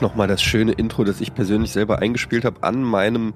[0.00, 3.34] nochmal das schöne Intro, das ich persönlich selber eingespielt habe an meinem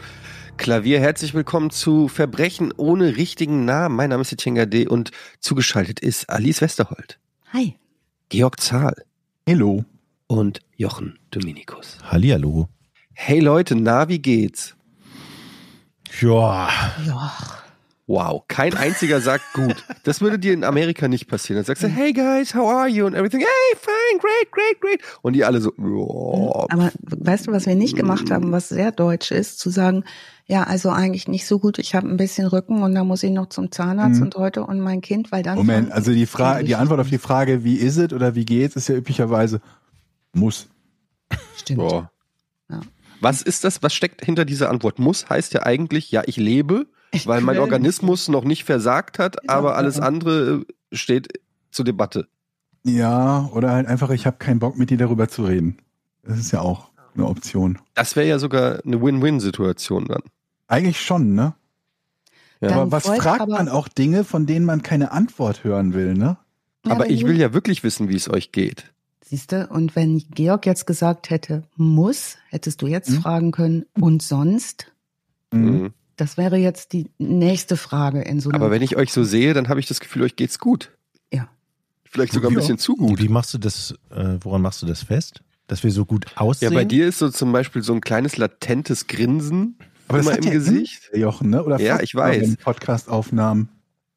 [0.56, 1.00] Klavier.
[1.00, 3.96] Herzlich willkommen zu Verbrechen ohne richtigen Namen.
[3.96, 4.86] Mein Name ist Etienne D.
[4.86, 7.18] und zugeschaltet ist Alice Westerholt.
[7.52, 7.76] Hi.
[8.28, 8.94] Georg Zahl.
[9.46, 9.84] Hello.
[10.26, 11.98] Und Jochen Dominikus.
[12.02, 12.68] Hallihallo.
[13.12, 14.74] Hey Leute, na, wie geht's?
[16.20, 16.68] Ja.
[17.06, 17.32] Ja.
[18.06, 19.82] Wow, kein einziger sagt gut.
[20.02, 21.56] Das würde dir in Amerika nicht passieren.
[21.56, 23.06] Dann sagst du, hey guys, how are you?
[23.06, 25.00] Und everything, hey, fine, great, great, great.
[25.22, 26.66] Und die alle so, oh.
[26.68, 30.04] Aber weißt du, was wir nicht gemacht haben, was sehr deutsch ist, zu sagen,
[30.46, 33.30] ja, also eigentlich nicht so gut, ich habe ein bisschen Rücken und da muss ich
[33.30, 34.26] noch zum Zahnarzt Mhm.
[34.26, 35.56] und heute und mein Kind, weil dann.
[35.56, 38.76] Moment, also die Frage, die Antwort auf die Frage, wie ist es oder wie geht's,
[38.76, 39.62] ist ja üblicherweise
[40.34, 40.68] muss.
[41.56, 41.78] Stimmt.
[41.78, 42.10] Boah.
[42.68, 42.80] Ja.
[43.22, 43.82] Was ist das?
[43.82, 44.98] Was steckt hinter dieser Antwort?
[44.98, 49.48] Muss heißt ja eigentlich, ja, ich lebe, Ich weil mein Organismus noch nicht versagt hat,
[49.48, 51.40] aber alles andere äh, steht
[51.70, 52.28] zur Debatte.
[52.84, 55.78] Ja, oder halt einfach, ich habe keinen Bock mit dir darüber zu reden.
[56.22, 57.78] Das ist ja auch eine Option.
[57.94, 60.22] Das wäre ja sogar eine Win-Win-Situation dann.
[60.66, 61.54] Eigentlich schon, ne?
[62.60, 62.68] Ja.
[62.68, 66.14] Dann aber was fragt aber- man auch Dinge, von denen man keine Antwort hören will,
[66.14, 66.36] ne?
[66.86, 68.92] Ja, aber ich will ja wirklich wissen, wie es euch geht.
[69.24, 73.20] Siehst du, und wenn Georg jetzt gesagt hätte, muss, hättest du jetzt Mhm.
[73.22, 74.92] fragen können, und sonst?
[75.52, 75.92] Mhm.
[76.16, 78.60] Das wäre jetzt die nächste Frage in so einem.
[78.62, 80.90] Aber wenn ich euch so sehe, dann habe ich das Gefühl, euch geht's gut.
[81.32, 81.48] Ja.
[82.04, 82.60] Vielleicht sogar ein Ja.
[82.60, 83.20] bisschen zu gut.
[83.20, 85.40] Wie machst du das, äh, woran machst du das fest?
[85.66, 86.74] Dass wir so gut Ja, aussehen?
[86.74, 89.76] bei dir ist so zum Beispiel so ein kleines latentes Grinsen
[90.08, 91.10] Aber das immer hat im ja Gesicht.
[91.14, 91.64] Jochen, ne?
[91.64, 92.56] Oder Ja, ich weiß.
[92.58, 93.68] Podcast-Aufnahmen.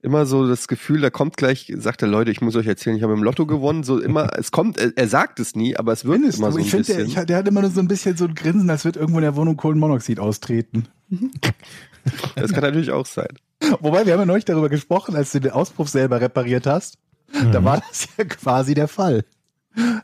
[0.07, 3.03] Immer so das Gefühl, da kommt gleich, sagt der Leute, ich muss euch erzählen, ich
[3.03, 3.83] habe im Lotto gewonnen.
[3.83, 6.53] So immer, es kommt, er, er sagt es nie, aber es wird Findest immer du?
[6.53, 7.19] so ein ich finde, der, bisschen.
[7.19, 9.23] ich, der hat immer nur so ein bisschen so ein Grinsen, als wird irgendwo in
[9.23, 10.87] der Wohnung Kohlenmonoxid austreten.
[12.35, 13.27] das kann natürlich auch sein.
[13.81, 16.97] Wobei, wir haben ja neulich darüber gesprochen, als du den Auspuff selber repariert hast.
[17.51, 17.65] Da Mhm.
[17.65, 19.25] war das ja quasi der Fall.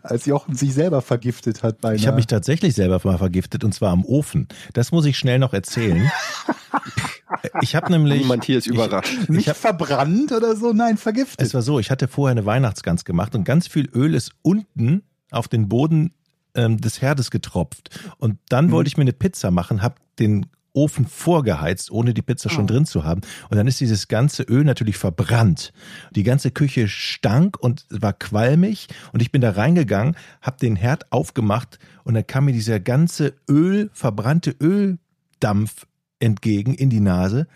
[0.01, 3.73] Als Jochen sich selber vergiftet hat bei Ich habe mich tatsächlich selber mal vergiftet und
[3.73, 4.49] zwar am Ofen.
[4.73, 6.11] Das muss ich schnell noch erzählen.
[7.61, 8.21] ich habe nämlich.
[8.21, 9.29] Niemand hier ist überrascht.
[9.29, 11.45] nicht ich hab- verbrannt oder so, nein, vergiftet.
[11.45, 15.03] Es war so, ich hatte vorher eine Weihnachtsgans gemacht und ganz viel Öl ist unten
[15.31, 16.13] auf den Boden
[16.55, 17.89] ähm, des Herdes getropft.
[18.17, 18.71] Und dann Mhm.
[18.71, 20.45] wollte ich mir eine Pizza machen, habe den
[20.75, 22.67] Ofen vorgeheizt, ohne die Pizza schon Oh.
[22.67, 23.21] drin zu haben.
[23.49, 25.71] Und dann ist dieses ganze Öl natürlich verbrannt.
[26.15, 28.87] Die ganze Küche stank und war qualmig.
[29.11, 33.33] Und ich bin da reingegangen, habe den Herd aufgemacht und dann kam mir dieser ganze
[33.49, 35.85] Öl, verbrannte Öldampf
[36.23, 37.47] entgegen in die Nase.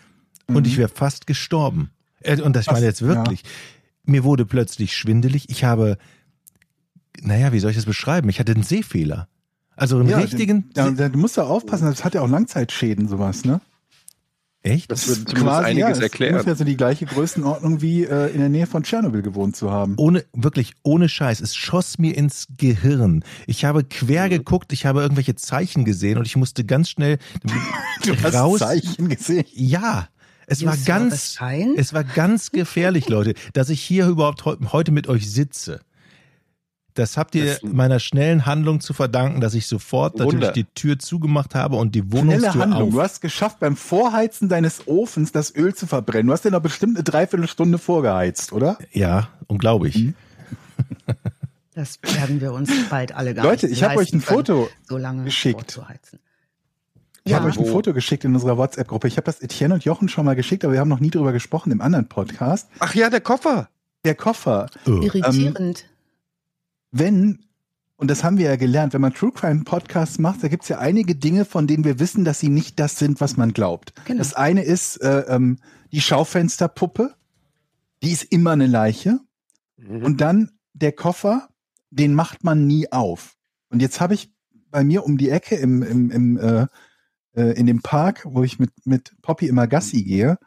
[0.46, 0.64] Und Mhm.
[0.64, 1.90] ich wäre fast gestorben.
[2.20, 2.74] Äh, Und das Was?
[2.74, 3.42] meine jetzt wirklich.
[4.04, 5.50] Mir wurde plötzlich schwindelig.
[5.50, 5.98] Ich habe,
[7.20, 8.28] naja, wie soll ich das beschreiben?
[8.28, 9.28] Ich hatte einen Sehfehler.
[9.76, 10.70] Also einen ja, richtigen.
[10.74, 13.60] Da, da, du musst ja aufpassen, das hat ja auch Langzeitschäden, sowas, ne?
[14.68, 14.90] Echt?
[14.90, 16.32] Das würde zumindest einiges ja, das erklären.
[16.34, 19.94] ungefähr so die gleiche Größenordnung wie äh, in der Nähe von Tschernobyl gewohnt zu haben.
[19.96, 21.40] Ohne, wirklich ohne Scheiß.
[21.40, 23.24] Es schoss mir ins Gehirn.
[23.46, 27.18] Ich habe quer geguckt, ich habe irgendwelche Zeichen gesehen und ich musste ganz schnell
[28.04, 28.58] Du hast raus.
[28.60, 29.44] Zeichen gesehen.
[29.54, 30.08] Ja.
[30.50, 31.36] Es war ganz,
[31.76, 35.80] es war ganz gefährlich, Leute, dass ich hier überhaupt heu- heute mit euch sitze.
[36.98, 40.24] Das habt ihr Das- meiner schnellen Handlung zu verdanken, dass ich sofort Wunder.
[40.34, 42.82] natürlich die Tür zugemacht habe und die Schnelle Wohnungstür Handlung.
[42.88, 42.90] auf.
[42.90, 46.26] Du hast geschafft, beim Vorheizen deines Ofens das Öl zu verbrennen.
[46.26, 48.78] Du hast den noch bestimmt eine Dreiviertelstunde vorgeheizt, oder?
[48.92, 49.96] Ja, unglaublich.
[49.96, 50.14] Mhm.
[51.74, 54.46] das werden wir uns bald alle gar Leute, nicht ich habe euch ein leisten können,
[54.46, 55.80] Foto so lange geschickt.
[57.24, 57.50] Ich habe Ja.
[57.50, 57.66] euch ein?
[57.66, 59.06] Foto geschickt in unserer WhatsApp-Gruppe.
[59.06, 61.32] Ich habe das Etienne und Jochen schon mal geschickt, aber wir haben noch nie drüber
[61.32, 62.68] gesprochen im anderen Podcast.
[62.80, 63.68] Ach ja, der Koffer.
[64.04, 65.00] Der Koffer, Oh.
[65.02, 65.84] Irritierend.
[66.90, 67.44] Wenn,
[67.96, 70.78] und das haben wir ja gelernt, wenn man True Crime Podcasts macht, da gibt's ja
[70.78, 73.92] einige Dinge, von denen wir wissen, dass sie nicht das sind, was man glaubt.
[74.04, 74.18] Genau.
[74.18, 75.58] Das eine ist äh, ähm,
[75.92, 77.14] die Schaufensterpuppe,
[78.02, 79.20] die ist immer eine Leiche.
[79.76, 80.04] Mhm.
[80.04, 81.48] Und dann der Koffer,
[81.90, 83.36] den macht man nie auf.
[83.70, 84.32] Und jetzt habe ich
[84.70, 86.66] bei mir um die Ecke im, im, im, äh,
[87.34, 90.38] äh, in dem Park, wo ich mit, mit Poppy immer Gassi gehe,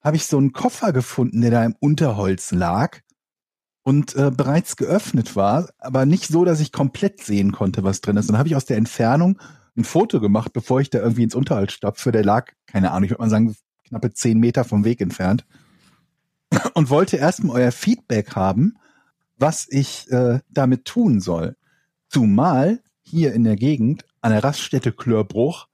[0.00, 3.00] habe ich so einen Koffer gefunden, der da im Unterholz lag
[3.88, 8.18] und äh, bereits geöffnet war, aber nicht so, dass ich komplett sehen konnte, was drin
[8.18, 8.28] ist.
[8.28, 9.38] Dann habe ich aus der Entfernung
[9.78, 12.12] ein Foto gemacht, bevor ich da irgendwie ins Unterholz stapfe.
[12.12, 13.56] Der lag, keine Ahnung, ich würde mal sagen,
[13.86, 15.46] knappe zehn Meter vom Weg entfernt.
[16.74, 18.76] Und wollte erstmal euer Feedback haben,
[19.38, 21.56] was ich äh, damit tun soll.
[22.10, 25.66] Zumal hier in der Gegend an der Raststätte Klörbruch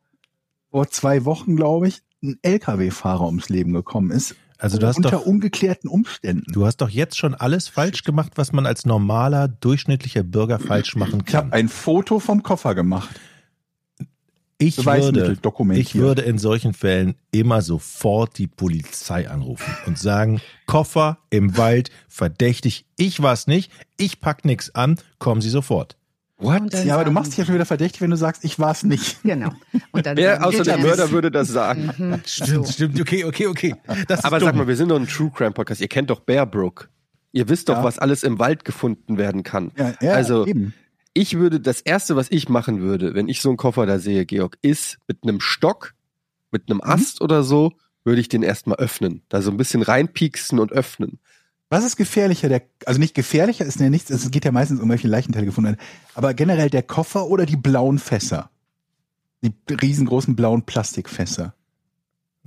[0.71, 4.37] vor zwei Wochen, glaube ich, ein LKW-Fahrer ums Leben gekommen ist.
[4.59, 6.53] Also du hast unter doch, ungeklärten Umständen.
[6.53, 10.97] du hast doch jetzt schon alles falsch gemacht, was man als normaler, durchschnittlicher Bürger falsch
[10.97, 11.53] machen ich habe kann.
[11.59, 13.21] ein Foto vom Koffer gemacht.
[14.59, 15.37] Ich würde,
[15.73, 21.91] ich würde in solchen Fällen immer sofort die Polizei anrufen und sagen, Koffer im Wald,
[22.09, 25.97] verdächtig, ich war's nicht, ich pack nix an, kommen Sie sofort.
[26.37, 26.75] What?
[26.85, 29.19] Ja, aber du machst dich ja schon wieder verdächtig, wenn du sagst, ich war's nicht.
[29.23, 29.53] Genau.
[29.93, 31.91] Und dann Wer außer der Mörder würde das sagen?
[31.97, 32.73] Mhm, Stimmt, so.
[32.73, 33.01] stimmt.
[33.01, 33.75] Okay, okay, okay.
[34.09, 35.81] Das Aber sag mal, wir sind doch ein True Crime Podcast.
[35.81, 36.89] Ihr kennt doch Bear Brook.
[37.33, 37.85] Ihr wisst doch, Ja.
[37.85, 39.71] was alles im Wald gefunden werden kann.
[39.77, 40.75] Ja, ja Also- eben.
[41.17, 44.27] Ich würde, das erste, was ich machen würde, wenn ich so einen Koffer da sehe,
[44.27, 45.95] Georg, ist mit einem Stock,
[46.51, 47.71] mit einem Ast oder so,
[48.03, 49.23] würde ich den erstmal öffnen.
[49.29, 51.21] Da so ein bisschen reinpieksen und öffnen.
[51.71, 52.49] Was ist gefährlicher?
[52.49, 55.71] Der, also nicht gefährlicher ist ja nichts, es geht ja meistens um welche Leichenteile gefunden
[55.71, 55.81] werden.
[56.15, 58.51] Aber generell der Koffer oder die blauen Fässer?
[59.43, 61.55] Die riesengroßen blauen Plastikfässer.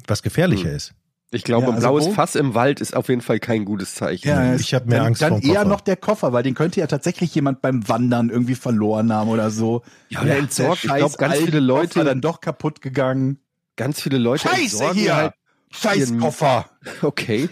[0.08, 0.76] Was gefährlicher Hm.
[0.76, 0.94] ist.
[1.32, 3.96] Ich glaube, Ja, ein also blaues Fass im Wald ist auf jeden Fall kein gutes
[3.96, 4.30] Zeichen.
[4.30, 6.88] Ja, ich hab mehr dann, Angst Dann eher noch der Koffer, weil den könnte ja
[6.88, 9.82] tatsächlich jemand beim Wandern irgendwie verloren haben oder so.
[10.08, 10.86] Ja, oder entsorgt.
[10.86, 13.40] Ich glaube, scheiß ganz viele Leute, Koffer dann doch kaputt gegangen.
[13.76, 15.34] ganz viele Leute entsorgen Halt,
[15.72, 16.70] Scheiß ihren- Koffer!
[17.02, 17.50] okay.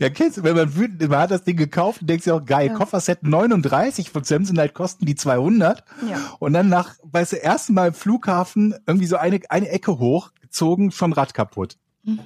[0.00, 2.44] Ja, kennst du, wenn man wütend man hat das Ding gekauft und denkt sich auch,
[2.44, 2.74] geil, Ja.
[2.74, 5.84] Kofferset 39 von Samsonite kosten die 200.
[6.08, 6.16] Ja.
[6.38, 10.90] Und dann nach, weißt du, ersten Mal im Flughafen irgendwie so eine, eine Ecke hochgezogen,
[10.90, 11.76] schon Rad kaputt.
[12.04, 12.20] Mhm.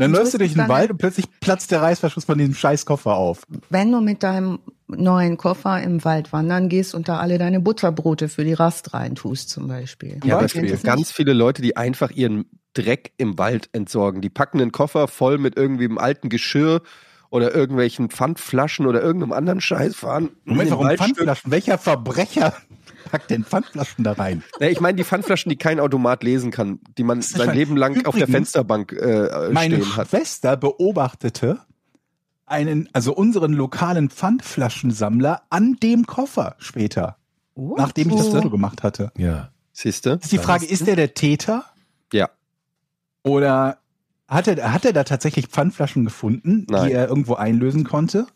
[0.00, 3.16] Dann läufst du durch den Wald und plötzlich platzt der Reißverschluss von diesem scheiß Koffer
[3.16, 3.42] auf.
[3.68, 8.30] Wenn du mit deinem neuen Koffer im Wald wandern gehst und da alle deine Butterbrote
[8.30, 10.18] für die Rast reintust zum Beispiel.
[10.24, 14.20] Ja, aber es gibt ganz viele Leute, die einfach ihren Dreck im Wald entsorgen.
[14.20, 16.82] Die packen einen Koffer voll mit irgendwie einem alten Geschirr
[17.30, 20.30] oder irgendwelchen Pfandflaschen oder irgendeinem anderen Scheiß fahren.
[20.44, 21.08] Moment, warum Waldstück.
[21.16, 21.50] Pfandflaschen?
[21.50, 22.54] Welcher Verbrecher
[23.10, 24.42] packt denn Pfandflaschen da rein?
[24.58, 27.76] Ja, ich meine die Pfandflaschen, die kein Automat lesen kann, die man sein schon- Leben
[27.76, 30.08] lang auf der Übrigens, Fensterbank äh, Meine stehen hat.
[30.08, 31.60] Schwester beobachtete
[32.46, 37.16] einen, also unseren lokalen Pfandflaschensammler an dem Koffer später,
[37.54, 37.74] Oh.
[37.76, 38.32] nachdem ich das Oh.
[38.36, 39.12] Foto gemacht hatte.
[39.16, 39.50] Ja.
[39.72, 40.10] Siehst du?
[40.14, 41.64] Ist die Frage, ist der der Täter
[42.12, 42.28] Ja.
[43.22, 43.78] Oder
[44.28, 46.86] hat er, hat er da tatsächlich Pfandflaschen gefunden, Nein.
[46.86, 48.26] die er irgendwo einlösen konnte?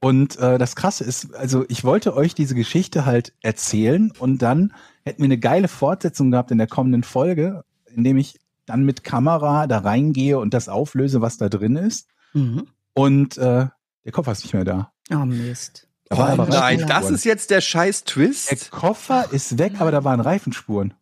[0.00, 4.72] Und äh, das Krasse ist, also ich wollte euch diese Geschichte halt erzählen und dann
[5.04, 7.64] hätten wir eine geile Fortsetzung gehabt in der kommenden Folge,
[7.94, 12.08] indem ich dann mit Kamera da reingehe und das auflöse, was da drin ist.
[12.32, 12.66] Mhm.
[12.94, 13.66] Und äh,
[14.04, 14.90] der Koffer ist nicht mehr da.
[15.12, 15.86] Oh Mist.
[16.08, 18.70] Da Oh aber Nein, das ist jetzt der scheiß Der Twist.
[18.70, 20.94] Koffer ist weg, aber da waren Reifenspuren.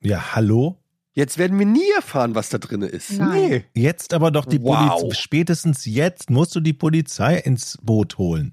[0.00, 0.76] Ja, hallo?
[1.16, 3.12] Jetzt werden wir nie erfahren, was da drin ist.
[3.18, 3.64] Nein.
[3.72, 5.00] Jetzt aber doch die Wow.
[5.00, 5.14] Polizei.
[5.18, 8.52] Spätestens jetzt musst du die Polizei ins Boot holen.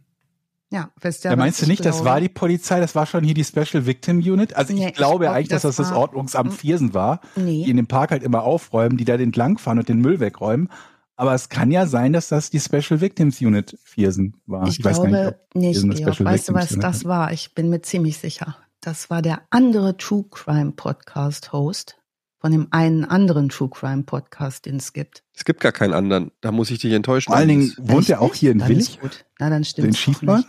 [0.71, 2.09] Ja, wisst ihr, Da was meinst du ich nicht, das glaube?
[2.09, 4.55] war die Polizei, das war schon hier die Special Victim Unit?
[4.55, 7.63] Also ich Nee, ich glaube glaub, eigentlich, dass das das Ordnungsamt Viersen war, die Nee.
[7.69, 10.69] in dem Park halt immer aufräumen, die da entlang und den Müll wegräumen.
[11.17, 14.67] Aber es kann ja sein, dass das die Special Victims Unit Viersen war.
[14.69, 16.23] Ich, weiß gar glaube ob nicht, Viersen eine Georg.
[16.23, 17.33] Weißt du, was Unit das war?
[17.33, 18.55] Ich bin mir ziemlich sicher.
[18.79, 21.97] Das war der andere True Crime Podcast Host
[22.43, 25.23] von dem einen anderen True Crime Podcast, den es gibt.
[25.33, 26.29] Es gibt gar keinen anderen.
[26.41, 27.27] Da muss ich dich enttäuschen.
[27.31, 29.25] Vor allen Dingen wohnt er auch hier in Dann Willig, ist gut.
[29.39, 30.43] Na, dann stimmt den Schiefbahn?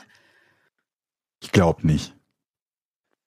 [1.40, 2.16] Ich glaube nicht.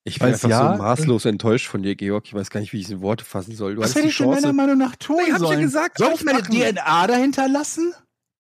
[0.04, 2.26] Ich bin Weil's einfach ja- so maßlos enttäuscht von dir, Georg.
[2.26, 3.76] Ich weiß gar nicht, wie ich es in Worte fassen soll.
[3.76, 4.52] Du Was hätte ich denn meiner.
[4.52, 5.62] Meinung nach tun Nee, hab ich ja sollen?
[5.62, 6.42] gesagt, Soll ich meine.
[6.44, 7.94] DNA dahinter lassen?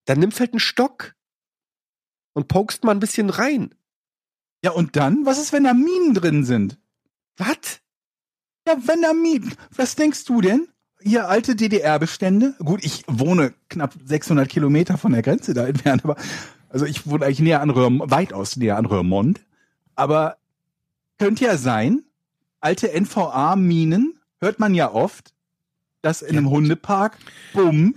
[0.05, 1.15] Dann nimmst halt einen Stock
[2.33, 3.73] und pokst mal ein bisschen rein.
[4.61, 5.25] Ja, und dann?
[5.25, 6.77] Was ist, wenn da Minen drin sind?
[7.37, 7.79] Was?
[8.67, 9.53] Ja, wenn da Minen.
[9.75, 10.67] Was denkst du denn?
[11.01, 12.55] Hier alte DDR-Bestände.
[12.59, 16.17] Gut, ich wohne knapp 600 Kilometer von der Grenze da entfernt, aber
[16.67, 19.39] also ich wohne eigentlich näher an Röhr, weitaus näher an Röhrmond.
[19.95, 20.35] Aber
[21.17, 22.03] könnte ja sein,
[22.59, 25.33] alte NVA-Minen hört man ja oft,
[26.01, 27.17] dass in einem Hundepark,
[27.53, 27.95] bumm,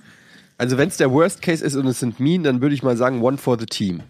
[0.57, 2.97] Also wenn es der Worst Case ist und es sind Minen, dann würde ich mal
[2.97, 4.03] sagen, one for the team.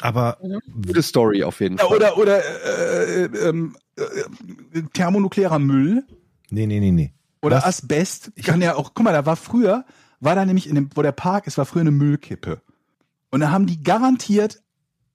[0.00, 0.38] Aber
[0.86, 1.96] Gute Story auf jeden ja, Fall.
[1.96, 6.04] oder oder äh, äh, ähm, äh, thermonuklearer Müll
[6.50, 7.12] nee, nee, nee, nee.
[7.42, 7.64] Oder Was?
[7.64, 9.84] Asbest kann ja auch, guck mal, da war früher,
[10.20, 12.60] war da nämlich in dem, wo der Park ist, war früher eine Müllkippe.
[13.30, 14.62] Und da haben die garantiert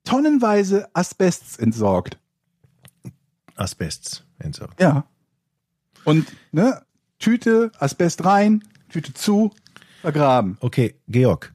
[0.04, 2.18] tonnenweise Asbests entsorgt.
[3.56, 4.80] Asbests entsorgt.
[4.80, 5.06] Ja.
[6.06, 6.82] Und, ne,
[7.20, 9.52] Tüte, Asbest rein, Tüte zu,
[10.02, 10.58] vergraben.
[10.60, 11.54] Okay, Georg.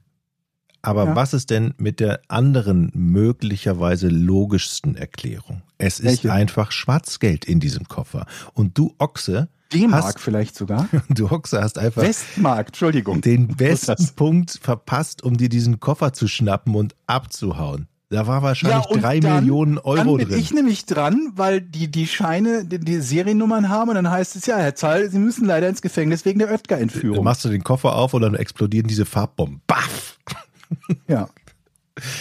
[0.81, 1.15] Aber Ja.
[1.15, 5.61] was ist denn mit der anderen möglicherweise logischsten Erklärung?
[5.77, 6.31] Es ist Welche?
[6.33, 8.25] einfach Schwarzgeld in diesem Koffer.
[8.53, 10.87] Und du Ochse, D-Mark vielleicht sogar.
[11.09, 13.21] du Ochse hast einfach Westmark, Entschuldigung.
[13.21, 14.15] den besten ist?
[14.15, 17.87] Punkt verpasst, um dir diesen Koffer zu schnappen und abzuhauen.
[18.11, 20.39] Da war wahrscheinlich und drei dann- Millionen Dann Euro bin drin.
[20.39, 24.47] ich nämlich dran, weil die, die Scheine, die, die Seriennummern haben und dann heißt es,
[24.47, 27.23] ja, Herr Zahl, Sie müssen leider ins Gefängnis wegen der Oetker-Entführung.
[27.23, 29.61] Machst du den Koffer auf und dann explodieren diese Farbbomben.
[29.67, 30.17] Baff!
[31.07, 31.29] Ja.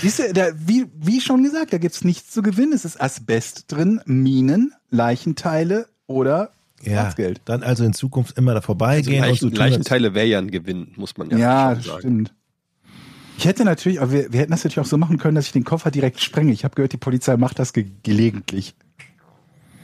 [0.00, 2.72] Siehst du, da, wie, wie schon gesagt, da gibt's nichts zu gewinnen.
[2.72, 6.50] Es ist Asbest drin, Minen, Leichenteile oder
[6.82, 7.12] Ja,
[7.44, 10.26] dann also in Zukunft immer da Also vorbeigehen und so Leichen, tun, als- Leichenteile wäre
[10.26, 11.98] ja ein Gewinn, muss man ja, Ja, schon sagen.
[12.00, 12.34] stimmt.
[13.36, 15.52] Ich hätte natürlich, aber wir, wir hätten das natürlich auch so machen können, dass ich
[15.52, 16.50] den Koffer direkt sprenge.
[16.52, 18.74] Ich habe gehört, die Polizei macht das ge gelegentlich.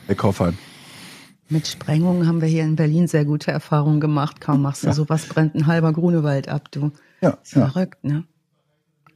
[0.09, 0.59] Bei Koffern.
[1.49, 4.41] Mit Sprengungen haben wir hier in Berlin sehr gute Erfahrungen gemacht.
[4.41, 4.93] Kaum machst du Ja.
[4.93, 6.91] sowas, brennt ein halber Grunewald ab, du.
[7.21, 7.69] Ja, Ist ja.
[7.69, 8.25] verrückt, ne?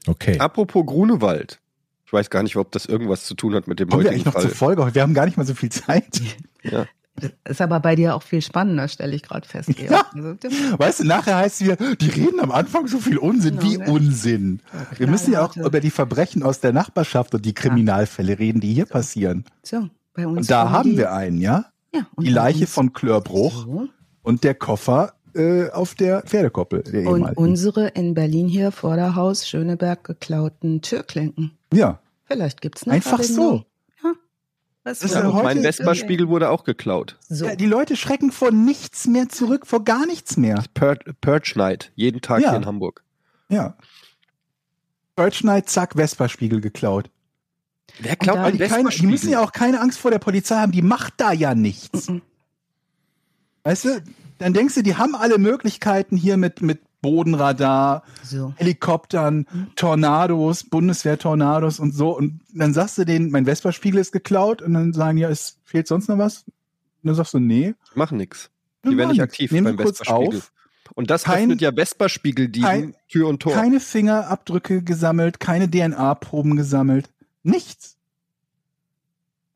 [0.07, 0.39] Okay.
[0.39, 1.59] Apropos Grunewald.
[2.07, 4.27] Ich weiß gar nicht, ob das irgendwas zu tun hat mit dem Kommen wir heutigen
[4.27, 4.51] eigentlich noch zur.
[4.51, 4.95] Folge?
[4.95, 6.21] Wir haben gar nicht mal so viel Zeit.
[6.63, 6.87] Ja.
[7.21, 9.71] Das ist aber bei dir auch viel spannender, stelle ich gerade fest.
[9.79, 10.07] Ja.
[10.15, 10.37] Also,
[10.79, 13.59] Weißt du, nachher heißt es wieder, die reden am Anfang so viel Unsinn.
[13.59, 13.91] Genau, Wie ne?
[13.91, 14.61] Unsinn.
[14.97, 18.61] Wir müssen ja auch knallharte- über die Verbrechen aus der Nachbarschaft und die Kriminalfälle reden,
[18.61, 19.45] die hier passieren.
[19.65, 20.39] So, bei uns.
[20.39, 21.67] Und da haben die, wir einen, ja?
[21.93, 23.89] ja, und Die Leiche uns- von Klörbruch So.
[24.23, 26.83] und der Koffer äh, auf der Pferdekoppel.
[26.83, 27.41] Der Und ehemaligen.
[27.43, 31.53] unsere in Berlin hier vor der Haus Schöneberg geklauten Türklinken.
[31.73, 33.35] ja, Vielleicht gibt's eine einfach so.
[33.35, 33.65] Verbindung.
[34.85, 37.17] Ist Ja, mein Vespa-Spiegel wurde auch geklaut.
[37.29, 37.45] So.
[37.47, 40.63] Ja, die Leute schrecken vor nichts mehr zurück, vor gar nichts mehr.
[40.73, 41.93] Pur Purge Night.
[41.95, 42.51] Jeden Tag Ja.
[42.51, 43.03] hier in Hamburg.
[43.51, 43.77] Ja.
[45.17, 47.11] Deutsch Night, zack, Vespa-Spiegel geklaut.
[47.99, 50.73] Wer klaut einen die, keine, die müssen ja auch keine Angst vor der Polizei haben,
[50.73, 52.09] die macht da ja nichts.
[52.09, 52.23] Mhm.
[53.69, 54.03] Weißt du,
[54.39, 58.55] dann denkst du, die haben alle Möglichkeiten hier mit, mit Bodenradar, so.
[58.57, 59.45] Helikoptern.
[59.77, 62.17] Tornados, Bundeswehr-Tornados und so.
[62.17, 65.87] Und dann sagst du denen, mein Vespa-Spiegel ist geklaut und dann sagen, ja, es fehlt
[65.87, 66.45] sonst noch was.
[66.45, 66.53] Und
[67.03, 67.75] dann sagst du, nee.
[67.95, 68.49] Machen nix.
[68.87, 69.33] Die werden mach nicht nix.
[69.35, 70.39] aktiv Nehmen beim Vespa-Spiegel.
[70.39, 70.53] auf.
[70.95, 73.53] Und das Kein- öffnet ja Vespa-Spiegel-Dieben Tür und Tor.
[73.53, 77.11] Keine Fingerabdrücke gesammelt, keine DNA-Proben gesammelt.
[77.43, 77.98] Nichts.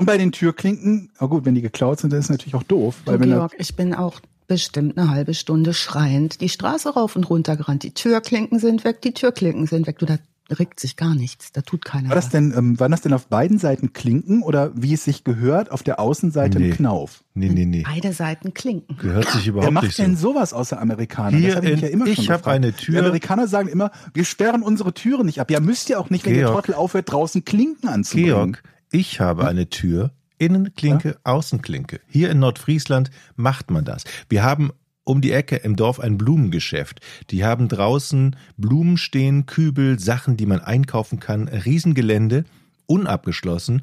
[0.03, 2.97] Und bei den Türklinken, na gut, wenn die geklaut sind, dann ist natürlich auch doof.
[3.05, 6.91] Du, Weil wenn da, Georg, ich bin auch bestimmt eine halbe Stunde schreiend die Straße
[6.95, 7.83] rauf und runter gerannt.
[7.85, 9.99] Die Türklinken sind weg, die Türklinken sind weg.
[9.99, 10.19] Du, da
[10.59, 11.53] regt sich gar nichts.
[11.53, 12.33] Da tut keiner war das was.
[12.33, 15.83] denn, ähm, waren das denn auf beiden Seiten Klinken oder wie es sich gehört, auf
[15.83, 16.67] der Außenseite Nee.
[16.73, 17.25] ein Knauf?
[17.33, 17.85] Nee, nee, nee.
[17.87, 18.99] Beide Seiten klinken.
[18.99, 20.03] Gehört sich Wer überhaupt macht nicht so.
[20.03, 21.39] denn sowas außer Amerikaner?
[21.39, 22.57] Hier das hab ich in- ja immer ich schon hab gefragt.
[22.57, 25.51] eine Die Tür- Amerikaner sagen immer, wir sperren unsere Türen nicht ab.
[25.51, 26.49] Ja, müsst ihr auch nicht, wenn der.
[26.49, 28.29] Trottel aufhört, draußen Klinken anzubringen.
[28.53, 28.63] Georg,
[28.93, 32.01] ich habe eine Tür, Innenklinke, Außenklinke.
[32.09, 34.05] Hier in Nordfriesland macht man das.
[34.29, 34.71] Wir haben
[35.05, 37.01] um die Ecke im Dorf ein Blumengeschäft.
[37.31, 42.45] Die haben draußen Blumen stehen, Kübel, Sachen, die man einkaufen kann, Riesengelände,
[42.87, 43.83] unabgeschlossen.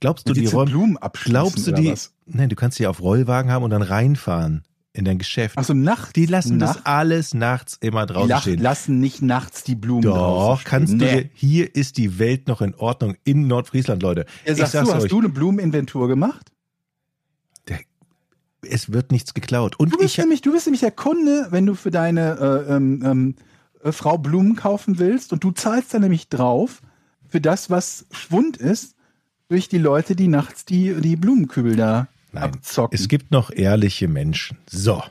[0.00, 1.94] Glaubst du, die Räume, Blumen abschließen glaubst du die,
[2.26, 5.54] nein, du kannst sie auf Rollwagen haben und dann reinfahren in dein Geschäft.
[5.58, 6.12] Ach so, nachts.
[6.14, 8.58] die lassen nachts, das alles nachts immer die draußen lach, stehen.
[8.60, 10.70] lassen nicht nachts die Blumen draußen Doch, stehen.
[10.70, 11.22] kannst du Nee.
[11.24, 14.26] dir, hier ist die Welt noch in Ordnung in Nordfriesland, Leute.
[14.44, 16.50] Ja, ich sagst sag's du, hast euch, du eine Blumeninventur gemacht?
[18.62, 19.76] es wird nichts geklaut.
[19.78, 22.74] Und Du bist, ich, nämlich, du bist nämlich der Kunde, wenn du für deine äh,
[22.74, 23.34] ähm, ähm,
[23.84, 26.80] äh, Frau Blumen kaufen willst und du zahlst dann nämlich drauf
[27.28, 28.96] für das, was Schwund ist,
[29.48, 32.98] durch die Leute, die nachts die, die Blumenkübel da Nein, abzocken.
[32.98, 34.58] es gibt noch ehrliche Menschen.
[34.68, 35.02] So.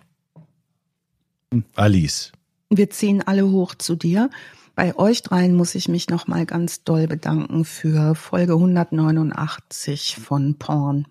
[1.76, 2.32] Alice.
[2.70, 4.30] Wir ziehen alle hoch zu dir.
[4.76, 10.56] Bei euch dreien muss ich mich noch mal ganz doll bedanken für Folge 189 von
[10.60, 11.08] Porn.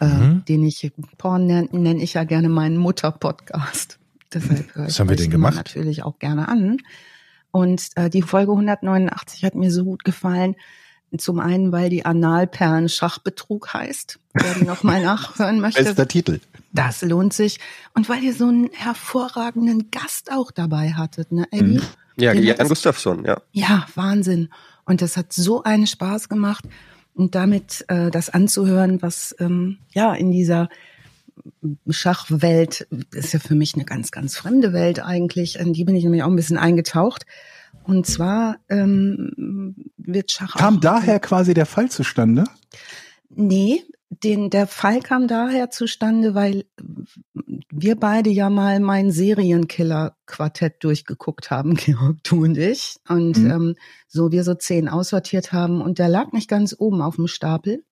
[0.00, 0.44] Äh, Mhm.
[0.46, 3.98] den ich Porn nenne nenn ich ja gerne meinen Mutter-Podcast.
[4.32, 5.56] Deshalb höre Was ich haben wir denn gemacht?
[5.56, 6.78] natürlich auch gerne an.
[7.50, 10.54] Und äh, die Folge 189 hat mir so gut gefallen.
[11.18, 14.18] Zum einen, weil die Analperlen Schachbetrug heißt.
[14.34, 16.40] Wer die noch mal nachhören möchte, Bester Titel.
[16.72, 17.58] das lohnt sich.
[17.94, 21.78] Und weil ihr so einen hervorragenden Gast auch dabei hattet, ne, Eddie?
[21.78, 21.82] Mhm.
[22.18, 23.42] Ja, Den Jan Gustafsson, ja.
[23.52, 24.48] Ja, Wahnsinn.
[24.84, 26.64] Und das hat so einen Spaß gemacht.
[27.14, 30.68] Und damit äh, das anzuhören, was ähm, ja in dieser
[31.88, 35.58] Schachwelt ist ja für mich eine ganz, ganz fremde Welt eigentlich.
[35.58, 37.26] In die bin ich nämlich auch ein bisschen eingetaucht.
[37.84, 42.44] Und zwar ähm, wird Schach Kam daher quasi der Fall zustande?
[43.28, 46.64] Nee, den, der Fall kam daher zustande, weil
[47.70, 52.96] wir beide ja mal mein Serienkiller-Quartett durchgeguckt haben, Georg, du und ich.
[53.08, 53.50] Und Mhm.
[53.50, 53.74] ähm,
[54.08, 55.80] so wir so zehn aussortiert haben.
[55.80, 57.84] Und der lag nicht ganz oben auf dem Stapel.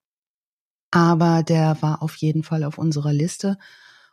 [0.90, 3.59] Aber der war auf jeden Fall auf unserer Liste.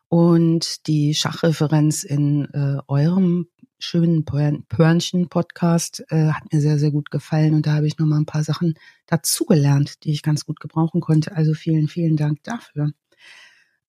[0.07, 3.47] Und die Schachreferenz in äh, eurem
[3.81, 7.53] schönen Pörn- Pörnchen-Podcast äh, hat mir sehr, sehr gut gefallen.
[7.53, 8.75] Und da habe ich noch mal ein paar Sachen
[9.07, 11.35] dazugelernt, die ich ganz gut gebrauchen konnte.
[11.35, 12.91] Also vielen, vielen Dank dafür.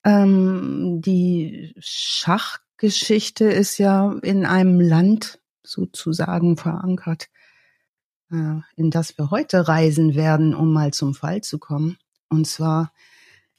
[0.04, 7.28] Ähm, die Schachgeschichte ist ja in einem Land sozusagen verankert,
[8.30, 11.98] äh, in das wir heute reisen werden, um mal zum Fall zu kommen.
[12.28, 12.92] Und zwar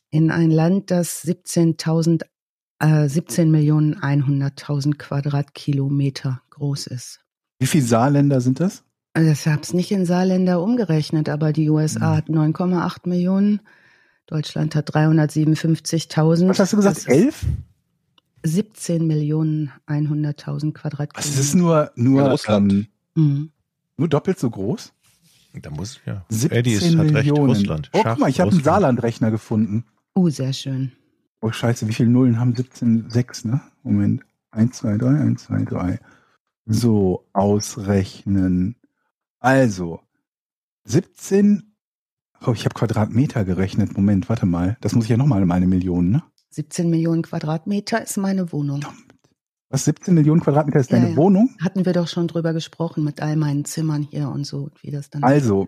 [0.10, 2.24] in ein Land, das 17.000,
[2.80, 7.20] äh, 17 Millionen 100.000 Quadratkilometer groß ist.
[7.60, 8.84] Wie viele Saarländer sind das?
[9.14, 12.18] Also ich habe es nicht in Saarländer umgerechnet, aber die USA Mhm.
[12.18, 13.62] hat 9,8 Millionen,
[14.26, 16.48] Deutschland hat 357.000.
[16.50, 16.98] Was hast du gesagt?
[16.98, 17.46] Das ist Elf?
[18.46, 21.20] 17 Millionen 100.000 Also Quadratkilometer.
[21.40, 22.72] es ist nur, nur Russland.
[22.74, 23.52] ähm, Mhm.
[23.98, 24.92] Nur doppelt so groß?
[25.62, 26.26] Da muss, ja.
[26.30, 27.50] 17 Eddie ist, hat recht, Millionen.
[27.50, 27.90] Russland.
[27.94, 28.64] Oh, Schach, guck mal, ich habe einen.
[28.64, 29.86] Saarlandrechner gefunden.
[30.16, 30.94] Oh, sehr schön.
[31.44, 33.10] Oh, scheiße, wie viele Nullen haben 17?
[33.10, 33.60] 6, ne?
[33.84, 34.24] Moment.
[34.52, 36.00] 1, 2, 3, 1, 2, 3.
[36.66, 38.78] So, ausrechnen.
[39.40, 40.00] Also,
[40.86, 41.76] 17,
[42.48, 43.98] oh, ich habe Quadratmeter gerechnet.
[43.98, 44.78] Moment, warte mal.
[44.80, 46.24] Das muss ich ja nochmal meine Million, ne?
[46.52, 48.86] 17 Millionen Quadratmeter ist meine Wohnung.
[49.68, 51.18] Was, 17 Millionen Quadratmeter ist Ja, deine ja.
[51.18, 51.50] Wohnung?
[51.62, 55.10] Hatten wir doch schon drüber gesprochen mit all meinen Zimmern hier und so, wie das
[55.10, 55.24] dann.
[55.24, 55.68] Also,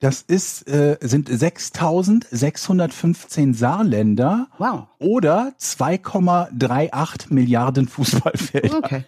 [0.00, 4.88] das ist, äh, sind 6615 Saarländer wow.
[4.98, 8.78] oder 2,38 Milliarden Fußballfelder.
[8.78, 9.04] Okay.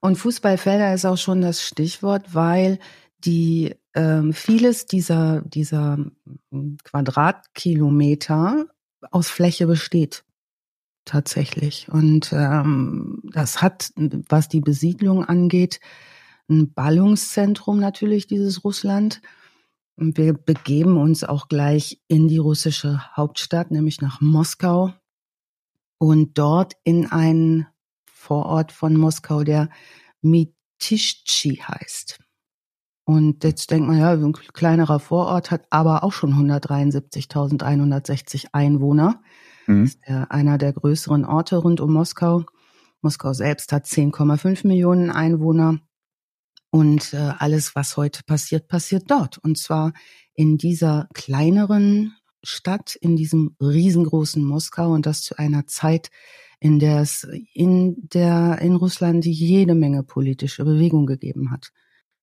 [0.00, 2.78] Und Fußballfelder ist auch schon das Stichwort, weil
[3.24, 5.96] die ähm, vieles dieser dieser
[6.50, 8.66] mm, Quadratkilometer
[9.10, 10.24] aus Fläche besteht
[11.04, 11.88] tatsächlich.
[11.90, 15.80] Und ähm, das hat, was die Besiedlung angeht,
[16.48, 19.20] ein Ballungszentrum natürlich dieses Russland.
[19.98, 24.92] Und wir begeben uns auch gleich in die russische Hauptstadt, nämlich nach Moskau
[25.98, 27.66] und dort in einen
[28.06, 29.70] Vorort von Moskau, der
[30.22, 32.20] Mitischtschi heißt.
[33.02, 39.20] Und jetzt denkt man, ja, ein kleinerer Vorort hat aber auch schon 173.160 Einwohner.
[39.66, 39.84] Mhm.
[39.84, 42.44] ist der, einer der größeren Orte rund um Moskau.
[43.02, 45.80] Moskau selbst hat 10,5 Millionen Einwohner.
[46.70, 49.38] Und äh, alles, was heute passiert, passiert dort.
[49.38, 49.92] Und zwar
[50.34, 56.10] in dieser kleineren Stadt, in diesem riesengroßen Moskau und das zu einer Zeit,
[56.60, 61.72] in der es in der in Russland jede Menge politische Bewegung gegeben hat.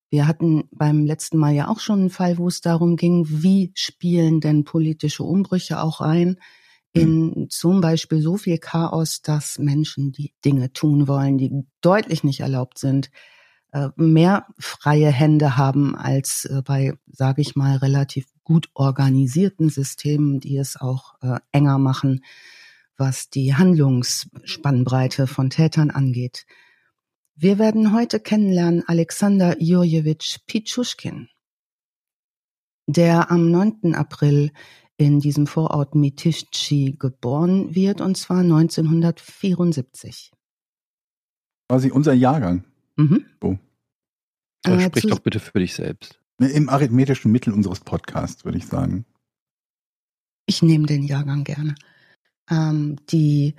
[0.10, 3.72] Wir hatten beim letzten Mal ja auch schon einen Fall, wo es darum ging, wie
[3.76, 6.38] spielen denn politische Umbrüche auch rein
[6.96, 12.40] in zum Beispiel so viel Chaos, dass Menschen, die Dinge tun wollen, die deutlich nicht
[12.40, 13.10] erlaubt sind,
[13.96, 20.58] mehr freie Hände haben als äh, bei, sage ich mal, relativ gut organisierten Systemen, die
[20.58, 22.24] es auch äh, enger machen,
[22.98, 26.46] was die Handlungsspannbreite von Tätern angeht.
[27.36, 31.28] Wir werden heute kennenlernen Alexander Jurjewitsch Pichuschkin,
[32.88, 33.94] der am 9.
[33.94, 34.54] April
[34.96, 40.32] in diesem Vorort Mitischtschi geboren wird, und zwar 1974.
[41.68, 42.64] Quasi unser Jahrgang.
[42.96, 43.26] Mhm.
[43.42, 43.60] So.
[44.66, 46.20] Aber Äh, sprich zu- doch bitte für dich selbst.
[46.40, 49.06] Im arithmetischen Mittel unseres Podcasts, würde ich sagen.
[50.48, 51.76] Ich nehme den Jahrgang gerne.
[52.50, 53.56] Ähm, die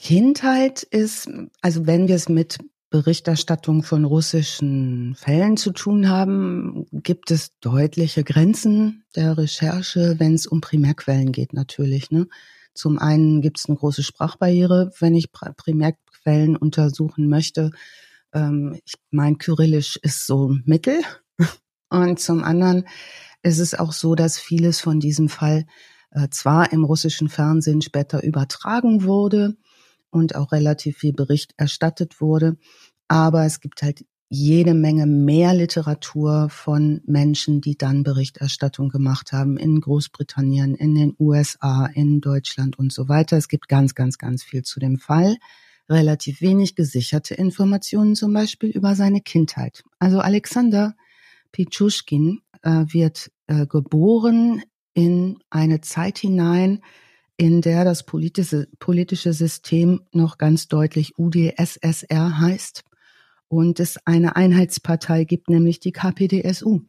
[0.00, 1.28] Kindheit ist,
[1.60, 2.58] also wenn wir es mit
[2.90, 10.46] Berichterstattung von russischen Fällen zu tun haben, gibt es deutliche Grenzen der Recherche, wenn es
[10.46, 12.10] um Primärquellen geht natürlich.
[12.10, 12.28] Ne?
[12.74, 17.72] Zum einen gibt es eine große Sprachbarriere, wenn ich Pri- Primärquellen untersuchen möchte.
[18.32, 21.00] Ähm, ich mein Kyrillisch ist so Mittel.
[21.90, 22.86] Und zum anderen
[23.42, 25.64] ist es auch so, dass vieles von diesem Fall
[26.10, 29.56] äh, zwar im russischen Fernsehen später übertragen wurde
[30.10, 32.56] und auch relativ viel Bericht erstattet wurde,
[33.08, 39.56] aber es gibt halt jede Menge mehr Literatur von Menschen, die dann Berichterstattung gemacht haben
[39.56, 43.38] in Großbritannien, in den USA, in Deutschland und so weiter.
[43.38, 45.36] Es gibt ganz, ganz, ganz viel zu dem Fall.
[45.88, 49.84] Relativ wenig gesicherte Informationen zum Beispiel über seine Kindheit.
[49.98, 50.94] Also Alexander
[51.52, 54.62] Pichuschkin äh, wird äh, geboren
[54.94, 56.80] in eine Zeit hinein,
[57.36, 62.84] in der das politische, politische System noch ganz deutlich UdSSR heißt
[63.46, 66.80] und es eine Einheitspartei gibt, nämlich die KPDSU.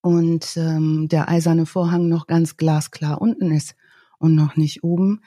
[0.00, 3.74] Und ähm, der eiserne Vorhang noch ganz glasklar unten ist
[4.18, 5.20] und noch nicht oben.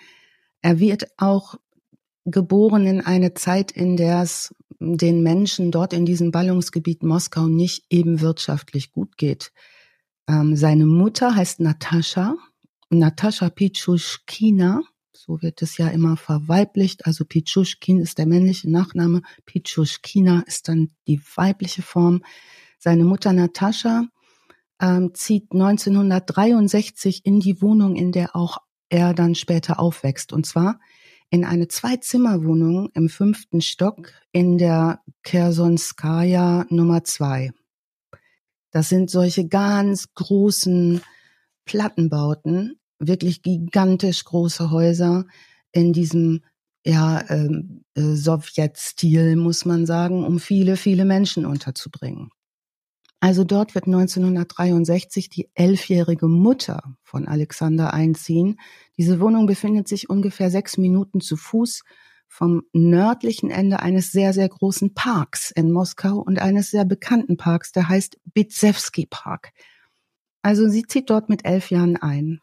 [0.62, 1.56] Er wird auch
[2.32, 7.86] geboren in eine Zeit, in der es den Menschen dort in diesem Ballungsgebiet Moskau nicht
[7.90, 9.52] eben wirtschaftlich gut geht.
[10.28, 12.36] Ähm, seine Mutter heißt Natascha,
[12.90, 17.06] Natascha Pichuschkina, so wird es ja immer verweiblicht.
[17.06, 22.24] Also Pichuschkin ist der männliche Nachname, Pichuschkina ist dann die weibliche Form.
[22.78, 24.06] Seine Mutter Natascha
[24.82, 30.32] ähm, zieht 1963 in die Wohnung, in der auch er dann später aufwächst.
[30.32, 30.80] Und zwar
[31.30, 37.52] in eine Zwei-Zimmer-Wohnung im fünften Stock in der Kersonskaya Nummer zwei.
[38.72, 41.02] Das sind solche ganz großen
[41.66, 45.26] Plattenbauten, wirklich gigantisch große Häuser
[45.72, 46.44] in diesem
[46.86, 52.32] ja, ähm, äh, Sowjetstil, muss man sagen, um viele, viele Menschen unterzubringen.
[53.22, 58.60] Also dort wird 1963 die elfjährige Mutter von Alexander einziehen.
[58.98, 61.84] Diese Wohnung befindet sich ungefähr sechs Minuten zu Fuß
[62.30, 67.72] vom nördlichen Ende eines sehr, sehr großen Parks in Moskau und eines sehr bekannten Parks,
[67.72, 69.52] der heißt Bitsevsky Park.
[70.42, 72.40] Also sie zieht dort mit elf Jahren ein.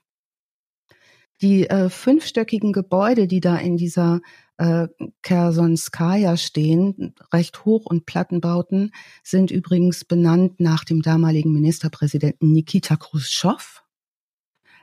[1.40, 4.20] Die äh, fünfstöckigen Gebäude, die da in dieser
[4.58, 4.88] äh,
[5.22, 8.92] Kersonskaya stehen, recht hoch und Plattenbauten,
[9.22, 13.82] sind übrigens benannt nach dem damaligen Ministerpräsidenten Nikita Khrushchev.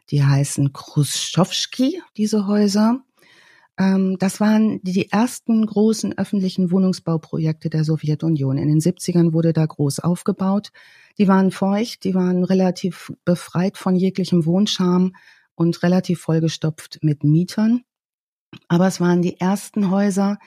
[0.10, 3.02] Die heißen Khrushchevski, diese Häuser.
[3.78, 8.58] Ähm, das waren die ersten großen öffentlichen Wohnungsbauprojekte der Sowjetunion.
[8.58, 10.72] In den 70ern wurde da groß aufgebaut.
[11.18, 15.16] Die waren feucht, die waren relativ befreit von jeglichem Wohnscham
[15.56, 17.84] und relativ vollgestopft mit Mietern.
[18.68, 20.38] Aber es waren die ersten Häuser,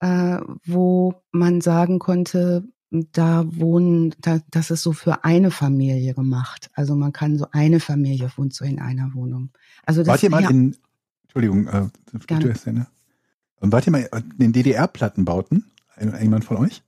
[0.00, 2.64] äh, wo man sagen konnte,
[3.12, 6.70] da wohnen, da, das ist so für eine Familie gemacht.
[6.74, 9.50] Also man kann so eine Familie wohnt so in einer Wohnung.
[9.84, 10.76] Also das, Wart ihr mal ja, in,
[11.24, 11.88] Entschuldigung, äh,
[12.26, 12.54] Gerne.
[12.66, 12.86] ne?
[13.60, 15.70] Wart ihr mal in den DDR-Plattenbauten?
[16.20, 16.82] Jemand von euch?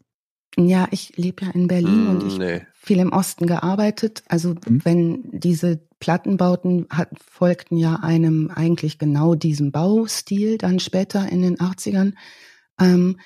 [0.59, 2.67] Ja, ich lebe ja in Berlin und ich Mm, nee.
[2.73, 4.23] viel im Osten gearbeitet.
[4.29, 4.81] Also Mhm.
[4.85, 11.61] wenn diese Plattenbauten hat, folgten ja einem eigentlich genau diesem Baustil dann später in den
[11.61, 12.15] 80ern.
[12.81, 13.19] Ähm,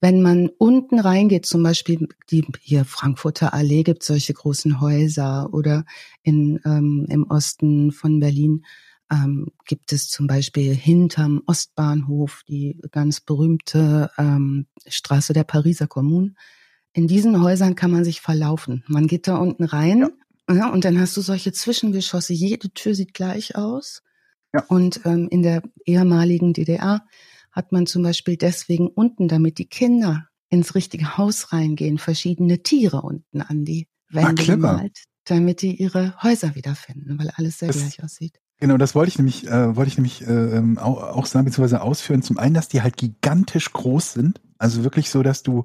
[0.00, 5.84] wenn man unten reingeht, zum Beispiel die hier Frankfurter Allee gibt solche großen Häuser oder
[6.22, 8.64] in, ähm, im Osten von Berlin
[9.10, 16.34] ähm, gibt es zum Beispiel hinterm Ostbahnhof die ganz berühmte ähm, Straße der Pariser Kommune.
[16.98, 18.82] In diesen Häusern kann man sich verlaufen.
[18.88, 20.08] Man geht da unten rein
[20.50, 20.68] ja.
[20.68, 22.32] und dann hast du solche Zwischengeschosse.
[22.32, 24.02] Jede Tür sieht gleich aus.
[24.52, 24.64] Ja.
[24.64, 27.06] Und ähm, in der ehemaligen DDR
[27.52, 33.02] hat man zum Beispiel deswegen unten, damit die Kinder ins richtige Haus reingehen, verschiedene Tiere
[33.02, 38.02] unten an die Wände gemalt, damit die ihre Häuser wiederfinden, weil alles sehr Das- gleich
[38.02, 38.40] aussieht.
[38.58, 41.80] Genau, das wollte ich nämlich, äh, wollte ich nämlich äh, ähm, auch, auch sagen, beziehungsweise
[41.80, 42.22] ausführen.
[42.22, 44.40] Zum einen, dass die halt gigantisch groß sind.
[44.58, 45.62] Also wirklich so, dass du.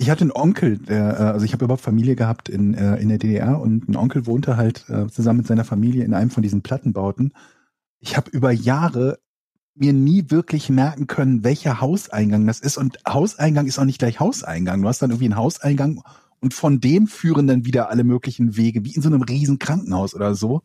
[0.00, 3.10] Ich hatte einen Onkel, der, äh, also ich habe überhaupt Familie gehabt in, äh, in
[3.10, 6.42] der DDR und ein Onkel wohnte halt äh, zusammen mit seiner Familie in einem von
[6.42, 7.34] diesen Plattenbauten.
[7.98, 9.18] Ich habe über Jahre
[9.74, 12.78] mir nie wirklich merken können, welcher Hauseingang das ist.
[12.78, 14.80] Und Hauseingang ist auch nicht gleich Hauseingang.
[14.80, 16.02] Du hast dann irgendwie einen Hauseingang
[16.40, 20.14] und von dem führen dann wieder alle möglichen Wege, wie in so einem riesen Krankenhaus
[20.14, 20.62] oder so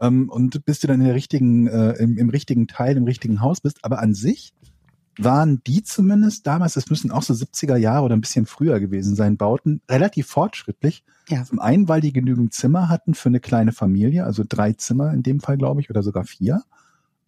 [0.00, 3.40] ähm, und bis du dann in der richtigen, äh, im, im richtigen Teil, im richtigen
[3.40, 3.84] Haus bist.
[3.84, 4.52] Aber an sich
[5.18, 9.14] waren die zumindest damals, das müssen auch so 70er Jahre oder ein bisschen früher gewesen
[9.16, 11.04] sein, Bauten relativ fortschrittlich.
[11.28, 11.44] Ja.
[11.44, 15.22] Zum einen, weil die genügend Zimmer hatten für eine kleine Familie, also drei Zimmer in
[15.22, 16.62] dem Fall, glaube ich, oder sogar vier.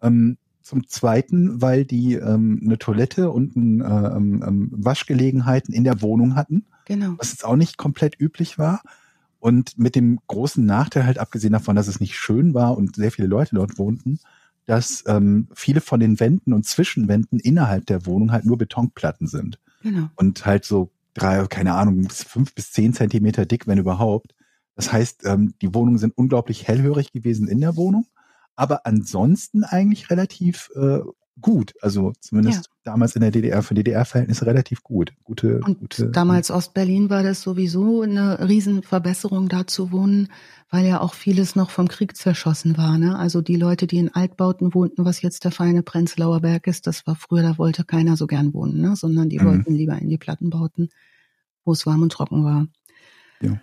[0.01, 5.83] Ähm, zum zweiten, weil die ähm, eine Toilette und ein, äh, ähm, ähm, Waschgelegenheiten in
[5.83, 7.15] der Wohnung hatten Genau.
[7.17, 8.81] was jetzt auch nicht komplett üblich war.
[9.39, 13.11] Und mit dem großen Nachteil halt, abgesehen davon, dass es nicht schön war und sehr
[13.11, 14.19] viele Leute dort wohnten,
[14.65, 19.59] dass ähm, viele von den Wänden und Zwischenwänden innerhalb der Wohnung halt nur Betonplatten sind.
[19.81, 20.09] Genau.
[20.15, 24.33] Und halt so drei, keine Ahnung, bis fünf bis zehn Zentimeter dick, wenn überhaupt.
[24.75, 28.05] Das heißt, ähm, die Wohnungen sind unglaublich hellhörig gewesen in der Wohnung,
[28.55, 30.99] aber ansonsten eigentlich relativ äh,
[31.39, 31.73] gut.
[31.81, 35.13] Also zumindest damals in der DDR für DDR-Verhältnisse relativ gut.
[35.23, 40.29] Gute, Und gute damals Ostberlin war das sowieso eine Riesenverbesserung da zu wohnen,
[40.69, 42.97] weil ja auch vieles noch vom Krieg zerschossen war.
[42.97, 43.17] Ne?
[43.17, 47.05] Also die Leute, die in Altbauten wohnten, was jetzt der feine Prenzlauer Berg ist, das
[47.07, 48.95] war früher, da wollte keiner so gern wohnen, ne?
[48.95, 49.45] sondern die Mhm.
[49.45, 50.89] wollten lieber in die Plattenbauten,
[51.65, 52.67] wo es warm und trocken war.
[53.41, 53.59] Ja.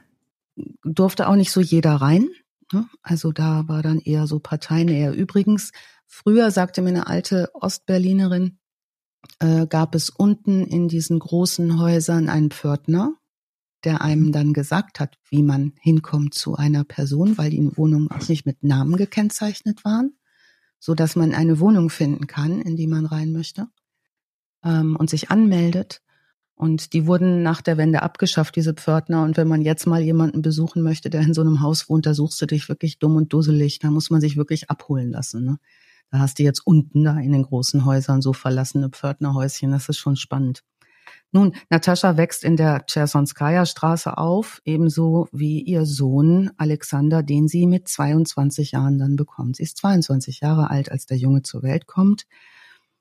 [0.84, 2.28] Durfte auch nicht so jeder rein.
[2.72, 2.86] Ne?
[3.02, 5.12] Also da war dann eher so Parteinähe.
[5.12, 5.72] Übrigens,
[6.08, 8.58] früher sagte mir eine alte Ostberlinerin,
[9.38, 13.14] äh, gab es unten in diesen großen Häusern einen Pförtner,
[13.84, 18.28] der einem dann gesagt hat, wie man hinkommt zu einer Person, weil die Wohnungen auch
[18.28, 20.16] nicht mit Namen gekennzeichnet waren,
[20.80, 23.68] so dass man eine Wohnung finden kann, in die man rein möchte
[24.64, 26.02] ähm, und sich anmeldet.
[26.54, 29.22] Und die wurden nach der Wende abgeschafft, diese Pförtner.
[29.22, 32.14] Und wenn man jetzt mal jemanden besuchen möchte, der in so einem Haus wohnt, da
[32.14, 33.78] suchst du dich wirklich dumm und dusselig.
[33.78, 35.44] Da muss man sich wirklich abholen lassen.
[35.44, 35.58] Ne?
[36.10, 39.72] Da hast du jetzt unten da in den großen Häusern so verlassene Pförtnerhäuschen.
[39.72, 40.62] Das ist schon spannend.
[41.30, 47.66] Nun, Natascha wächst in der Chersonskaya Straße auf, ebenso wie ihr Sohn Alexander, den sie
[47.66, 49.56] mit 22 Jahren dann bekommt.
[49.56, 52.26] Sie ist 22 Jahre alt, als der Junge zur Welt kommt.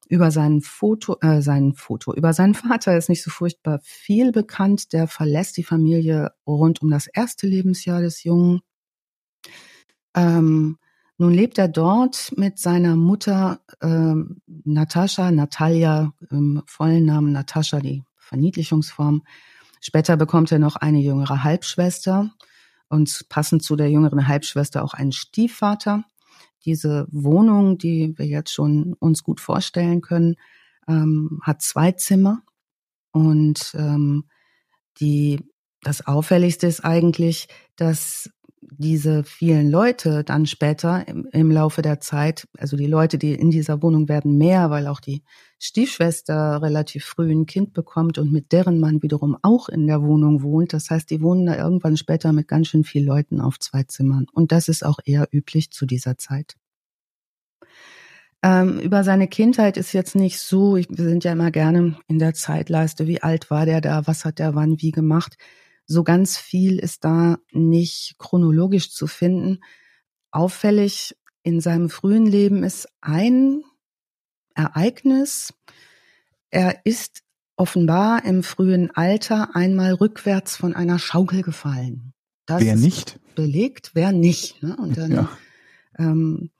[0.10, 4.92] Über sein Foto, äh, sein Foto, über seinen Vater ist nicht so furchtbar viel bekannt.
[4.92, 8.62] Der verlässt die Familie rund um das erste Lebensjahr des Jungen.
[10.16, 10.78] Ähm,
[11.18, 18.04] nun lebt er dort mit seiner Mutter ähm, Natascha, Natalia, im vollen Namen Natascha, die
[18.18, 19.24] Verniedlichungsform.
[19.82, 22.32] Später bekommt er noch eine jüngere Halbschwester
[22.90, 26.04] und passend zu der jüngeren Halbschwester auch einen Stiefvater.
[26.66, 30.36] Diese Wohnung, die wir jetzt schon uns gut vorstellen können,
[30.88, 32.44] ähm, hat zwei Zimmer
[33.12, 34.26] und ähm,
[35.00, 35.40] die
[35.82, 38.30] das Auffälligste ist eigentlich, dass
[38.70, 43.50] diese vielen Leute dann später im, im, Laufe der Zeit, also die Leute, die in
[43.50, 45.24] dieser Wohnung werden mehr, weil auch die
[45.60, 50.44] Stiefschwester relativ früh ein Kind bekommt und mit deren Mann wiederum auch in der Wohnung
[50.44, 50.74] wohnt.
[50.74, 54.28] Das heißt, die wohnen da irgendwann später mit ganz schön vielen Leuten auf zwei Zimmern.
[54.34, 56.56] Und das ist auch eher üblich zu dieser Zeit.
[58.44, 62.20] Ähm, über seine Kindheit ist jetzt nicht so, ich, wir sind ja immer gerne in
[62.20, 65.38] der Zeitleiste, wie alt war der da, was hat der wann wie gemacht
[65.88, 69.64] so ganz viel ist da nicht chronologisch zu finden.
[70.32, 73.64] Auffällig in seinem frühen Leben ist ein
[74.54, 75.54] Ereignis.
[76.50, 77.24] Er ist
[77.56, 82.14] offenbar im frühen Alter einmal rückwärts von einer Schaukel gefallen.
[82.46, 83.20] Das wer nicht?
[83.36, 84.62] Belegt, wer nicht.
[84.62, 84.76] Ne?
[84.78, 85.30] Und dann ja.
[85.98, 86.52] ähm,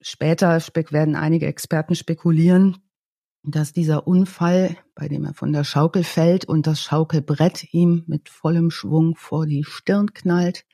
[0.00, 2.78] später werden einige Experten spekulieren,
[3.46, 8.28] dass dieser Unfall, bei dem er von der Schaukel fällt und das Schaukelbrett ihm mit
[8.28, 10.64] vollem Schwung vor die Stirn knallt,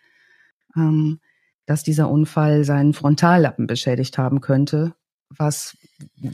[0.74, 1.20] ähm,
[1.66, 4.94] dass dieser Unfall seinen Frontallappen beschädigt haben könnte,
[5.28, 5.76] was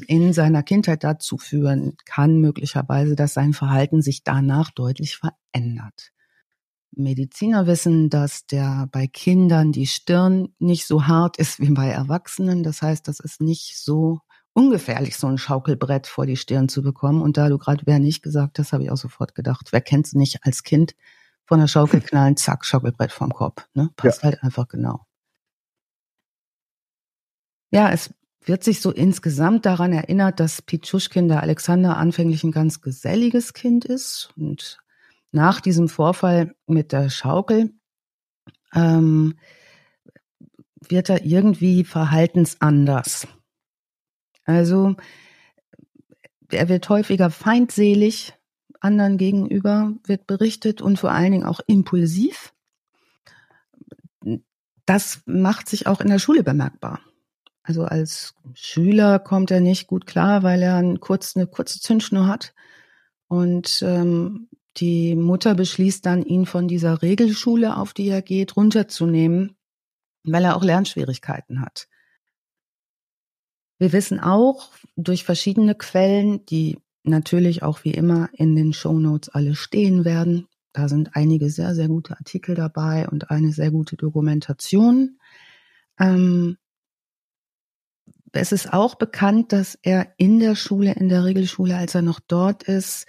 [0.07, 6.12] in seiner Kindheit dazu führen kann, möglicherweise, dass sein Verhalten sich danach deutlich verändert.
[6.92, 12.62] Mediziner wissen, dass der bei Kindern die Stirn nicht so hart ist wie bei Erwachsenen.
[12.62, 14.20] Das heißt, das ist nicht so
[14.58, 17.22] ungefährlich, so ein Schaukelbrett vor die Stirn zu bekommen.
[17.22, 20.06] Und da du gerade wer nicht gesagt hast, habe ich auch sofort gedacht, wer kennt
[20.06, 20.96] es nicht als Kind
[21.44, 23.68] von der Schaukel knallen, zack, Schaukelbrett vorm Kopf.
[23.74, 23.90] Ne?
[23.94, 24.30] Passt ja.
[24.30, 25.06] halt einfach genau.
[27.70, 28.12] Ja, es
[28.44, 33.84] wird sich so insgesamt daran erinnert, dass Pietschuschkin, der Alexander, anfänglich ein ganz geselliges Kind
[33.84, 34.30] ist.
[34.36, 34.78] Und
[35.30, 37.74] nach diesem Vorfall mit der Schaukel
[38.74, 39.38] ähm,
[40.80, 43.28] wird er irgendwie verhaltensanders.
[44.48, 44.96] Also
[46.50, 48.32] er wird häufiger feindselig
[48.80, 52.54] anderen gegenüber, wird berichtet und vor allen Dingen auch impulsiv.
[54.87, 57.00] Das macht sich auch in der Schule bemerkbar.
[57.62, 62.26] Also als Schüler kommt er nicht gut klar, weil er einen kurz, eine kurze Zündschnur
[62.26, 62.54] hat.
[63.26, 69.58] Und ähm, die Mutter beschließt dann, ihn von dieser Regelschule, auf die er geht, runterzunehmen,
[70.24, 71.87] weil er auch Lernschwierigkeiten hat.
[73.78, 79.28] Wir wissen auch durch verschiedene Quellen, die natürlich auch wie immer in den Show Notes
[79.28, 80.46] alle stehen werden.
[80.72, 85.18] Da sind einige sehr, sehr gute Artikel dabei und eine sehr gute Dokumentation.
[85.98, 86.58] Ähm,
[88.32, 92.20] es ist auch bekannt, dass er in der Schule, in der Regelschule, als er noch
[92.20, 93.06] dort ist,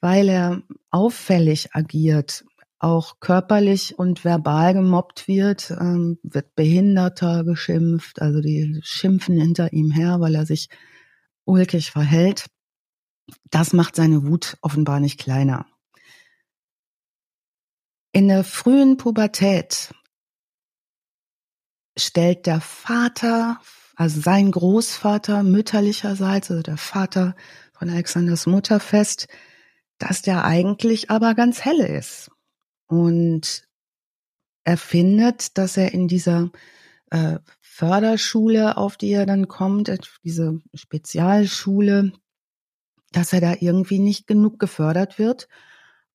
[0.00, 2.44] weil er auffällig agiert,
[2.78, 9.90] auch körperlich und verbal gemobbt wird, ähm, wird Behinderter geschimpft, also die schimpfen hinter ihm
[9.90, 10.68] her, weil er sich
[11.44, 12.46] ulkig verhält.
[13.50, 15.66] Das macht seine Wut offenbar nicht kleiner.
[18.12, 19.92] In der frühen Pubertät
[21.96, 23.60] stellt der Vater,
[23.96, 27.34] also sein Großvater mütterlicherseits, also der Vater
[27.72, 29.26] von Alexanders Mutter fest,
[29.98, 32.30] dass der eigentlich aber ganz helle ist.
[32.88, 33.68] Und
[34.64, 36.50] er findet, dass er in dieser
[37.10, 42.12] äh, Förderschule, auf die er dann kommt, äh, diese Spezialschule,
[43.12, 45.48] dass er da irgendwie nicht genug gefördert wird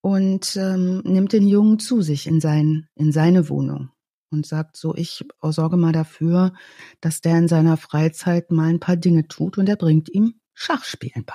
[0.01, 3.89] und ähm, nimmt den Jungen zu sich in, sein, in seine Wohnung
[4.29, 6.53] und sagt so, ich sorge mal dafür,
[7.01, 11.25] dass der in seiner Freizeit mal ein paar Dinge tut und er bringt ihm Schachspielen
[11.25, 11.33] bei.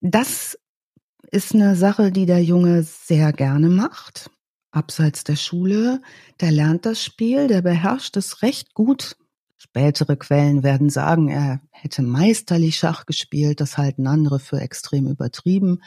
[0.00, 0.58] Das
[1.30, 4.30] ist eine Sache, die der Junge sehr gerne macht.
[4.70, 6.00] Abseits der Schule,
[6.40, 9.16] der lernt das Spiel, der beherrscht es recht gut.
[9.56, 15.82] Spätere Quellen werden sagen, er hätte meisterlich Schach gespielt, das halten andere für extrem übertrieben.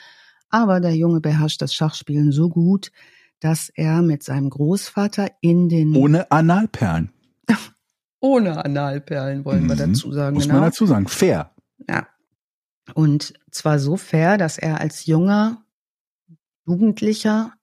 [0.49, 2.91] Aber der Junge beherrscht das Schachspielen so gut,
[3.39, 5.95] dass er mit seinem Großvater in den.
[5.95, 7.11] Ohne Analperlen.
[8.19, 9.69] Ohne Analperlen, wollen mhm.
[9.69, 10.35] wir dazu sagen.
[10.35, 10.55] Muss genau.
[10.59, 11.07] man dazu sagen.
[11.07, 11.51] Fair.
[11.89, 12.07] Ja.
[12.93, 15.63] Und zwar so fair, dass er als junger
[16.65, 17.53] Jugendlicher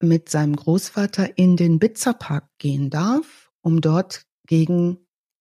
[0.00, 4.98] mit seinem Großvater in den Bitzerpark gehen darf, um dort gegen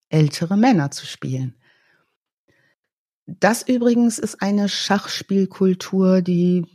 [0.10, 1.56] ältere Männer zu spielen.
[3.40, 6.66] Das übrigens ist eine Schachspielkultur, die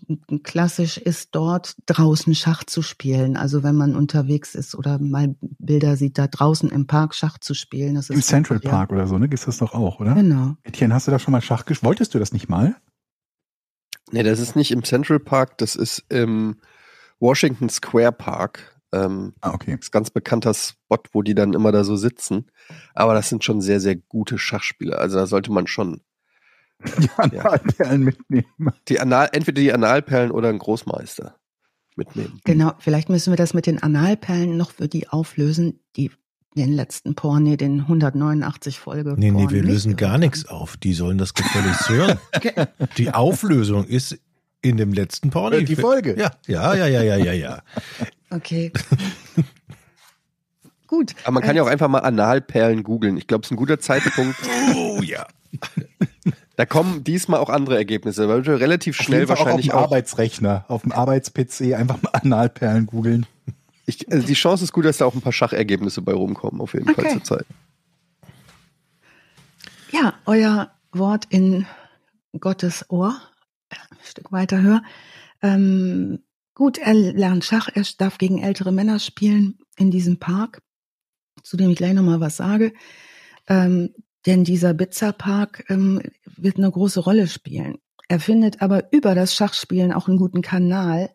[0.42, 3.36] klassisch ist, dort draußen Schach zu spielen.
[3.36, 7.54] Also wenn man unterwegs ist oder mal Bilder sieht, da draußen im Park Schach zu
[7.54, 7.96] spielen.
[7.96, 8.70] Das Im Central ja.
[8.70, 9.28] Park oder so, ne?
[9.28, 10.14] Gibt's das doch auch, oder?
[10.14, 10.56] Genau.
[10.62, 11.88] Etienne, hast du da schon mal Schach gespielt?
[11.88, 12.76] Wolltest du das nicht mal?
[14.12, 16.60] Nee, das ist nicht im Central Park, das ist im
[17.18, 18.80] Washington Square Park.
[18.92, 19.72] Ähm, ah, okay.
[19.72, 22.46] Das ist ein ganz bekannter Spot, wo die dann immer da so sitzen.
[22.94, 24.98] Aber das sind schon sehr, sehr gute Schachspieler.
[24.98, 26.02] Also da sollte man schon
[27.00, 28.72] Die Analperlen mitnehmen.
[28.88, 31.34] Die Anal, entweder die Analperlen oder ein Großmeister
[31.96, 32.40] mitnehmen.
[32.44, 36.12] Genau, vielleicht müssen wir das mit den Analperlen noch für die auflösen, die
[36.56, 39.14] den letzten Porni, den 189 Folge.
[39.16, 40.76] Nee, nee, Porn wir lösen gar nichts auf.
[40.76, 42.18] Die sollen das gefälligst hören.
[42.96, 44.18] Die Auflösung ist
[44.62, 45.60] in dem letzten Porno.
[45.60, 46.18] Die Folge.
[46.18, 47.62] Ja, ja, ja, ja, ja, ja, ja.
[48.30, 48.72] Okay.
[50.86, 51.14] Gut.
[51.24, 53.16] Aber man kann ja auch einfach mal Analperlen googeln.
[53.16, 54.36] Ich glaube, es ist ein guter Zeitpunkt.
[54.74, 55.26] Oh ja.
[56.56, 59.80] Da kommen diesmal auch andere Ergebnisse, weil wir relativ Auf schnell Fall wahrscheinlich auch auf
[59.80, 59.92] dem auch.
[59.92, 63.26] Arbeitsrechner, auf dem Arbeits-PC einfach mal Analperlen googeln.
[63.84, 66.72] Ich, also die Chance ist gut, dass da auch ein paar Schachergebnisse bei rumkommen, auf
[66.74, 67.12] jeden Fall Okay.
[67.12, 67.46] zur Zeit.
[69.90, 71.66] Ja, euer Wort in
[72.40, 73.20] Gottes Ohr,
[73.70, 74.82] ein Stück weiter höher.
[75.42, 76.20] Ähm,
[76.54, 80.62] gut, er lernt Schach, er darf gegen ältere Männer spielen in diesem Park,
[81.42, 82.72] zu dem ich gleich nochmal was sage.
[83.48, 83.94] Ähm,
[84.26, 87.78] denn dieser Bizza-Park ähm, wird eine große Rolle spielen.
[88.08, 91.10] Er findet aber über das Schachspielen auch einen guten Kanal,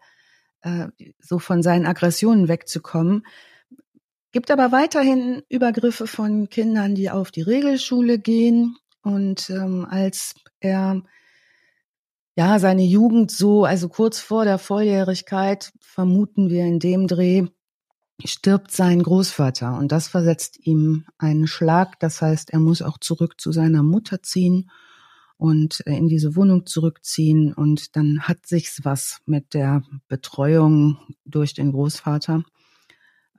[0.62, 0.88] äh,
[1.19, 3.26] so von seinen Aggressionen wegzukommen.
[4.32, 8.78] Gibt aber weiterhin Übergriffe von Kindern, die auf die Regelschule gehen.
[9.04, 11.02] Und ähm, als er
[12.36, 17.47] ja seine Jugend so, also kurz vor der Volljährigkeit, vermuten wir in dem Dreh,
[18.29, 19.77] stirbt sein Großvater.
[19.77, 21.99] Und das versetzt ihm einen Schlag.
[21.99, 24.69] Das heißt, er muss auch zurück zu seiner Mutter ziehen
[25.38, 27.53] und äh, in diese Wohnung zurückziehen.
[27.53, 32.43] Und dann hat sich's was mit der Betreuung durch den Großvater.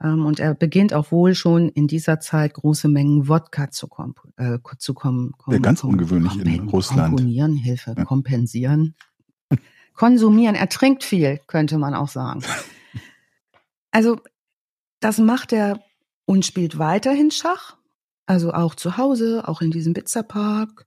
[0.01, 4.19] Ähm, Und er beginnt auch wohl schon in dieser Zeit große Mengen Wodka zu, komp
[4.37, 5.33] äh, zu kommen.
[5.47, 7.15] Ja, ganz ungewöhnlich in Russland.
[7.15, 8.03] Komponieren, Hilfe, Ja.
[8.05, 8.95] kompensieren.
[9.93, 12.41] Konsumieren, er trinkt viel, könnte man auch sagen.
[13.95, 14.19] Also,
[15.03, 15.79] das macht er
[16.25, 17.75] und spielt weiterhin Schach.
[18.25, 20.85] Also auch zu Hause, auch in diesem Pizzapark.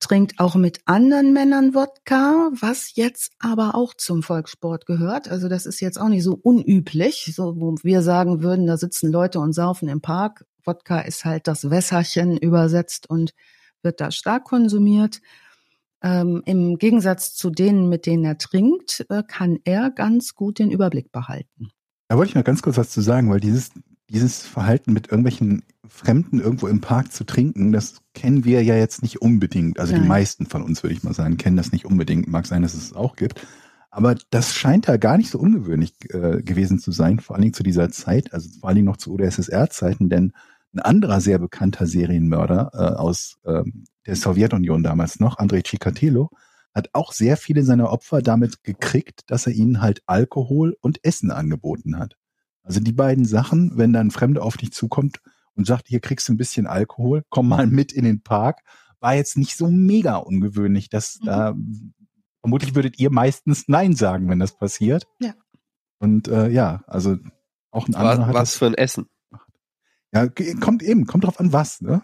[0.00, 5.28] Trinkt auch mit anderen Männern Wodka, was jetzt aber auch zum Volkssport gehört.
[5.28, 9.10] Also das ist jetzt auch nicht so unüblich, so wo wir sagen würden, da sitzen
[9.10, 10.46] Leute und saufen im Park.
[10.64, 13.34] Wodka ist halt das Wässerchen übersetzt und
[13.82, 15.20] wird da stark konsumiert.
[16.00, 20.70] Ähm, Im Gegensatz zu denen, mit denen er trinkt, äh, kann er ganz gut den
[20.70, 21.72] Überblick behalten.
[22.08, 23.70] Da wollte ich noch ganz kurz was zu sagen, weil dieses,
[24.08, 29.02] dieses Verhalten mit irgendwelchen Fremden irgendwo im Park zu trinken, das kennen wir ja jetzt
[29.02, 29.78] nicht unbedingt.
[29.78, 30.08] Also die Nein.
[30.08, 32.26] meisten von uns, würde ich mal sagen, kennen das nicht unbedingt.
[32.26, 33.46] Mag sein, dass es es auch gibt.
[33.90, 37.54] Aber das scheint da gar nicht so ungewöhnlich äh, gewesen zu sein, vor allen Dingen
[37.54, 40.32] zu dieser Zeit, also vor allen Dingen noch zu UdSSR-Zeiten, denn
[40.74, 46.30] ein anderer sehr bekannter Serienmörder äh, aus ähm, der Sowjetunion damals noch, Andrei Chikatilo,
[46.74, 51.30] hat auch sehr viele seiner Opfer damit gekriegt, dass er ihnen halt Alkohol und Essen
[51.30, 52.16] angeboten hat.
[52.62, 55.20] Also die beiden Sachen, wenn dann ein Fremder auf dich zukommt
[55.54, 58.60] und sagt, hier kriegst du ein bisschen Alkohol, komm mal mit in den Park,
[59.00, 60.88] war jetzt nicht so mega ungewöhnlich.
[60.88, 61.26] dass Mhm.
[61.26, 61.54] da
[62.40, 65.06] vermutlich würdet ihr meistens Nein sagen, wenn das passiert.
[65.20, 65.34] Ja.
[65.98, 67.16] Und äh, ja, also
[67.70, 69.06] auch ein anderer Was, hat was das, für ein Essen.
[70.12, 70.28] ja,
[70.60, 72.02] kommt eben, kommt drauf an was, ne?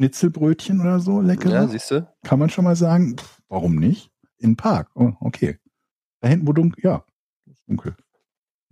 [0.00, 1.50] Schnitzelbrötchen oder so, lecker.
[1.50, 2.08] Ja, siehst du?
[2.24, 4.10] Kann man schon mal sagen, pff, warum nicht?
[4.38, 4.88] In den Park.
[4.94, 5.58] Oh, okay.
[6.20, 7.04] Da hinten, wo dunkel, ja,
[7.44, 7.94] ist dunkel.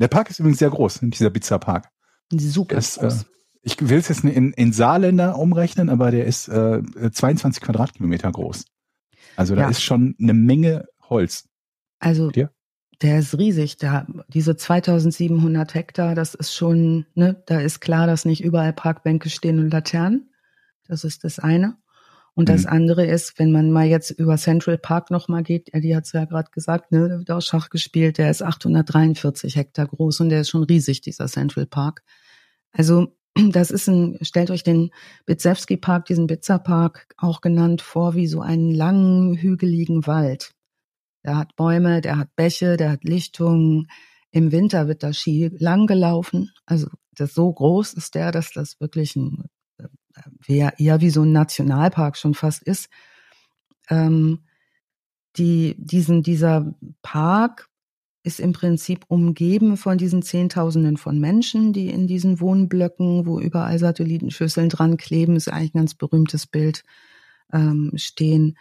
[0.00, 1.90] Der Park ist übrigens sehr groß, dieser Pizza Park.
[2.32, 2.76] Super.
[2.76, 3.10] Das, äh,
[3.60, 6.80] ich will es jetzt in, in Saarländer umrechnen, aber der ist äh,
[7.12, 8.64] 22 Quadratkilometer groß.
[9.36, 9.68] Also da Ja.
[9.68, 11.46] ist schon eine Menge Holz.
[11.98, 12.50] Also Dir?
[13.02, 13.76] der ist riesig.
[13.76, 19.28] Der, diese 2700 Hektar, das ist schon, ne, da ist klar, dass nicht überall Parkbänke
[19.28, 20.27] stehen und Laternen.
[20.88, 21.76] Das ist das eine.
[22.34, 22.70] Und das Mhm.
[22.70, 26.24] andere ist, wenn man mal jetzt über Central Park nochmal geht, die hat es ja
[26.24, 30.42] gerade gesagt, ne, da wird auch Schach gespielt, der ist 843 Hektar groß und der
[30.42, 32.04] ist schon riesig, dieser Central Park.
[32.72, 33.16] Also
[33.50, 34.90] das ist ein, stellt euch den
[35.26, 40.52] Bitzewski Park, diesen Bitzer Park auch genannt, vor wie so einen langen, hügeligen Wald.
[41.24, 43.88] Der hat Bäume, der hat Bäche, der hat Lichtungen.
[44.30, 46.52] Im Winter wird da Ski lang gelaufen.
[46.66, 49.46] Also das so groß ist der, dass das wirklich ein
[50.46, 52.88] äh, eher wie so ein Nationalpark schon fast ist.
[53.90, 54.40] Ähm,
[55.36, 57.68] die, diesen, dieser Park
[58.22, 63.78] ist im Prinzip umgeben von diesen Zehntausenden von Menschen, die in diesen Wohnblöcken, wo überall
[63.78, 66.82] Satellitenschüsseln dran kleben, ist eigentlich ein ganz berühmtes Bild,
[67.52, 68.58] ähm, stehen.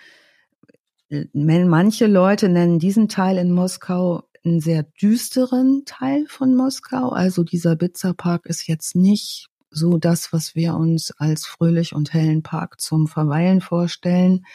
[1.34, 7.10] Manche Leute nennen diesen Teil in Moskau einen sehr düsteren Teil von Moskau.
[7.10, 12.44] Also dieser Bizza-Park ist jetzt nicht so das, was wir uns als fröhlich und hellen
[12.44, 14.46] Park zum Verweilen vorstellen.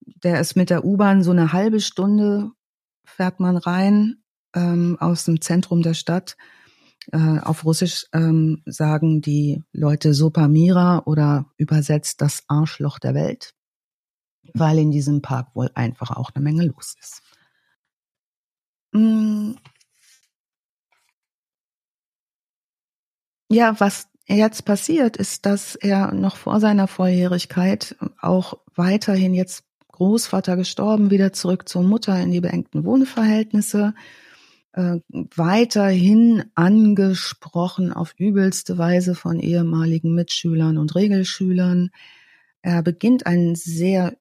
[0.00, 2.50] Der ist mit der U-Bahn so eine halbe Stunde
[3.04, 4.22] fährt man rein
[4.54, 6.36] ähm, aus dem Zentrum der Stadt.
[7.12, 13.54] Äh, auf Russisch ähm, sagen die Leute Sopamira oder übersetzt das Arschloch der Welt.
[14.54, 17.22] weil in diesem Park wohl einfach auch eine Menge los ist.
[18.92, 19.54] Mm.
[23.50, 30.56] Ja, was jetzt passiert, ist, dass er noch vor seiner Volljährigkeit auch weiterhin jetzt Großvater
[30.56, 33.94] gestorben, wieder zurück zur Mutter in die beengten Wohnverhältnisse,
[34.72, 34.98] äh,
[35.34, 41.90] weiterhin angesprochen auf übelste Weise von ehemaligen Mitschülern und Regelschülern.
[42.62, 44.16] Er beginnt ein sehr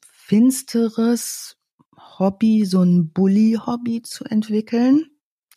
[0.00, 1.56] finsteres
[2.18, 5.09] Hobby, so ein Bully-Hobby zu entwickeln.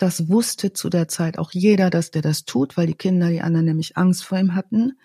[0.03, 3.39] Das wusste zu der Zeit auch jeder, dass der das tut, weil die Kinder, die
[3.39, 4.99] anderen nämlich Angst vor ihm hatten.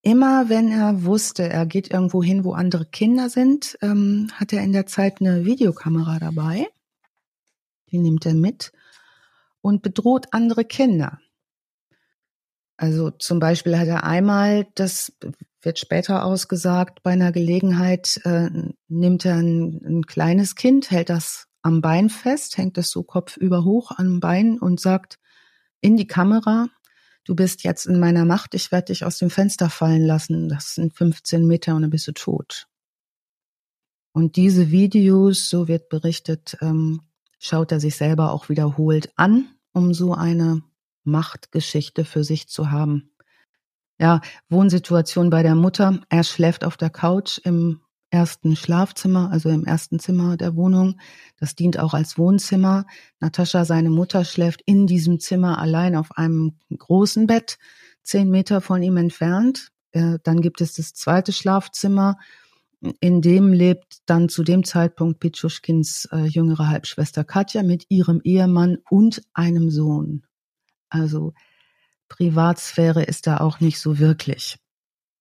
[0.00, 4.62] Immer wenn er wusste, er geht irgendwo hin, wo andere Kinder sind, ähm, hat er
[4.62, 6.68] in der Zeit eine Videokamera dabei.
[7.90, 8.70] Die nimmt er mit
[9.60, 11.18] und bedroht andere Kinder.
[12.76, 15.12] Also zum Beispiel hat er einmal, das
[15.62, 18.50] wird später ausgesagt, bei einer Gelegenheit äh,
[18.86, 23.64] nimmt er ein, ein kleines Kind, hält das am Bein fest, hängt es so kopfüber
[23.64, 25.18] hoch am Bein und sagt
[25.80, 26.68] in die Kamera,
[27.24, 30.74] du bist jetzt in meiner Macht, ich werde dich aus dem Fenster fallen lassen, das
[30.74, 32.66] sind 15 Meter und dann bist du tot.
[34.12, 37.02] Und diese Videos, so wird berichtet, ähm,
[37.38, 40.62] schaut er sich selber auch wiederholt an, um so eine
[41.04, 43.10] Machtgeschichte für sich zu haben.
[43.98, 46.00] Ja, Wohnsituation bei der Mutter.
[46.08, 47.80] Er schläft auf der Couch im
[48.10, 51.00] ersten Schlafzimmer, also im ersten Zimmer der Wohnung.
[51.38, 52.86] Das dient auch als Wohnzimmer.
[53.20, 57.58] Natascha, seine Mutter, schläft in diesem Zimmer allein auf einem großen Bett,
[58.02, 59.70] zehn Meter von ihm entfernt.
[59.92, 62.18] Äh, dann gibt es das zweite Schlafzimmer.
[63.00, 68.78] In dem lebt dann zu dem Zeitpunkt Pitschuschkins äh, jüngere Halbschwester Katja mit ihrem Ehemann
[68.88, 70.24] und einem Sohn.
[70.88, 71.34] Also
[72.08, 74.58] Privatsphäre ist da auch nicht so wirklich.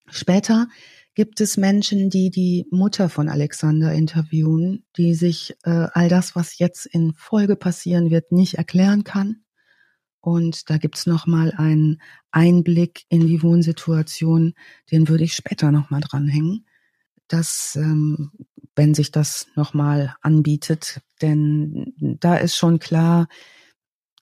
[0.10, 0.68] Später
[1.20, 6.60] gibt es Menschen, die die Mutter von Alexander interviewen, die sich äh, all das, was
[6.60, 9.44] jetzt in Folge passieren wird, nicht erklären kann.
[10.22, 12.02] Und da gibt's noch mal einen
[12.32, 14.54] Einblick in die Wohnsituation,
[14.94, 16.66] den würde ich später noch mal dranhängen,
[17.28, 18.32] dass ähm,
[18.78, 23.28] wenn sich das noch mal anbietet, denn da ist schon klar,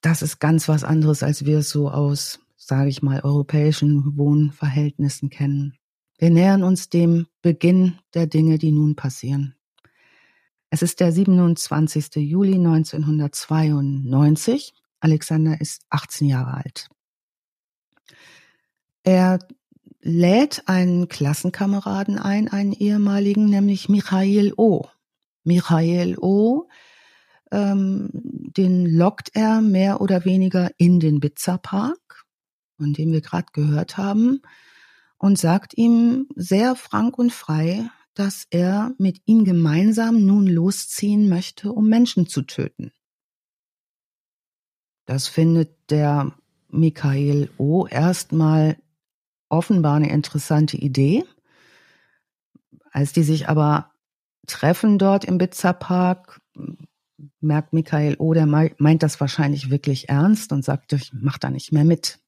[0.02, 5.30] das ist ganz was anderes, als wir es so aus, sage ich mal, europäischen Wohnverhältnissen
[5.30, 5.78] kennen.
[6.18, 9.54] Wir nähern uns dem Beginn der Dinge, die nun passieren.
[10.72, 12.16] Es ist der 27.
[12.16, 14.74] Juli 1992.
[15.00, 16.90] Alexander ist 18 Jahre alt.
[19.04, 19.38] Er
[20.02, 24.88] lädt einen Klassenkameraden ein, einen ehemaligen, nämlich Michael O.
[25.44, 26.68] Michael O.
[27.52, 32.26] Ähm, den lockt er mehr oder weniger in den Bizza Park,
[32.78, 34.42] von dem wir gerade gehört haben
[35.18, 41.72] und sagt ihm sehr frank und frei, dass er mit ihm gemeinsam nun losziehen möchte,
[41.72, 42.92] um Menschen zu töten.
[45.06, 46.34] Das findet der
[46.70, 47.88] Michael O.
[47.88, 48.78] erstmal
[49.50, 51.24] offenbar eine interessante Idee.
[52.92, 53.92] Als die sich aber
[54.48, 56.42] treffen dort im Bitzer Park,
[57.40, 61.72] merkt Michael O., der meint das wahrscheinlich wirklich ernst und sagt, ich mach da nicht
[61.72, 62.20] mehr mit.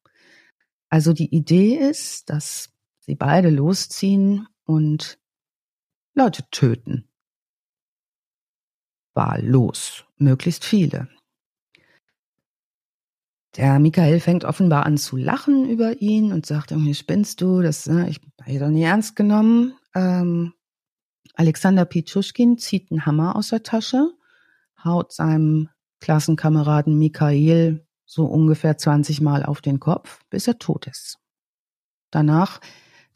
[0.90, 2.70] Also die Idee ist, dass
[3.10, 5.18] sie beide losziehen und
[6.14, 7.10] Leute töten.
[9.16, 11.10] Wahllos, möglichst viele.
[13.56, 17.88] Der Michael fängt offenbar an zu lachen über ihn und sagt irgendwie, spinnst du, das,
[17.88, 19.74] ne, ich habe doch nie ernst genommen.
[19.96, 20.54] Ähm,
[21.34, 24.12] Alexander Pichuschkin zieht einen Hammer aus der Tasche,
[24.84, 31.18] haut seinem Klassenkameraden Michael so ungefähr 20 Mal auf den Kopf, bis er tot ist.
[32.12, 32.62] Danach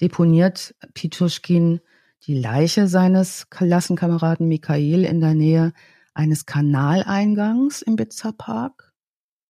[0.04, 1.80] deponiert Pituschkin
[2.26, 5.72] die Leiche seines Klassenkameraden Michael in der Nähe
[6.14, 8.94] eines Kanaleingangs im Bitzer Park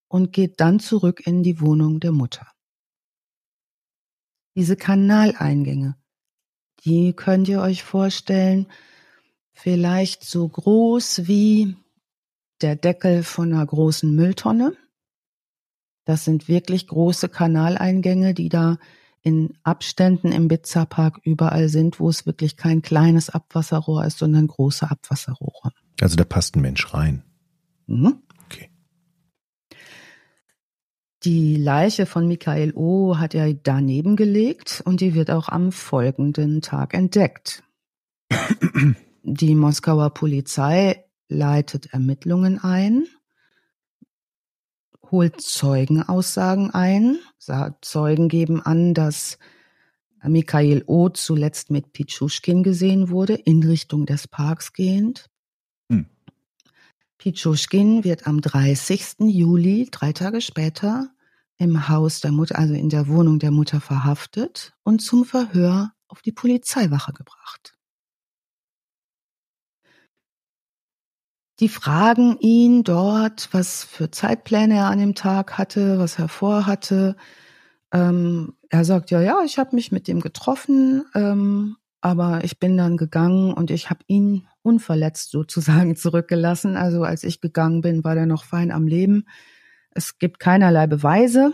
[0.08, 2.46] und geht dann zurück in die Wohnung der Mutter.
[4.56, 5.96] Diese Kanaleingänge,
[6.86, 8.68] die könnt ihr euch vorstellen,
[9.54, 11.76] vielleicht so groß wie
[12.62, 14.78] der Deckel von einer großen Mülltonne.
[16.06, 18.78] Das sind wirklich große Kanaleingänge, die da
[19.24, 24.90] in Abständen im Bizza-Park überall sind, wo es wirklich kein kleines Abwasserrohr ist, sondern große
[24.90, 25.72] Abwasserrohre.
[26.02, 27.24] Also da passt ein Mensch rein.
[27.88, 28.22] Mhm.
[28.46, 28.70] Okay.
[31.24, 33.18] Die Leiche von Michael O.
[33.18, 37.64] hat er daneben gelegt und die wird auch am folgenden Tag entdeckt.
[39.24, 43.06] Die Moskauer Polizei leitet Ermittlungen ein
[45.14, 47.20] holt Zeugenaussagen ein.
[47.82, 49.38] Zeugen geben an, dass
[50.24, 51.10] Mikhail O.
[51.10, 55.30] zuletzt mit Pichuschkin gesehen wurde, in Richtung des Parks gehend.
[55.90, 56.08] Hm.
[57.20, 59.20] Pichuschkin wird am 30.
[59.20, 61.12] Juli, drei Tage später,
[61.58, 66.24] im Haus der Mutter, also in der Wohnung der Mutter verhaftet und zum Verhör auf
[66.24, 67.78] die Polizeiwache gebracht.
[71.60, 77.16] Die fragen ihn dort, was für Zeitpläne er an dem Tag hatte, was er vorhatte.
[77.92, 82.76] Ähm, er sagt, ja, ja, ich habe mich mit dem getroffen, ähm, aber ich bin
[82.76, 86.76] dann gegangen und ich habe ihn unverletzt sozusagen zurückgelassen.
[86.76, 89.26] Also als ich gegangen bin, war der noch fein am Leben.
[89.92, 91.54] Es gibt keinerlei Beweise,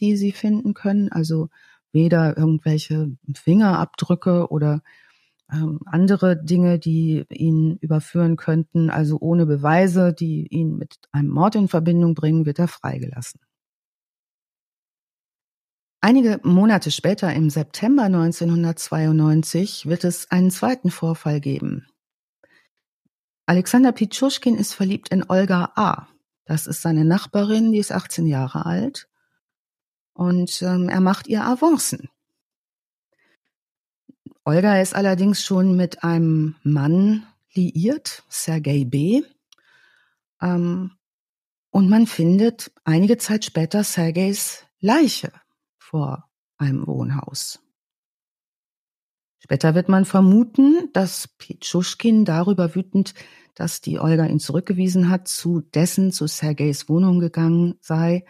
[0.00, 1.50] die sie finden können, also
[1.92, 4.82] weder irgendwelche Fingerabdrücke oder
[5.52, 8.90] ähm, andere Dinge, die ihn überführen könnten.
[8.90, 13.40] Also ohne Beweise, die ihn mit einem Mord in Verbindung bringen, wird er freigelassen.
[16.00, 21.86] Einige Monate später, im September 1992, wird es einen zweiten Vorfall geben.
[23.46, 26.08] Alexander Pichuschkin ist verliebt in Olga A.
[26.44, 29.08] Das ist seine Nachbarin, die ist 18 Jahre alt.
[30.14, 32.08] Und ähm, er macht ihr Avancen.
[34.48, 39.22] Olga ist allerdings schon mit einem Mann liiert, Sergei B.
[40.40, 40.92] Ähm,
[41.70, 45.32] und man findet einige Zeit später Sergeis Leiche
[45.78, 47.58] vor einem Wohnhaus.
[49.40, 53.14] Später wird man vermuten, dass Pichuschkin darüber wütend,
[53.56, 58.24] dass die Olga ihn zurückgewiesen hat, zu dessen, zu Sergeis Wohnung gegangen sei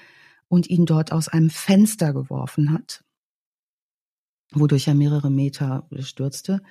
[0.48, 3.04] und ihn dort aus einem Fenster geworfen hat
[4.52, 6.62] wodurch er mehrere Meter stürzte.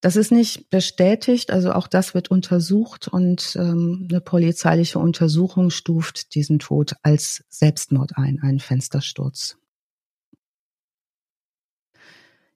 [0.00, 6.34] Das ist nicht bestätigt, also auch das wird untersucht und ähm, eine polizeiliche Untersuchung stuft
[6.34, 9.56] diesen Tod als Selbstmord ein, einen Fenstersturz.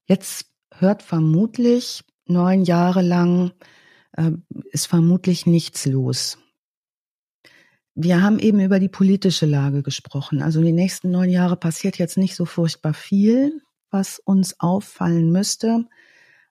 [0.04, 3.52] Jetzt hört vermutlich neun Jahre lang
[4.12, 4.32] äh,
[4.70, 6.38] ist vermutlich nichts los.
[7.94, 10.42] Wir haben eben über die politische Lage gesprochen.
[10.42, 15.86] Also die nächsten neun Jahre passiert jetzt nicht so furchtbar viel was uns auffallen müsste.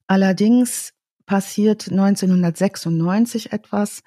[0.08, 0.94] Allerdings
[1.26, 4.04] passiert 1996 etwas,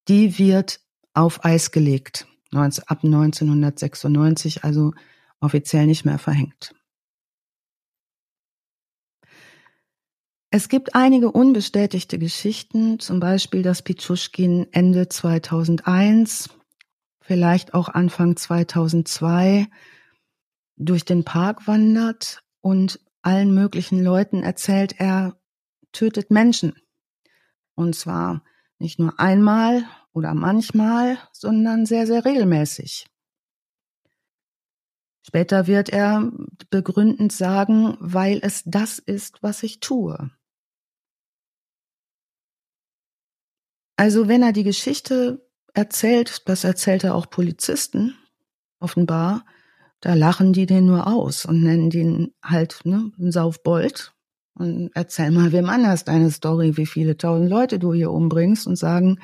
[0.07, 0.79] die wird
[1.13, 2.27] auf Eis gelegt.
[2.51, 4.93] Ab 1996 also
[5.39, 6.73] offiziell nicht mehr verhängt.
[10.51, 16.49] Es gibt einige unbestätigte Geschichten, zum Beispiel, dass Pichuschkin Ende 2001,
[17.21, 19.67] vielleicht auch Anfang 2002
[20.75, 25.35] durch den Park wandert und allen möglichen Leuten erzählt, er
[25.91, 26.75] tötet Menschen.
[27.73, 28.43] Und zwar
[28.79, 33.07] nicht nur einmal oder manchmal, sondern sehr, sehr regelmäßig.
[35.25, 36.31] Später wird er
[36.69, 40.31] begründend sagen, weil es das ist, was ich tue.
[43.95, 48.17] Also wenn er die Geschichte erzählt, das erzählt er auch Polizisten,
[48.79, 49.45] offenbar,
[50.01, 54.13] da lachen die den nur aus und nennen den halt ne, einen Saufbold
[54.55, 58.75] und erzähl mal wem anders deine Story, wie viele tausend Leute du hier umbringst und
[58.75, 59.19] sagen,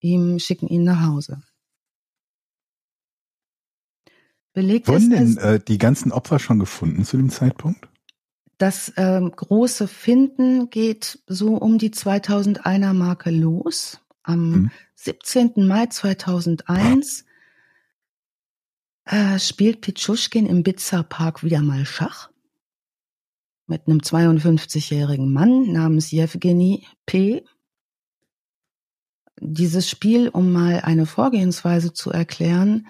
[0.00, 1.42] ihm schicken ihn nach Hause.
[4.52, 7.88] Belegt Wurden denn äh, die ganzen Opfer schon gefunden zu dem Zeitpunkt?
[8.58, 14.00] Das ähm, große Finden geht so um die 2001er Marke los.
[14.22, 14.70] Am hm.
[14.94, 15.66] 17.
[15.66, 17.24] Mai 2001
[19.06, 22.30] äh, spielt Pichuschkin im Bitzer Park wieder mal Schach
[23.66, 27.44] mit einem 52-jährigen Mann namens Jewgeni P.
[29.40, 32.86] Dieses Spiel, um mal eine Vorgehensweise zu erklären,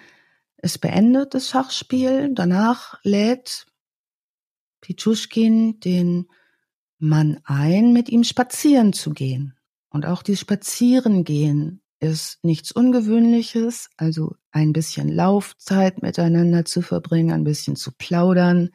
[0.57, 2.31] es beendet das Schachspiel.
[2.35, 3.66] Danach lädt
[4.81, 6.27] Pichuschkin den
[6.99, 9.55] Mann ein, mit ihm spazieren zu gehen.
[9.91, 17.45] Und auch die Spazierengehen ist nichts Ungewöhnliches, also ein bisschen Laufzeit miteinander zu verbringen, ein
[17.45, 18.70] bisschen zu plaudern.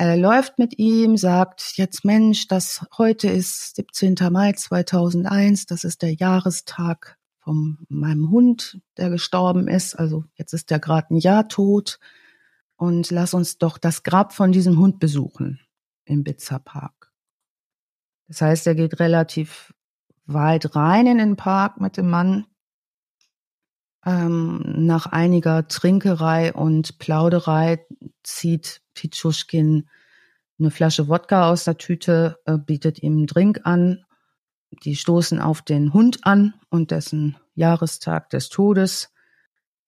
[0.00, 4.14] Er läuft mit ihm, sagt jetzt Mensch, das heute ist 17.
[4.30, 9.96] Mai 2001, das ist der Jahrestag von meinem Hund, der gestorben ist.
[9.96, 11.98] Also jetzt ist der gerade ein Jahr tot
[12.76, 15.58] und lass uns doch das Grab von diesem Hund besuchen
[16.04, 17.12] im Bitzer Park.
[18.28, 19.74] Das heißt, er geht relativ
[20.26, 22.46] weit rein in den Park mit dem Mann.
[24.08, 27.84] Ähm, nach einiger Trinkerei und Plauderei
[28.22, 29.86] zieht Pitschuschkin
[30.58, 34.06] eine Flasche Wodka aus der Tüte, äh, bietet ihm einen Drink an.
[34.84, 39.12] Die stoßen auf den Hund an und dessen Jahrestag des Todes.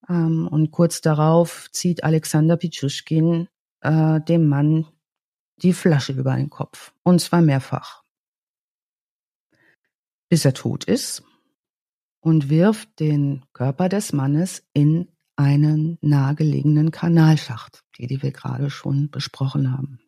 [0.07, 3.49] Ähm, und kurz darauf zieht Alexander Pitschuschkin
[3.81, 4.87] äh, dem Mann
[5.57, 6.93] die Flasche über den Kopf.
[7.05, 8.03] Und zwar mehrfach
[10.31, 11.23] bis er tot ist
[12.21, 19.11] und wirft den Körper des Mannes in einen nahegelegenen Kanalschacht, die, die wir gerade schon
[19.11, 20.01] besprochen haben.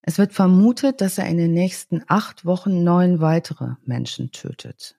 [0.00, 4.96] Es wird vermutet, dass er in den nächsten acht Wochen neun weitere Menschen tötet.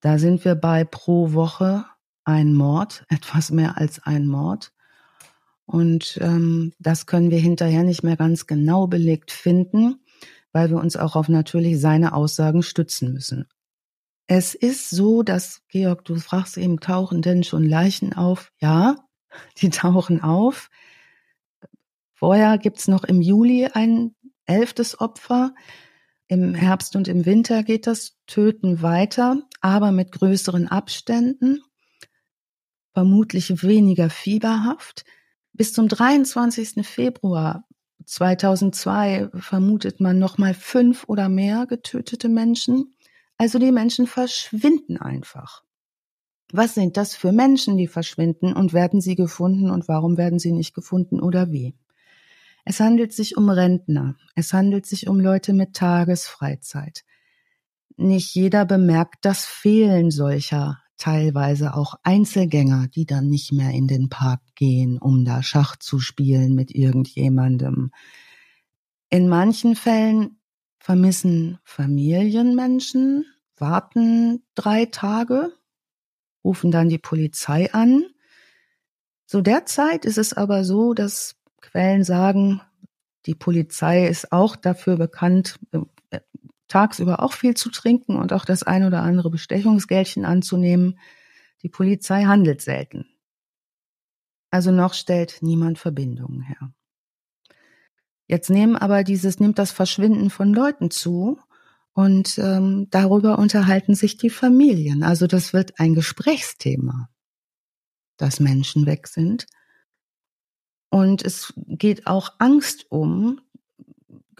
[0.00, 1.84] Da sind wir bei pro Woche
[2.24, 4.72] ein Mord, etwas mehr als ein Mord.
[5.66, 10.00] Und ähm, das können wir hinterher nicht mehr ganz genau belegt finden
[10.52, 13.46] weil wir uns auch auf natürlich seine Aussagen stützen müssen.
[14.26, 18.52] Es ist so, dass, Georg, du fragst eben, tauchen denn schon Leichen auf?
[18.60, 18.96] Ja,
[19.58, 20.70] die tauchen auf.
[22.14, 24.14] Vorher gibt's noch im Juli ein
[24.46, 25.54] elftes Opfer.
[26.28, 31.60] Im Herbst und im Winter geht das Töten weiter, aber mit größeren Abständen,
[32.92, 35.04] vermutlich weniger fieberhaft.
[35.52, 36.86] Bis zum 23.
[36.86, 37.64] Februar
[38.04, 42.94] 2002 vermutet man noch mal fünf oder mehr getötete Menschen.
[43.36, 45.62] Also die Menschen verschwinden einfach.
[46.52, 50.52] Was sind das für Menschen, die verschwinden und werden sie gefunden und warum werden sie
[50.52, 51.76] nicht gefunden oder wie?
[52.64, 54.16] Es handelt sich um Rentner.
[54.34, 57.04] Es handelt sich um Leute mit Tagesfreizeit.
[57.96, 64.08] Nicht jeder bemerkt das Fehlen solcher teilweise auch Einzelgänger, die dann nicht mehr in den
[64.08, 67.90] Park gehen, um da Schach zu spielen mit irgendjemandem.
[69.08, 70.38] In manchen Fällen
[70.78, 73.24] vermissen Familienmenschen,
[73.56, 75.52] warten drei Tage,
[76.44, 78.04] rufen dann die Polizei an.
[79.26, 82.60] Zu der Zeit ist es aber so, dass Quellen sagen,
[83.26, 85.58] die Polizei ist auch dafür bekannt,
[86.70, 90.98] tagsüber auch viel zu trinken und auch das ein oder andere Bestechungsgeldchen anzunehmen.
[91.62, 93.06] Die Polizei handelt selten.
[94.50, 96.72] Also noch stellt niemand Verbindungen her.
[98.26, 101.40] Jetzt nehmen aber dieses, nimmt das Verschwinden von Leuten zu
[101.92, 105.02] und ähm, darüber unterhalten sich die Familien.
[105.02, 107.10] Also das wird ein Gesprächsthema,
[108.16, 109.46] dass Menschen weg sind.
[110.90, 113.40] Und es geht auch Angst um,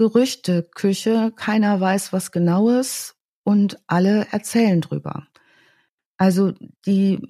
[0.01, 5.27] Gerüchteküche, keiner weiß was genaues und alle erzählen drüber.
[6.17, 6.55] Also
[6.87, 7.21] die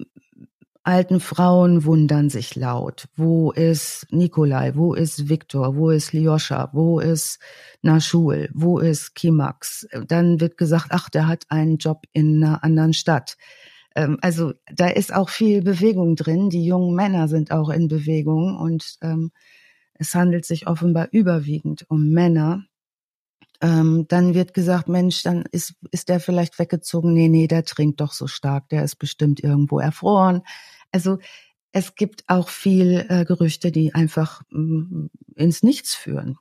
[0.81, 3.09] alten Frauen wundern sich laut.
[3.17, 4.73] Wo ist Nikolai?
[4.75, 5.75] Wo ist Viktor?
[5.75, 6.69] Wo ist Lyoscha?
[6.71, 7.39] Wo ist
[7.81, 8.49] Nashul?
[8.53, 9.85] Wo ist Kimax?
[10.07, 13.35] Dann wird gesagt, ach, der hat einen Job in einer anderen Stadt.
[13.97, 16.49] Ähm, also da ist auch viel Bewegung drin.
[16.49, 19.31] Die jungen Männer sind auch in Bewegung und ähm,
[20.01, 22.65] es handelt sich offenbar überwiegend um Männer.
[23.61, 27.13] Ähm, dann wird gesagt, Mensch, dann ist, ist der vielleicht weggezogen.
[27.13, 30.41] Nee, nee, der trinkt doch so stark, der ist bestimmt irgendwo erfroren.
[30.91, 31.19] Also
[31.71, 36.39] es gibt auch viel äh, Gerüchte, die einfach mm, ins Nichts führen.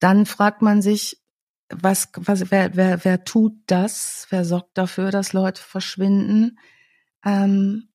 [0.00, 1.22] Dann fragt man sich,
[1.68, 4.26] was, was, wer, wer, wer tut das?
[4.30, 6.58] Wer sorgt dafür, dass Leute verschwinden?
[7.24, 7.88] Ähm,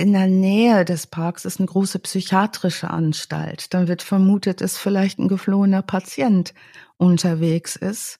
[0.00, 3.74] in der Nähe des Parks ist eine große psychiatrische Anstalt.
[3.74, 6.54] Dann wird vermutet, dass vielleicht ein geflohener Patient
[6.96, 8.18] unterwegs ist.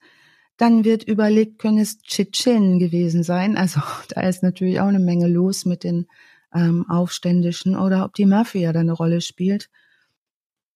[0.59, 3.57] Dann wird überlegt, können es Tschetschenen gewesen sein.
[3.57, 6.07] Also da ist natürlich auch eine Menge los mit den
[6.55, 9.71] ähm, Aufständischen oder ob die Mafia da eine Rolle spielt.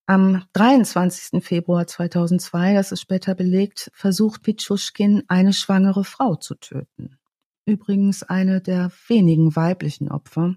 [0.07, 1.45] Am 23.
[1.45, 7.19] Februar 2002, das ist später belegt, versucht Pitschuschkin, eine schwangere Frau zu töten.
[7.67, 10.57] Übrigens eine der wenigen weiblichen Opfer.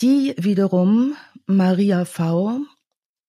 [0.00, 1.14] Die wiederum,
[1.46, 2.60] Maria V.,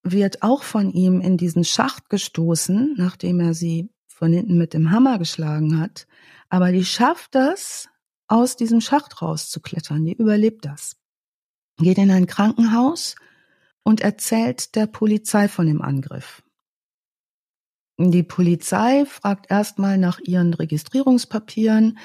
[0.04, 4.92] wird auch von ihm in diesen Schacht gestoßen, nachdem er sie von hinten mit dem
[4.92, 6.08] Hammer geschlagen hat.
[6.50, 7.90] Aber die schafft das,
[8.28, 10.06] aus diesem Schacht rauszuklettern.
[10.06, 10.98] Die überlebt das.
[11.78, 13.16] Geht in ein Krankenhaus
[13.84, 16.44] und erzählt der Polizei von dem Angriff.
[17.98, 21.98] Die Polizei fragt erstmal nach ihren Registrierungspapieren.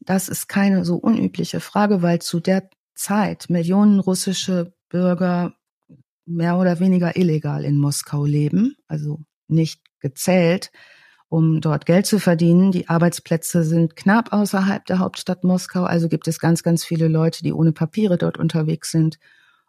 [0.00, 5.54] Das ist keine so unübliche Frage, weil zu der Zeit Millionen russische Bürger
[6.26, 10.70] mehr oder weniger illegal in Moskau leben, also nicht gezählt,
[11.28, 12.72] um dort Geld zu verdienen.
[12.72, 17.42] Die Arbeitsplätze sind knapp außerhalb der Hauptstadt Moskau, also gibt es ganz, ganz viele Leute,
[17.42, 19.18] die ohne Papiere dort unterwegs sind.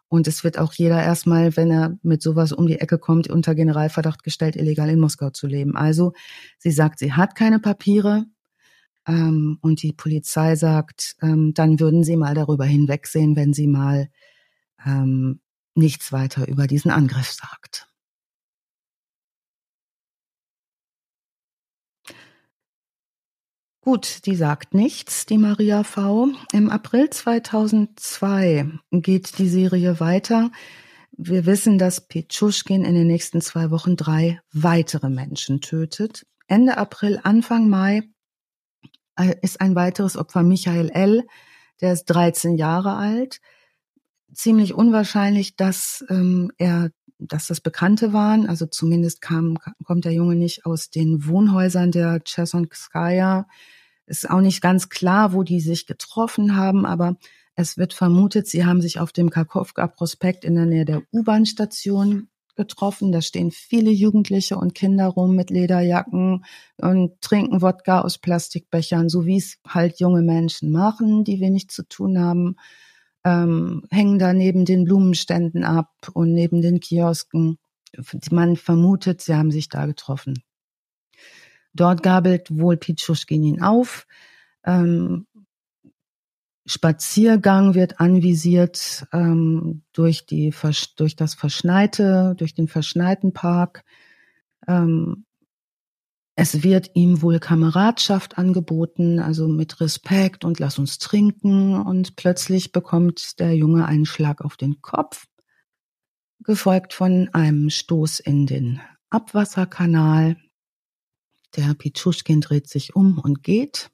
[0.08, 3.54] Und es wird auch jeder erstmal, wenn er mit sowas um die Ecke kommt, unter
[3.54, 5.76] Generalverdacht gestellt, illegal in Moskau zu leben.
[5.76, 6.12] Also
[6.58, 8.26] sie sagt, sie hat keine Papiere.
[9.06, 14.10] Ähm, und die Polizei sagt, ähm, dann würden sie mal darüber hinwegsehen, wenn sie mal
[14.84, 15.40] ähm,
[15.74, 17.90] nichts weiter über diesen Angriff sagt.
[23.82, 26.28] Gut, die sagt nichts, die Maria V.
[26.52, 30.50] Im April 2002 geht die Serie weiter.
[31.12, 36.26] Wir wissen, dass Pichuschkin in den nächsten zwei Wochen drei weitere Menschen tötet.
[36.46, 38.02] Ende April, Anfang Mai
[39.42, 41.26] ist ein weiteres Opfer Michael L.,
[41.80, 43.40] der ist 13 Jahre alt.
[44.32, 48.48] Ziemlich unwahrscheinlich, dass ähm, er, dass das Bekannte waren.
[48.48, 53.46] Also zumindest kam, kommt der Junge nicht aus den Wohnhäusern der Chesonskaya.
[54.06, 57.16] Ist auch nicht ganz klar, wo die sich getroffen haben, aber
[57.54, 62.28] es wird vermutet, sie haben sich auf dem Karkowka-Prospekt in der Nähe der U-Bahn-Station
[62.60, 63.10] getroffen.
[63.10, 66.44] Da stehen viele Jugendliche und Kinder rum mit Lederjacken
[66.76, 71.88] und trinken Wodka aus Plastikbechern, so wie es halt junge Menschen machen, die wenig zu
[71.88, 72.56] tun haben,
[73.24, 77.58] ähm, hängen da neben den Blumenständen ab und neben den Kiosken.
[78.30, 80.42] Man vermutet, sie haben sich da getroffen.
[81.72, 84.06] Dort gabelt wohl Pitschuschkin ihn auf.
[84.64, 85.26] Ähm,
[86.70, 90.54] Spaziergang wird anvisiert ähm, durch, die,
[90.96, 93.82] durch das verschneite, durch den verschneiten Park.
[94.68, 95.24] Ähm,
[96.36, 101.74] es wird ihm wohl Kameradschaft angeboten, also mit Respekt und lass uns trinken.
[101.74, 105.26] Und plötzlich bekommt der Junge einen Schlag auf den Kopf,
[106.38, 110.36] gefolgt von einem Stoß in den Abwasserkanal.
[111.56, 113.90] Der Pichuschkin dreht sich um und geht.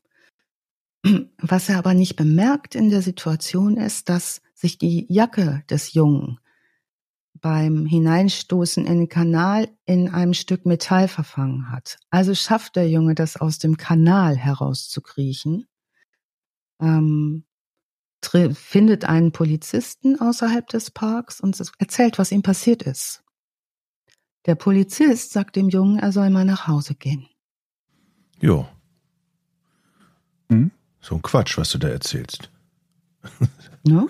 [1.38, 6.38] Was er aber nicht bemerkt in der Situation ist, dass sich die Jacke des Jungen
[7.40, 11.98] beim Hineinstoßen in den Kanal in einem Stück Metall verfangen hat.
[12.10, 15.66] Also schafft der Junge das aus dem Kanal herauszukriechen,
[16.80, 17.44] ähm,
[18.22, 23.22] findet einen Polizisten außerhalb des Parks und erzählt, was ihm passiert ist.
[24.46, 27.28] Der Polizist sagt dem Jungen, er soll mal nach Hause gehen.
[28.40, 28.66] Jo.
[30.50, 30.70] Hm?
[31.06, 32.50] So ein Quatsch, was du da erzählst.
[33.84, 34.08] Ne?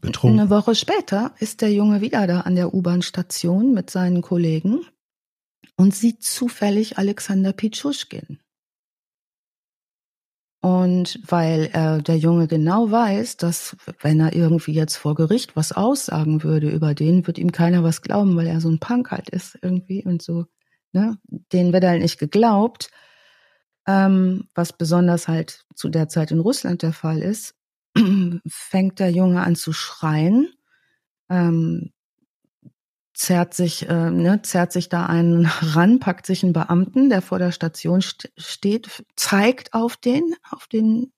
[0.00, 0.40] Betrunken.
[0.40, 4.80] Eine Woche später ist der Junge wieder da an der U-Bahn-Station mit seinen Kollegen
[5.76, 8.40] und sieht zufällig Alexander Pichuschkin.
[10.60, 15.70] Und weil er, der Junge genau weiß, dass wenn er irgendwie jetzt vor Gericht was
[15.70, 19.30] aussagen würde über den, wird ihm keiner was glauben, weil er so ein Punk halt
[19.30, 20.46] ist irgendwie und so,
[20.90, 21.16] ne?
[21.52, 22.90] Den wird halt nicht geglaubt
[23.86, 27.54] ähm, was besonders halt zu der Zeit in Russland der Fall ist,
[28.48, 30.48] fängt der Junge an zu schreien,
[31.28, 31.92] ähm,
[33.14, 37.38] zerrt sich, äh, ne, zerrt sich da einen ran, packt sich einen Beamten, der vor
[37.38, 41.12] der Station st steht, zeigt auf den, auf den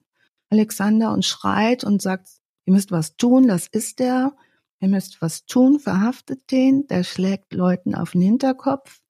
[0.49, 2.29] Alexander und schreit und sagt,
[2.65, 4.35] ihr müsst was tun, das ist der,
[4.79, 9.01] ihr müsst was tun, verhaftet den, der schlägt Leuten auf den Hinterkopf.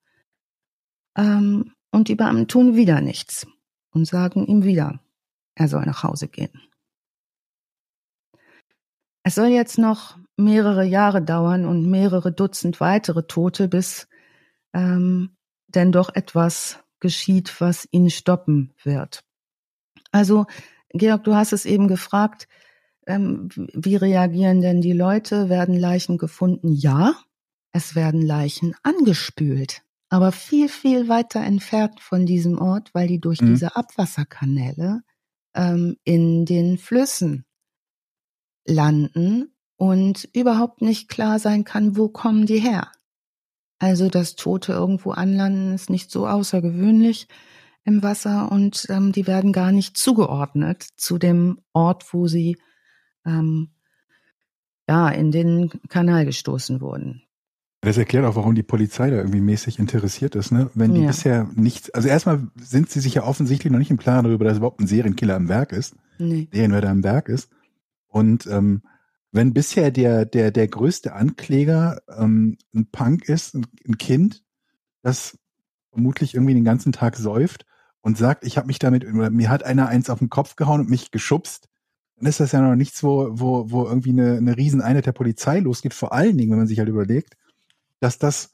[1.16, 3.46] Ähm, und die Beamten tun wieder nichts
[3.90, 5.00] und sagen ihm wieder,
[5.54, 6.60] er soll nach Hause gehen.
[9.22, 14.08] Es soll jetzt noch mehrere Jahre dauern und mehrere Dutzend weitere Tote, bis
[14.72, 15.36] ähm,
[15.68, 19.24] denn doch etwas geschieht, was ihn stoppen wird.
[20.10, 20.46] Also,
[20.90, 22.48] Georg, du hast es eben gefragt,
[23.06, 25.48] ähm, wie reagieren denn die Leute?
[25.48, 26.72] Werden Leichen gefunden?
[26.72, 27.14] Ja,
[27.72, 33.40] es werden Leichen angespült aber viel, viel weiter entfernt von diesem Ort, weil die durch
[33.40, 33.46] mhm.
[33.46, 35.02] diese Abwasserkanäle
[35.54, 37.44] ähm, in den Flüssen
[38.66, 42.90] landen und überhaupt nicht klar sein kann, wo kommen die her.
[43.78, 47.28] Also dass Tote irgendwo anlanden, ist nicht so außergewöhnlich
[47.84, 52.58] im Wasser und ähm, die werden gar nicht zugeordnet zu dem Ort, wo sie
[53.24, 53.70] ähm,
[54.88, 57.22] ja in den Kanal gestoßen wurden.
[57.82, 60.70] Das erklärt auch, warum die Polizei da irgendwie mäßig interessiert ist, ne?
[60.74, 61.06] Wenn die ja.
[61.06, 64.58] bisher nichts, also erstmal sind sie sich ja offensichtlich noch nicht im Klaren darüber, dass
[64.58, 65.94] überhaupt ein Serienkiller am Werk ist.
[66.18, 66.48] Nee.
[66.52, 67.50] Serienmörder am Werk ist.
[68.06, 68.82] Und ähm,
[69.32, 74.42] wenn bisher der, der, der größte Ankläger ähm, ein Punk ist, ein, ein Kind,
[75.02, 75.38] das
[75.90, 77.64] vermutlich irgendwie den ganzen Tag säuft
[78.02, 80.90] und sagt, ich habe mich damit, mir hat einer eins auf den Kopf gehauen und
[80.90, 81.68] mich geschubst,
[82.16, 85.60] dann ist das ja noch nichts, wo, wo, wo irgendwie eine, eine Rieseneinheit der Polizei
[85.60, 85.94] losgeht.
[85.94, 87.36] Vor allen Dingen, wenn man sich halt überlegt,
[88.00, 88.50] dass das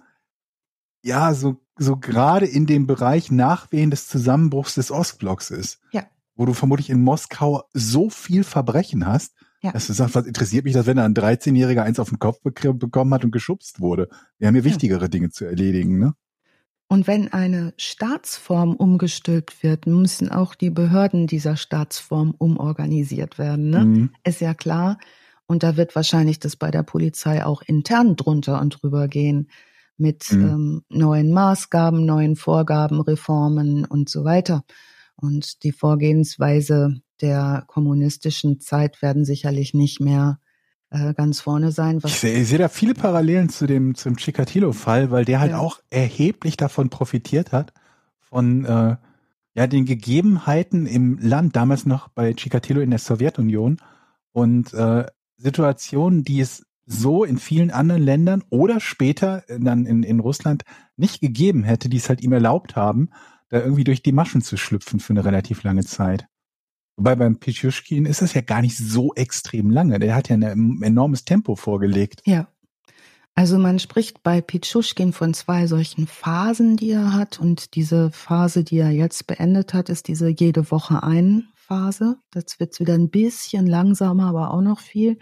[1.02, 5.80] ja so, so gerade in dem Bereich Nachwehen des Zusammenbruchs des Ostblocks ist.
[5.92, 6.04] Ja.
[6.34, 9.72] Wo du vermutlich in Moskau so viel Verbrechen hast, Ja.
[9.72, 12.40] dass du sagst, was interessiert mich das, wenn da ein 13-Jähriger eins auf den Kopf
[12.44, 14.08] bek- bekommen hat und geschubst wurde?
[14.38, 14.70] Wir haben hier Ja.
[14.70, 16.14] wichtigere Dinge zu erledigen, ne?
[16.88, 23.70] Und wenn eine Staatsform umgestülpt wird, müssen auch die Behörden dieser Staatsform umorganisiert werden.
[23.70, 23.84] Ne?
[23.84, 24.10] Mhm.
[24.22, 24.98] Ist ja klar.
[25.46, 29.48] Und da wird wahrscheinlich das bei der Polizei auch intern drunter und drüber gehen
[29.96, 30.42] mit Mhm.
[30.42, 34.64] ähm, neuen Maßgaben, neuen Vorgaben, Reformen und so weiter.
[35.16, 40.38] Und die Vorgehensweise der kommunistischen Zeit werden sicherlich nicht mehr
[40.90, 42.00] äh, ganz vorne sein.
[42.04, 45.58] Ich sehe sehe da viele Parallelen zu dem zum Chikatilo-Fall, weil der halt Ja.
[45.58, 47.72] auch erheblich davon profitiert hat,
[48.20, 48.96] von äh,
[49.54, 53.78] ja den Gegebenheiten im Land, damals noch bei Chikatilo in der Sowjetunion
[54.32, 55.06] und äh,
[55.36, 60.62] Situationen, die es so in vielen anderen Ländern oder später dann in, in Russland
[60.96, 63.10] nicht gegeben hätte, die es halt ihm erlaubt haben,
[63.48, 66.26] da irgendwie durch die Maschen zu schlüpfen für eine relativ lange Zeit.
[66.96, 69.98] Wobei beim Pichushkin ist das ja gar nicht so extrem lange.
[69.98, 72.22] Der hat ja ein enormes Tempo vorgelegt.
[72.24, 72.48] ja.
[73.38, 77.38] Also man spricht bei Pichuschkin von zwei solchen Phasen, die er hat.
[77.38, 82.16] Und diese Phase, die er jetzt beendet hat, ist diese jede Woche ein Phase.
[82.34, 85.18] Jetzt wird's wieder ein bisschen langsamer, aber auch noch viel.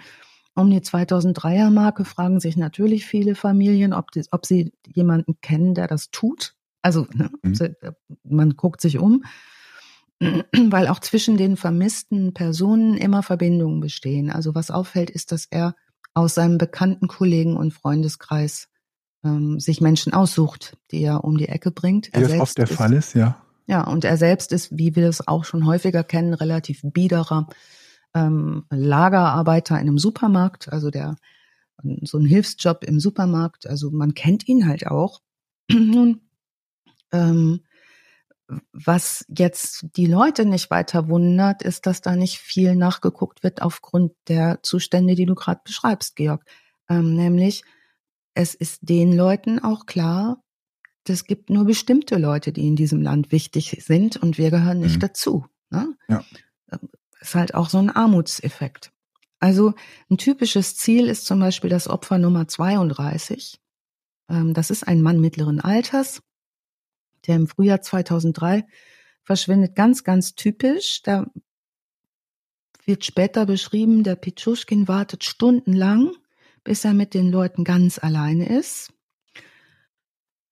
[0.55, 5.75] Um die 2003er Marke fragen sich natürlich viele Familien, ob, die, ob sie jemanden kennen,
[5.75, 6.55] der das tut.
[6.83, 7.55] Also ne, Mhm.
[7.55, 7.77] sie,
[8.23, 9.25] man guckt sich um,
[10.21, 14.31] weil auch zwischen den vermissten Personen immer Verbindungen bestehen.
[14.31, 15.75] Also was auffällt, ist, dass er
[16.13, 18.69] aus seinem bekannten Kollegen und Freundeskreis
[19.25, 22.11] ähm, sich Menschen aussucht, die er um die Ecke bringt.
[22.15, 23.44] Wie das oft der ist, Fall ist, ja.
[23.67, 27.49] Ja, und er selbst ist, wie wir es auch schon häufiger kennen, relativ biederer
[28.15, 31.17] ähm, Lagerarbeiter in einem Supermarkt, also der
[32.03, 33.67] so ein Hilfsjob im Supermarkt.
[33.67, 35.21] Also man kennt ihn halt auch.
[35.71, 36.21] Nun,
[37.13, 37.61] ähm,
[38.73, 44.13] was jetzt die Leute nicht weiter wundert, ist, dass da nicht viel nachgeguckt wird aufgrund
[44.29, 46.45] der Zustände, die du gerade beschreibst, Georg.
[46.89, 47.65] Ähm, nämlich,
[48.35, 50.44] es ist den Leuten auch klar,
[51.09, 54.97] es gibt nur bestimmte Leute, die in diesem Land wichtig sind und wir gehören nicht
[54.97, 55.01] Mhm.
[55.01, 55.47] dazu.
[55.71, 55.97] Ne?
[56.09, 56.25] Ja.
[56.73, 56.89] Ähm,
[57.21, 58.93] Ist halt auch so ein Armutseffekt.
[59.41, 59.75] Also
[60.11, 63.61] ein typisches Ziel ist zum Beispiel das Opfer Nummer 32.
[64.31, 66.23] Ähm, das ist ein Mann mittleren Alters,
[67.27, 68.67] der im Frühjahr 2003
[69.23, 69.75] verschwindet.
[69.77, 71.03] Ganz, ganz typisch.
[71.03, 71.27] Da
[72.87, 76.13] wird später beschrieben, der Pichuschkin wartet stundenlang,
[76.63, 78.94] bis er mit den Leuten ganz alleine ist.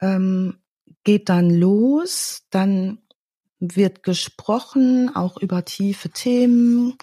[0.02, 0.58] Ähm,
[1.04, 2.98] geht dann los, dann
[3.58, 6.98] wird gesprochen, auch über tiefe Themen.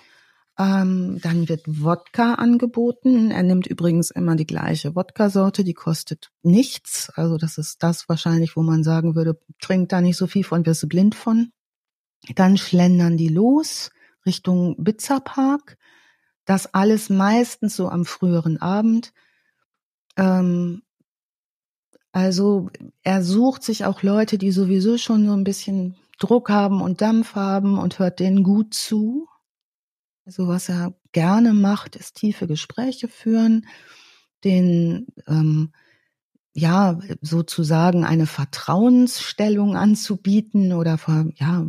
[0.58, 3.32] Ähm, dann wird Wodka angeboten.
[3.32, 7.10] Er nimmt übrigens immer die gleiche Wodka-Sorte, die kostet nichts.
[7.16, 10.66] Also das ist das wahrscheinlich, wo man sagen würde, trink da nicht so viel von,
[10.66, 11.54] wirst du blind von.
[12.36, 13.91] Dann schlendern die los
[14.26, 15.78] Richtung Bizerpark.
[16.43, 19.14] Das alles meistens so am früheren Abend.
[20.18, 20.82] Ähm,
[22.12, 22.70] also
[23.03, 27.36] er sucht sich auch Leute, die sowieso schon so ein bisschen Druck haben und Dampf
[27.36, 29.28] haben und hört denen gut zu.
[30.26, 33.68] Also was er gerne macht, ist tiefe Gespräche führen,
[34.43, 35.72] den ähm,
[36.53, 40.99] ja sozusagen eine Vertrauensstellung anzubieten oder
[41.36, 41.68] ja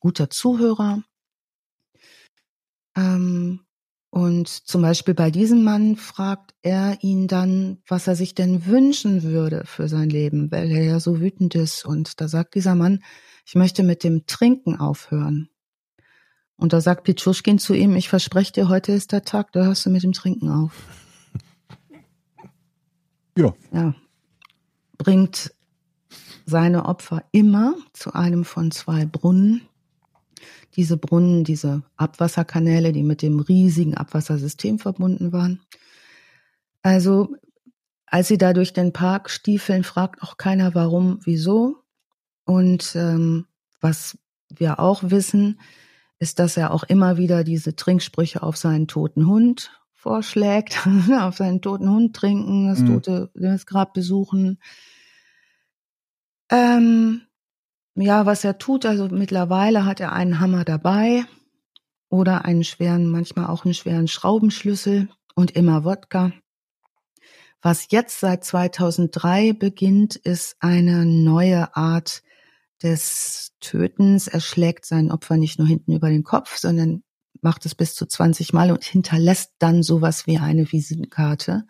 [0.00, 1.02] guter Zuhörer.
[2.96, 3.60] Ähm,
[4.14, 9.24] und zum Beispiel bei diesem Mann fragt er ihn dann, was er sich denn wünschen
[9.24, 11.84] würde für sein Leben, weil er ja so wütend ist.
[11.84, 13.02] Und da sagt dieser Mann,
[13.44, 15.48] ich möchte mit dem Trinken aufhören.
[16.54, 19.84] Und da sagt Pichuschkin zu ihm, ich verspreche dir, heute ist der Tag, da hörst
[19.84, 20.74] du mit dem Trinken auf.
[23.36, 23.52] Ja.
[23.72, 23.96] Ja.
[24.96, 25.52] Bringt
[26.46, 29.62] seine Opfer immer zu einem von zwei Brunnen.
[30.76, 35.60] Diese Brunnen, diese Abwasserkanäle, die mit dem riesigen Abwassersystem verbunden waren.
[36.82, 37.34] Also,
[38.06, 41.76] als sie da durch den Park stiefeln, fragt auch keiner warum, wieso.
[42.44, 43.46] Und ähm,
[43.80, 44.18] was
[44.48, 45.60] wir auch wissen,
[46.18, 50.86] ist, dass er auch immer wieder diese Trinksprüche auf seinen toten Hund vorschlägt,
[51.18, 52.86] auf seinen toten Hund trinken, das Mhm.
[52.86, 54.58] tote das Grab besuchen.
[56.50, 57.22] Ähm,
[57.96, 61.24] ja, was er tut, also mittlerweile hat er einen Hammer dabei
[62.08, 66.32] oder einen schweren, manchmal auch einen schweren Schraubenschlüssel und immer Wodka.
[67.62, 72.22] Was jetzt seit 2003 beginnt, ist eine neue Art
[72.82, 74.28] des Tötens.
[74.28, 77.02] Er schlägt sein Opfer nicht nur hinten über den Kopf, sondern
[77.40, 81.64] macht es bis zu 20 Mal und hinterlässt dann sowas wie eine Visitenkarte,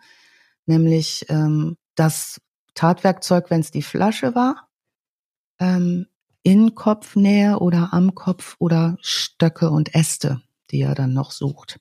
[0.65, 2.41] nämlich ähm, das
[2.73, 4.67] Tatwerkzeug, wenn es die Flasche war,
[5.59, 6.07] ähm,
[6.45, 11.79] in Kopfnähe oder am Kopf oder Stöcke und Äste, die er dann noch sucht.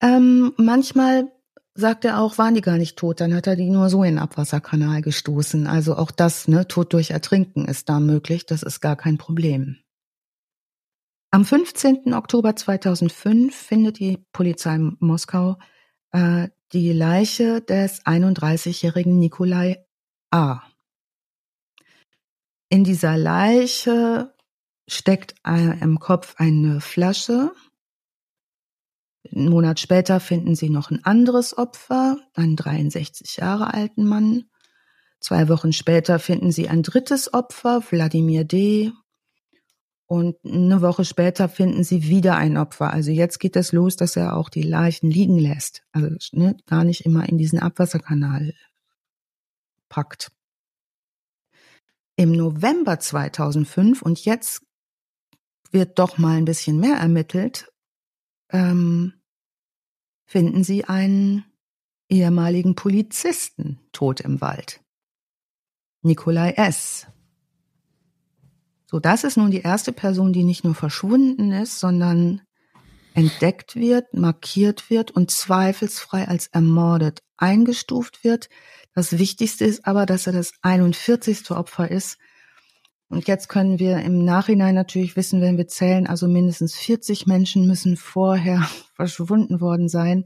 [0.00, 1.32] Ähm, manchmal
[1.74, 4.14] sagt er auch, waren die gar nicht tot, dann hat er die nur so in
[4.14, 5.66] den Abwasserkanal gestoßen.
[5.66, 9.78] Also auch das, ne, Tod durch Ertrinken ist da möglich, das ist gar kein Problem.
[11.32, 12.14] Am 15.
[12.14, 15.56] Oktober 2005 findet die Polizei Moskau
[16.12, 19.84] äh, die Leiche des 31-jährigen Nikolai
[20.30, 20.62] A.
[22.72, 24.32] In dieser Leiche
[24.88, 27.52] steckt im Kopf eine Flasche
[29.30, 34.44] einen Monat später finden sie noch ein anderes Opfer, einen 63 Jahre alten Mann.
[35.20, 38.90] Zwei Wochen später finden sie ein drittes Opfer, Wladimir D.
[40.06, 42.92] Und eine Woche später finden sie wieder ein Opfer.
[42.92, 45.84] Also jetzt geht es los, dass er auch die Leichen liegen lässt.
[45.92, 48.54] Also ne, gar nicht immer in diesen Abwasserkanal
[49.88, 50.32] packt.
[52.22, 54.64] Im November 2005 und jetzt
[55.72, 57.72] wird doch mal ein bisschen mehr ermittelt,
[58.50, 59.14] ähm,
[60.24, 61.44] finden sie einen
[62.08, 64.84] ehemaligen Polizisten tot im Wald.
[66.02, 67.08] Nikolai S.
[68.86, 72.42] So, das ist nun die erste Person, die nicht nur verschwunden ist, sondern
[73.14, 78.48] entdeckt wird, markiert wird und zweifelsfrei als ermordet eingestuft wird.
[78.94, 81.50] Das Wichtigste ist aber, dass er das 41.
[81.50, 82.18] Opfer ist,
[83.12, 87.66] und jetzt können wir im Nachhinein natürlich wissen, wenn wir zählen, also mindestens 40 Menschen
[87.66, 90.24] müssen vorher verschwunden worden sein.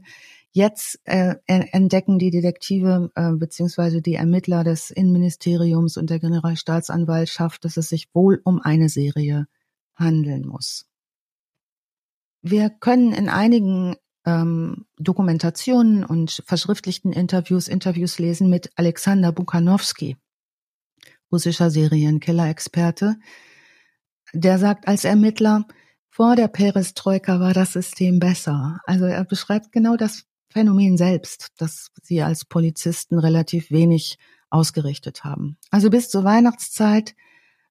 [0.51, 7.75] Jetzt äh, entdecken die Detektive äh, beziehungsweise die Ermittler des Innenministeriums und der Generalstaatsanwaltschaft, dass
[7.75, 9.47] es sich wohl um eine Serie
[9.95, 10.86] handeln muss.
[12.49, 13.95] Wir können in einigen
[14.25, 20.17] ähm, Dokumentationen und verschriftlichten Interviews Interviews lesen mit Alexander Bukanowski
[21.31, 23.17] russischer Serienkiller-Experte,
[24.33, 25.65] der sagt als Ermittler,
[26.09, 28.79] vor der Perestroika war das System besser.
[28.85, 34.17] Also er beschreibt genau das Phänomen selbst, dass sie als Polizisten relativ wenig
[34.49, 35.57] ausgerichtet haben.
[35.69, 37.15] Also bis zur Weihnachtszeit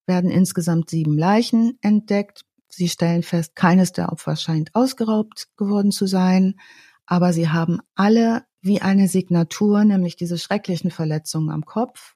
[0.05, 2.43] werden insgesamt sieben Leichen entdeckt.
[2.77, 6.59] Sie stellen fest, keines der Opfer scheint ausgeraubt geworden zu sein,
[7.07, 12.13] aber sie haben alle wie eine Signatur, nämlich diese schrecklichen Verletzungen am Kopf,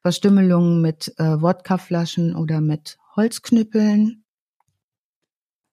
[0.00, 4.24] Verstümmelungen mit äh, Wodkaflaschen oder mit Holzknüppeln.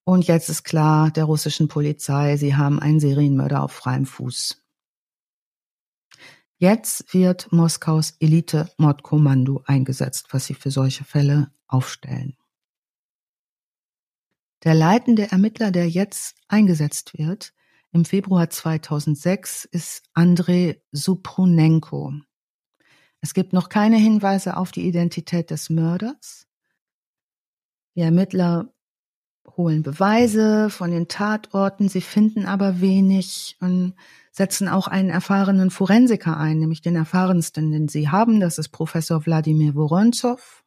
[0.04, 4.64] Und jetzt ist klar der russischen Polizei, sie haben einen Serienmörder auf freiem Fuß.
[6.60, 12.39] Jetzt wird Moskaus Elite-Mordkommando eingesetzt, was sie für solche Fälle aufstellen.
[14.64, 17.54] Der leitende Ermittler, der jetzt eingesetzt wird,
[17.92, 22.14] im Februar 2006, ist Andrei Suprunenko.
[23.22, 26.48] Es gibt noch keine Hinweise auf die Identität des Mörders.
[27.96, 28.74] Die Ermittler
[29.58, 33.96] holen Beweise von den Tatorten, sie finden aber wenig und
[34.32, 38.40] setzen auch einen erfahrenen Forensiker ein, nämlich den erfahrensten, den sie haben.
[38.40, 40.64] Das ist Professor Wladimir Woronzow.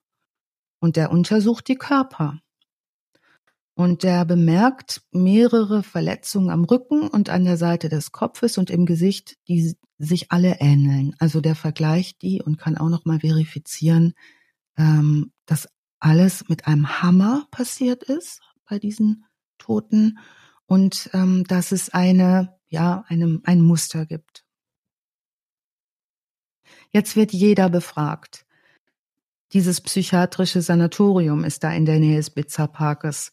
[0.81, 2.41] Und der untersucht die Körper.
[3.75, 8.85] Und der bemerkt mehrere Verletzungen am Rücken und an der Seite des Kopfes und im
[8.85, 11.15] Gesicht, die sich alle ähneln.
[11.19, 14.13] Also der vergleicht die und kann auch noch mal verifizieren,
[14.77, 15.69] ähm, dass
[16.01, 19.25] alles mit einem Hammer passiert ist bei diesen
[19.59, 20.19] Toten
[20.67, 24.45] und ähm, dass es eine, ja, eine, ein Muster gibt.
[26.91, 28.45] Jetzt wird jeder befragt.
[29.53, 33.33] Dieses psychiatrische Sanatorium ist da in der Nähe des Bitzer Parkes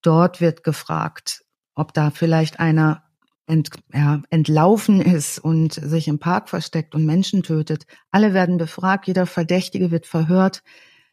[0.00, 1.44] dort wird gefragt,
[1.74, 3.04] ob da vielleicht einer
[3.46, 7.86] ent, ja, entlaufen ist und sich im Park versteckt und Menschen tötet.
[8.10, 10.62] Alle werden befragt, jeder Verdächtige wird verhört.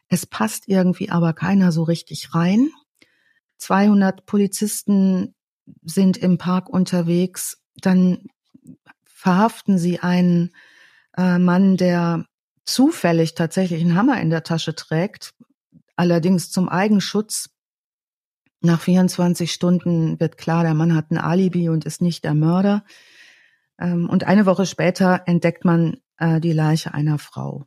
[0.08, 2.70] Es passt irgendwie aber keiner so richtig rein.
[3.58, 5.36] 200 Polizisten
[5.84, 7.62] sind im Park unterwegs.
[7.76, 8.28] Dann
[9.06, 10.52] verhaften sie einen
[11.18, 12.26] äh, Mann, der
[12.66, 15.34] zufällig tatsächlich einen Hammer in der Tasche trägt,
[15.96, 17.50] allerdings zum Eigenschutz.
[18.62, 22.84] Nach 24 Stunden wird klar, der Mann hat ein Alibi und ist nicht der Mörder.
[23.80, 27.66] Ähm, und eine Woche später entdeckt man äh, die Leiche einer Frau.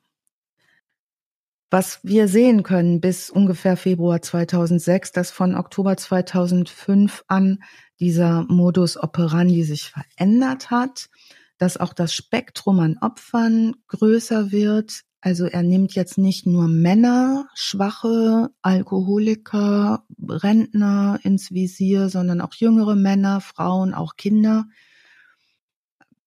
[1.71, 7.63] was wir sehen können bis ungefähr Februar 2006, dass von Oktober 2005 an
[7.99, 11.09] dieser Modus operandi sich verändert hat,
[11.57, 15.01] dass auch das Spektrum an Opfern größer wird.
[15.25, 22.97] Also er nimmt jetzt nicht nur Männer, Schwache, Alkoholiker, Rentner ins Visier, sondern auch jüngere
[22.97, 24.65] Männer, Frauen, auch Kinder.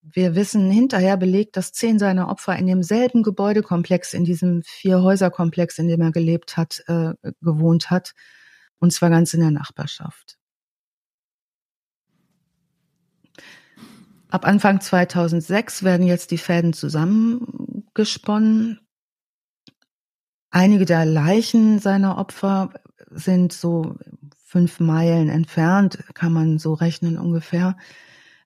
[0.01, 5.89] Wir wissen hinterher belegt, dass zehn seiner Opfer in demselben Gebäudekomplex, in diesem Vierhäuserkomplex, in
[5.89, 8.13] dem er gelebt hat, äh, gewohnt hat.
[8.79, 10.37] Und zwar ganz in der Nachbarschaft.
[14.29, 18.79] Ab Anfang 2006 werden jetzt die Fäden zusammengesponnen.
[20.55, 22.69] Einige der Leichen seiner Opfer
[23.11, 23.97] sind so
[24.45, 27.75] fünf Meilen entfernt, kann man so rechnen ungefähr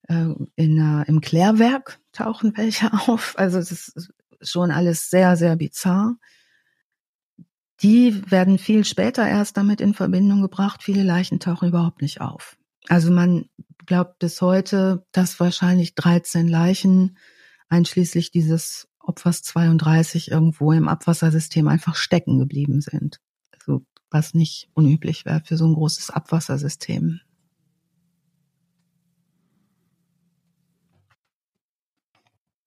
[0.08, 3.36] äh, in, äh, im Klärwerk tauchen welche auf.
[3.38, 6.16] Also es ist schon alles sehr, sehr bizarr.
[7.84, 10.82] Die werden viel später erst damit in Verbindung gebracht.
[10.82, 12.58] Viele Leichen tauchen überhaupt nicht auf.
[12.88, 13.50] Also man
[13.86, 17.20] glaubt bis heute, dass wahrscheinlich 13 Leichen,
[17.68, 23.20] einschließlich dieses Opfers 32, irgendwo im Abwassersystem einfach stecken geblieben sind.
[23.52, 27.20] Also was nicht unüblich wäre für so ein großes Abwassersystem.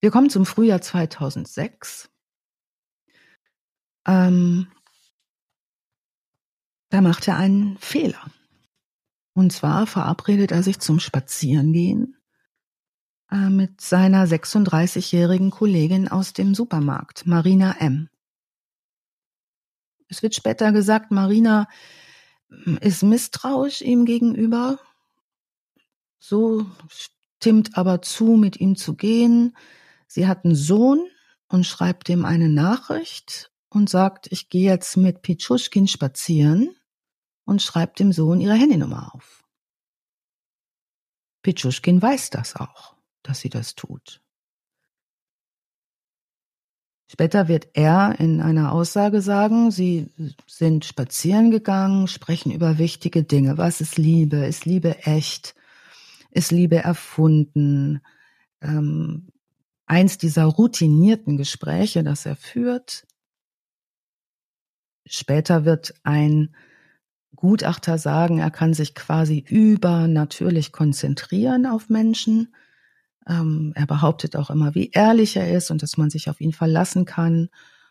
[0.01, 2.11] Wir kommen zum Frühjahr 2006.
[4.05, 4.67] Ähm,
[6.89, 8.33] da macht er einen Fehler.
[9.33, 12.17] Und zwar verabredet er sich zum Spazierengehen
[13.33, 18.09] mit seiner 36-jährigen Kollegin aus dem Supermarkt, Marina M.
[20.09, 21.67] Es wird später gesagt, Marina
[22.49, 24.79] hm, ist misstrauisch ihm gegenüber.
[26.19, 29.57] So stimmt aber zu, mit ihm zu gehen.
[30.07, 31.09] Sie hat einen Sohn
[31.49, 36.77] und schreibt ihm eine Nachricht und sagt, ich gehe jetzt mit Pichuschkin spazieren
[37.45, 39.43] und schreibt dem Sohn ihre Handynummer auf.
[41.43, 44.21] Pichuschkin weiß das auch, dass sie das tut.
[47.13, 50.09] Später wird er in einer Aussage sagen, sie
[50.47, 53.59] sind spazieren gegangen, sprechen über wichtige Dinge.
[53.59, 54.39] Was ist Liebe?
[54.47, 55.55] Ist Liebe echt?
[56.31, 58.01] Ist Liebe erfunden?
[58.63, 59.29] Ähm,
[59.85, 63.07] eins dieser routinierten Gespräche, das er führt.
[65.05, 66.55] Später wird ein
[67.37, 72.55] Gutachter sagen, er kann sich quasi übernatürlich konzentrieren auf Menschen.
[73.29, 76.53] Ähm, er behauptet auch immer, wie ehrlich er ist und dass man sich auf ihn
[76.53, 77.49] verlassen kann.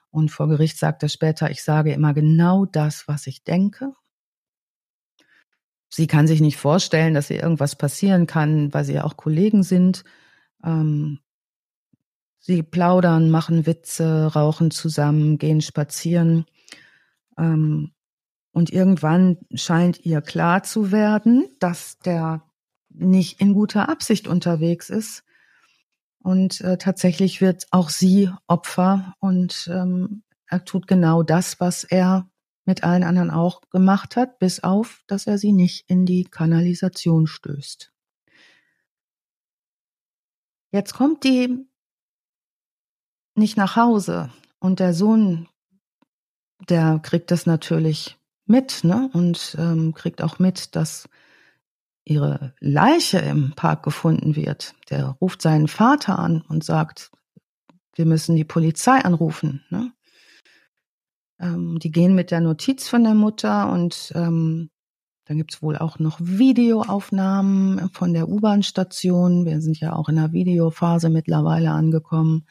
[0.10, 3.94] Und vor Gericht sagt er später, ich sage immer genau das, was ich denke.
[5.90, 9.64] Sie kann sich nicht vorstellen, dass ihr irgendwas passieren kann, weil sie ja auch Kollegen
[9.64, 10.04] sind.
[10.64, 11.20] Ähm,
[12.44, 16.46] Sie plaudern, machen Witze, rauchen zusammen, gehen spazieren.
[17.38, 17.92] Ähm,
[18.52, 22.42] und irgendwann scheint ihr klar zu werden, dass der
[22.94, 25.24] nicht in guter Absicht unterwegs ist.
[26.20, 32.30] Und äh, tatsächlich wird auch sie Opfer und ähm, er tut genau das, was er
[32.66, 37.26] mit allen anderen auch gemacht hat, bis auf, dass er sie nicht in die Kanalisation
[37.26, 37.92] stößt.
[40.72, 41.66] Jetzt kommt die
[43.36, 44.30] nicht nach Hause.
[44.60, 45.50] Und der Sohn,
[46.70, 49.10] der kriegt das natürlich mit, ne?
[49.14, 51.10] Und ähm, kriegt auch mit, dass
[52.04, 54.76] ihre Leiche im Park gefunden wird.
[54.90, 57.12] Der ruft seinen Vater an und sagt,
[57.96, 59.64] wir müssen die Polizei anrufen.
[59.70, 59.92] Ne?
[61.40, 64.70] Ähm, die gehen mit der Notiz von der Mutter und ähm,
[65.26, 69.46] dann gibt's wohl auch noch Videoaufnahmen von der U-Bahn-Station.
[69.46, 72.48] Wir sind ja auch in der Videophase mittlerweile angekommen.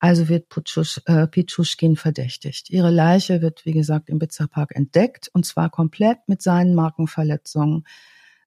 [0.00, 2.70] Also wird Putschusch, äh, Pichuschkin verdächtigt.
[2.70, 7.84] Ihre Leiche wird, wie gesagt, im Bitzerpark entdeckt und zwar komplett mit seinen Markenverletzungen.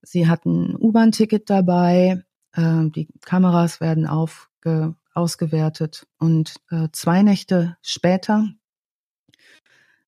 [0.02, 2.24] Sie hatten U-Bahn-Ticket dabei,
[2.54, 8.48] äh, die Kameras werden aufge, ausgewertet und äh, zwei Nächte später,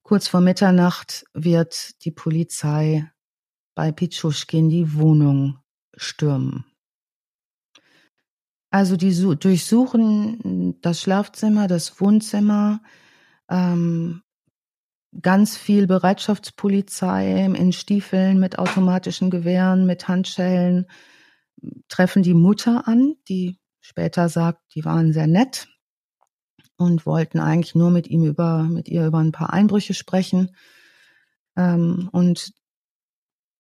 [0.02, 3.12] kurz vor Mitternacht, wird die Polizei
[3.76, 5.60] bei Pichuschkin die Wohnung
[5.96, 6.66] stürmen.
[8.70, 12.82] Also die durchsuchen das Schlafzimmer, das Wohnzimmer,
[13.48, 14.24] ähm,
[15.22, 20.88] ganz viel Bereitschaftspolizei in Stiefeln mit automatischen Gewehren, mit Handschellen,
[21.88, 25.68] treffen die Mutter an, die später sagt, die waren sehr nett
[26.78, 30.56] und wollten eigentlich nur mit ihm über, mit ihr über ein paar Einbrüche sprechen.
[31.56, 32.54] Ähm, und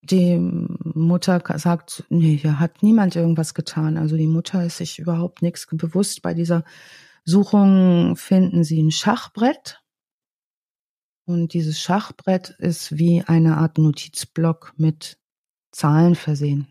[0.01, 3.97] die Mutter sagt, nee, hier hat niemand irgendwas getan.
[3.97, 6.21] Also die Mutter ist sich überhaupt nichts bewusst.
[6.21, 6.63] Bei dieser
[7.23, 9.82] Suchung finden sie ein Schachbrett
[11.25, 15.17] Und dieses Schachbrett ist wie eine Art Notizblock mit
[15.71, 16.67] Zahlen versehen.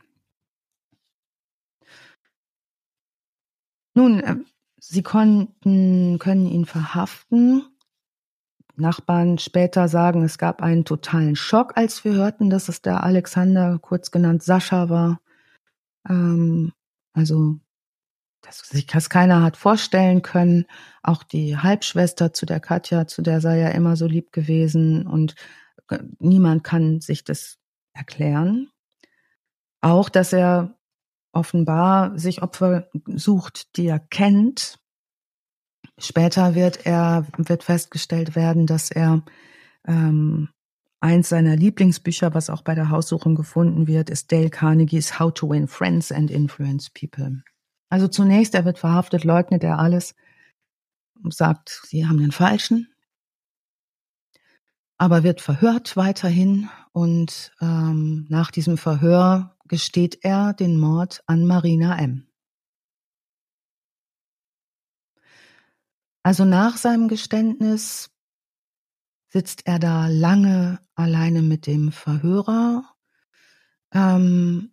[3.95, 4.37] Nun, äh,
[4.79, 7.65] sie konnten, können ihn verhaften.
[8.77, 13.79] Nachbarn später sagen, es gab einen totalen Schock, als wir hörten, dass es der Alexander,
[13.79, 15.21] kurz genannt Sascha war.
[16.09, 16.73] Ähm,
[17.13, 17.61] also,
[18.43, 20.67] dass sich das keiner hat vorstellen können.
[21.03, 25.35] Auch die Halbschwester zu der Katja, zu der sei er immer so lieb gewesen und
[25.89, 27.59] äh, niemand kann sich das
[27.95, 28.69] erklären.
[29.81, 30.77] Auch, dass er
[31.33, 34.79] offenbar sich Opfer sucht, die er kennt.
[35.99, 39.23] Später wird er, wird festgestellt werden, dass er
[39.87, 40.51] ähm,
[41.01, 45.51] eins seiner Lieblingsbücher, was auch bei der Haussuchung gefunden wird, ist Dale Carnegies How to
[45.51, 47.43] Win Friends and Influence People.
[47.93, 50.15] Also zunächst, er wird verhaftet, leugnet er alles,
[51.29, 52.89] sagt, sie haben den Falschen,
[54.97, 61.99] aber wird verhört weiterhin und ähm, nach diesem Verhör gesteht er den Mord an Marina
[61.99, 62.27] M.
[66.23, 68.11] Also nach seinem Geständnis
[69.29, 72.91] sitzt er da lange alleine mit dem Verhörer.
[73.93, 74.72] Ähm,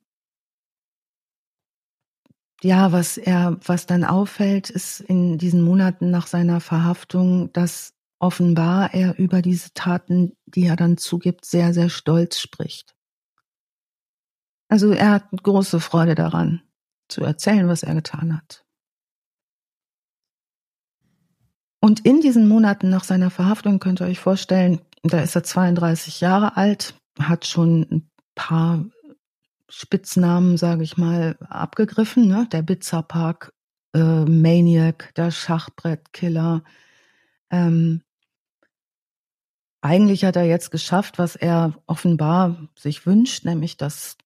[2.61, 8.93] ja, was er, was dann auffällt, ist in diesen Monaten nach seiner Verhaftung, dass offenbar
[8.93, 12.95] er über diese Taten, die er dann zugibt, sehr, sehr stolz spricht.
[14.67, 16.61] Also er hat große Freude daran,
[17.07, 18.65] zu erzählen, was er getan hat.
[21.81, 26.19] Und in diesen Monaten nach seiner Verhaftung könnt ihr euch vorstellen, da ist er 32
[26.19, 28.85] Jahre alt, hat schon ein paar
[29.69, 32.27] Spitznamen, sage ich mal, abgegriffen.
[32.27, 32.47] Ne?
[32.51, 33.53] Der Bizarpark
[33.93, 36.63] äh, Maniac, der Schachbrettkiller.
[37.51, 38.01] Ähm,
[39.81, 44.17] eigentlich hat er jetzt geschafft, was er offenbar sich wünscht, nämlich dass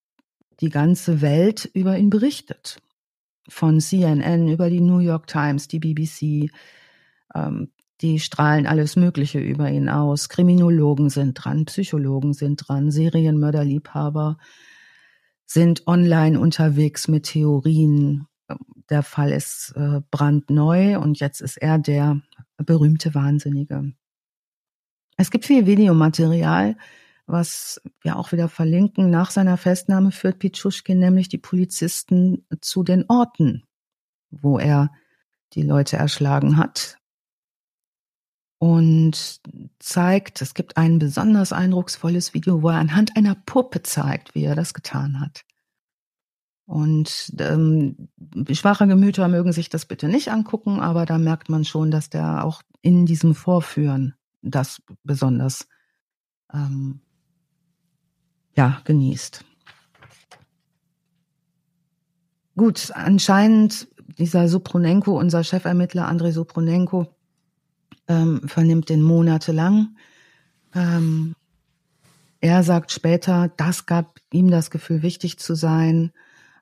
[0.59, 2.81] die ganze Welt über ihn berichtet.
[3.49, 6.49] Von CNN über die New York Times, die BBC,
[7.35, 7.71] ähm,
[8.01, 10.29] die strahlen alles Mögliche über ihn aus.
[10.29, 14.37] Kriminologen sind dran, Psychologen sind dran, Serienmörderliebhaber
[15.53, 18.27] sind online unterwegs mit Theorien.
[18.89, 22.21] Der Fall ist äh, brandneu und jetzt ist er der
[22.57, 23.93] berühmte Wahnsinnige.
[25.15, 26.75] Es gibt viel Videomaterial,
[27.27, 29.11] was wir auch wieder verlinken.
[29.11, 33.63] Nach seiner Festnahme führt Pichuschkin nämlich die Polizisten zu den Orten,
[34.31, 34.91] wo er
[35.53, 36.97] die Leute erschlagen hat.
[38.63, 39.41] Und
[39.79, 44.55] zeigt, es gibt ein besonders eindrucksvolles Video, wo er anhand einer Puppe zeigt, wie er
[44.55, 45.43] das getan hat.
[46.65, 48.07] Und ähm,
[48.53, 52.45] schwache Gemüter mögen sich das bitte nicht angucken, aber da merkt man schon, dass der
[52.45, 55.67] auch in diesem Vorführen das besonders
[56.53, 57.01] ähm,
[58.55, 59.43] ja, genießt.
[62.55, 67.13] Gut, anscheinend dieser Supronenko, unser Chefermittler Andrei Supronenko,
[68.07, 69.95] ähm, vernimmt den monatelang.
[70.75, 71.35] Ähm,
[72.39, 76.11] er sagt später, das gab ihm das Gefühl, wichtig zu sein.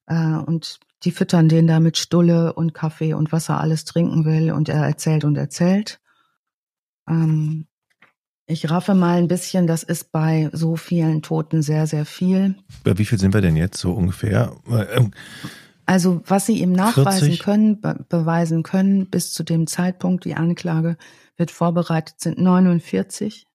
[0.06, 4.26] Äh, und die füttern den da mit Stulle und Kaffee und was er alles trinken
[4.26, 4.52] will.
[4.52, 6.00] Und er erzählt und erzählt.
[7.10, 7.66] Ähm,
[8.46, 12.56] ich raffe mal ein bisschen, das ist bei so vielen Toten sehr, sehr viel.
[12.84, 14.56] Bei wie viel sind wir denn jetzt so ungefähr?
[15.86, 17.40] Also was sie ihm nachweisen 40?
[17.40, 20.98] können, be beweisen können, bis zu dem Zeitpunkt, die Anklage
[21.38, 23.48] wird vorbereitet, sind 49.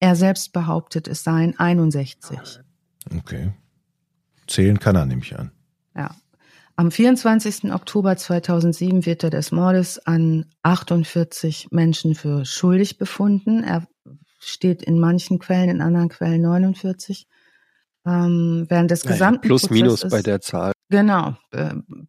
[0.00, 2.38] Er selbst behauptet, es seien 61.
[3.16, 3.52] Okay.
[4.46, 5.52] Zählen kann er nämlich an.
[5.94, 6.14] Ja.
[6.76, 7.72] Am 24.
[7.72, 13.64] Oktober 2007 wird er des Mordes an 48 Menschen für schuldig befunden.
[13.64, 13.86] Er
[14.38, 17.26] steht in manchen Quellen, in anderen Quellen 49.
[18.04, 20.72] Ähm, während des gesamten Plus, Prozesses, minus bei der Zahl.
[20.88, 21.36] Genau,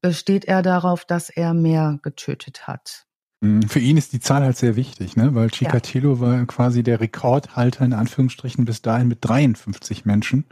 [0.01, 3.07] besteht er darauf, dass er mehr getötet hat.
[3.41, 5.35] Mhm, für ihn ist die Zahl halt sehr wichtig, ne?
[5.35, 6.19] weil Chikatilo ja.
[6.19, 10.45] war quasi der Rekordhalter in Anführungsstrichen bis dahin mit 53 Menschen.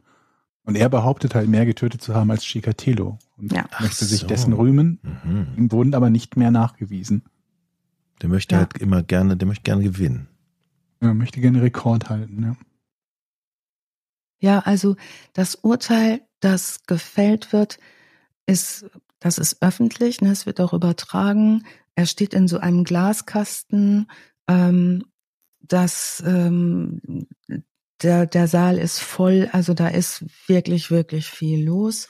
[0.64, 3.66] Und er behauptet halt mehr getötet zu haben als Chikatilo und ja.
[3.80, 4.28] möchte sich so.
[4.28, 5.00] dessen rühmen.
[5.24, 5.48] Mhm.
[5.58, 7.24] Ihm wurden aber nicht mehr nachgewiesen.
[8.22, 8.62] Der möchte ja.
[8.62, 10.28] halt immer gerne, der möchte gerne gewinnen.
[11.02, 12.56] Er möchte gerne Rekord halten, ja.
[14.40, 14.96] Ja, also
[15.34, 17.80] das Urteil, das gefällt wird,
[18.46, 18.86] ist,
[19.20, 21.66] das ist öffentlich, ne, es wird auch übertragen.
[21.96, 24.10] Er steht in so einem Glaskasten,
[24.48, 25.04] ähm,
[25.62, 27.28] das ähm,
[28.02, 32.08] der, der Saal ist voll, also da ist wirklich, wirklich viel los.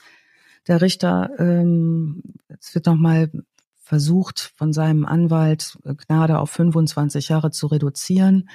[0.66, 3.30] Der Richter, ähm, es wird nochmal
[3.76, 8.48] versucht, von seinem Anwalt Gnade auf 25 Jahre zu reduzieren.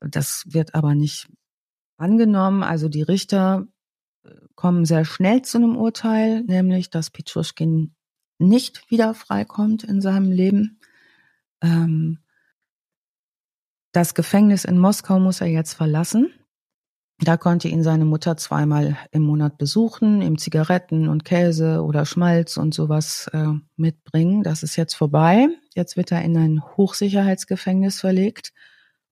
[0.00, 1.28] das wird aber nicht
[1.96, 2.62] angenommen.
[2.62, 3.66] Also die Richter
[4.54, 7.94] kommen sehr schnell zu einem Urteil, nämlich dass Pietruschkin
[8.38, 10.80] nicht wieder freikommt in seinem Leben.
[11.62, 12.18] Ähm,
[13.92, 16.32] das Gefängnis in Moskau muss er jetzt verlassen.
[17.20, 22.56] Da konnte ihn seine Mutter zweimal im Monat besuchen, ihm Zigaretten und Käse oder Schmalz
[22.56, 24.42] und sowas äh, mitbringen.
[24.42, 25.46] Das ist jetzt vorbei.
[25.74, 28.52] Jetzt wird er in ein Hochsicherheitsgefängnis verlegt.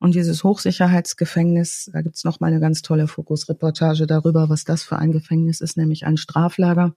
[0.02, 4.96] Und dieses Hochsicherheitsgefängnis, da gibt's noch mal eine ganz tolle Fokusreportage darüber, was das für
[4.96, 6.96] ein Gefängnis ist, nämlich ein Straflager.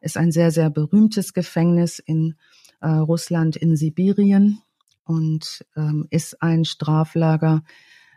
[0.00, 2.34] Ist ein sehr, sehr berühmtes Gefängnis in
[2.80, 4.58] äh, Russland, in Sibirien
[5.04, 7.62] und ähm, ist ein Straflager,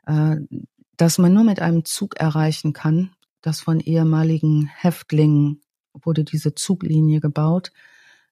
[0.08, 0.38] äh,
[0.96, 3.12] das man nur mit einem Zug erreichen kann.
[3.42, 5.62] Das von ehemaligen Häftlingen
[5.94, 7.72] wurde diese Zuglinie gebaut.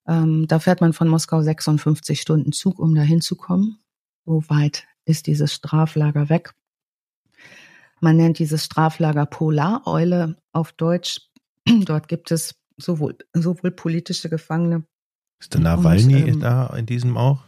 [0.08, 3.78] Ähm, da fährt man von Moskau 56 Stunden Zug, um dahin zu kommen.
[4.24, 6.52] So weit ist dieses Straflager weg.
[8.00, 11.22] Man nennt dieses Straflager Polareule auf Deutsch.
[11.84, 14.84] Dort gibt es sowohl, sowohl politische Gefangene.
[15.40, 17.44] Ist der Nawalny und, ähm, da in diesem auch?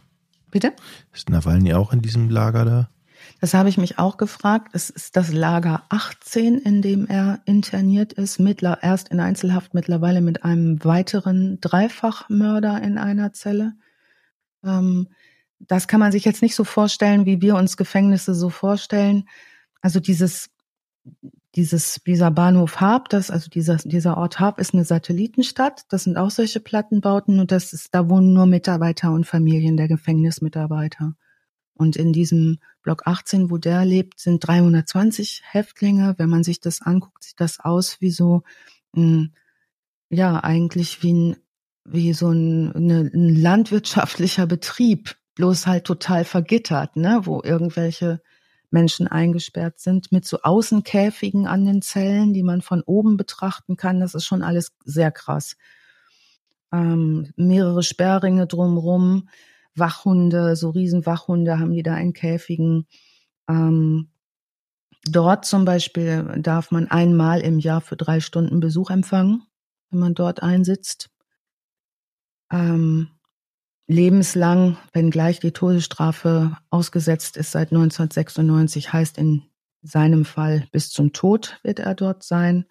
[0.49, 0.73] Bitte?
[1.13, 2.89] Ist Nawalny auch in diesem Lager da?
[3.41, 4.69] Das habe ich mich auch gefragt.
[4.73, 10.21] Es ist das Lager 18, in dem er interniert ist, mittler, erst in Einzelhaft, mittlerweile
[10.21, 13.73] mit einem weiteren Dreifachmörder in einer Zelle.
[14.63, 15.09] Ähm,
[15.59, 19.27] das kann man sich jetzt nicht so vorstellen, wie wir uns Gefängnisse so vorstellen.
[19.81, 20.49] Also dieses,
[21.55, 25.83] dieses, dieser Bahnhof Harp, das, also dieser, dieser Ort Harp ist eine Satellitenstadt.
[25.89, 29.87] Das sind auch solche Plattenbauten und das ist, da wohnen nur Mitarbeiter und Familien der
[29.87, 31.15] Gefängnismitarbeiter.
[31.73, 36.15] Und in diesem Block 18, wo der lebt, sind 320 Häftlinge.
[36.17, 38.43] Wenn man sich das anguckt, sieht das aus wie so,
[38.95, 39.33] ein,
[40.09, 41.37] ja, eigentlich wie ein,
[41.85, 48.21] wie so ein, eine, ein landwirtschaftlicher Betrieb bloß halt total vergittert, ne, wo irgendwelche
[48.71, 54.01] Menschen eingesperrt sind mit so Außenkäfigen an den Zellen, die man von oben betrachten kann.
[54.01, 55.55] Das ist schon alles sehr krass.
[56.73, 59.29] Ähm, mehrere Sperrringe drumrum,
[59.75, 62.85] Wachhunde, so Riesenwachhunde haben die da in Käfigen.
[63.47, 64.09] Ähm,
[65.05, 69.43] dort zum Beispiel darf man einmal im Jahr für drei Stunden Besuch empfangen,
[69.89, 71.09] wenn man dort einsitzt.
[72.51, 73.11] Ähm,
[73.89, 79.41] lebenslang, wenngleich die Todesstrafe ausgesetzt ist seit 1996, heißt in
[79.81, 82.65] seinem Fall bis zum Tod wird er dort sein.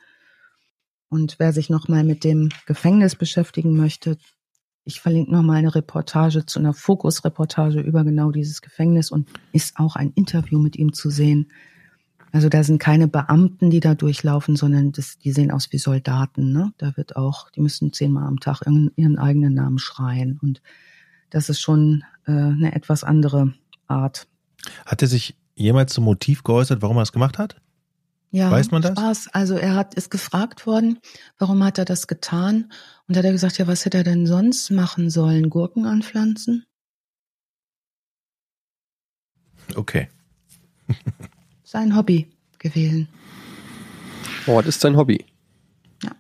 [1.09, 4.17] Und wer sich nochmal mit dem Gefängnis beschäftigen möchte,
[4.85, 9.97] ich verlinke nochmal eine Reportage zu einer Fokusreportage über genau dieses Gefängnis und ist auch
[9.97, 11.51] ein Interview mit ihm zu sehen.
[12.31, 16.53] Also da sind keine Beamten, die da durchlaufen, sondern das, die sehen aus wie Soldaten.
[16.53, 16.73] Ne?
[16.79, 20.39] Da wird auch, die müssen zehnmal am Tag ihren, ihren eigenen Namen schreien.
[20.41, 20.63] Und
[21.31, 23.55] das ist schon äh, eine etwas andere
[23.87, 24.27] Art.
[24.87, 27.61] Hat er sich jemals zum Motiv geäußert, warum er es gemacht hat?
[28.31, 28.93] Ja, Weiß man das?
[28.93, 29.29] Spaß.
[29.33, 30.99] Also er hat ist gefragt worden,
[31.39, 32.71] warum hat er das getan?
[33.07, 35.49] Und da hat er gesagt, ja, was hätte er denn sonst machen sollen?
[35.49, 36.67] Gurken anpflanzen?
[39.75, 40.09] Okay.
[41.63, 43.09] Sein Hobby gewählen.
[44.47, 45.25] Oh, das ist sein Hobby.
[46.03, 46.13] Ja.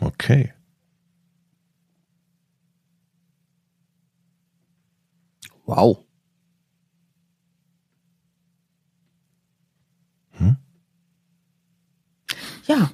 [0.00, 0.54] Okay.
[5.66, 6.04] Wow.
[10.30, 10.56] Hm?
[12.66, 12.90] Ja,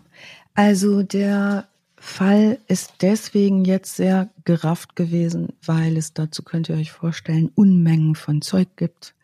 [0.54, 6.90] also der Fall ist deswegen jetzt sehr gerafft gewesen, weil es dazu könnt ihr euch
[6.90, 9.14] vorstellen, Unmengen von Zeug gibt,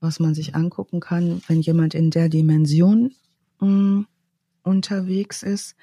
[0.00, 3.12] was man sich angucken kann, wenn jemand in der Dimension
[3.60, 4.06] mh, hm,
[4.62, 5.76] unterwegs ist.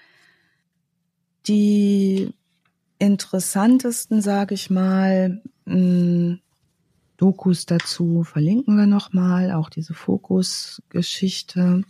[1.47, 2.33] Die
[2.99, 6.39] interessantesten, sage ich mal, mh, hm,
[7.23, 11.85] Dokus dazu verlinken wir nochmal, auch diese Fokus-Geschichte.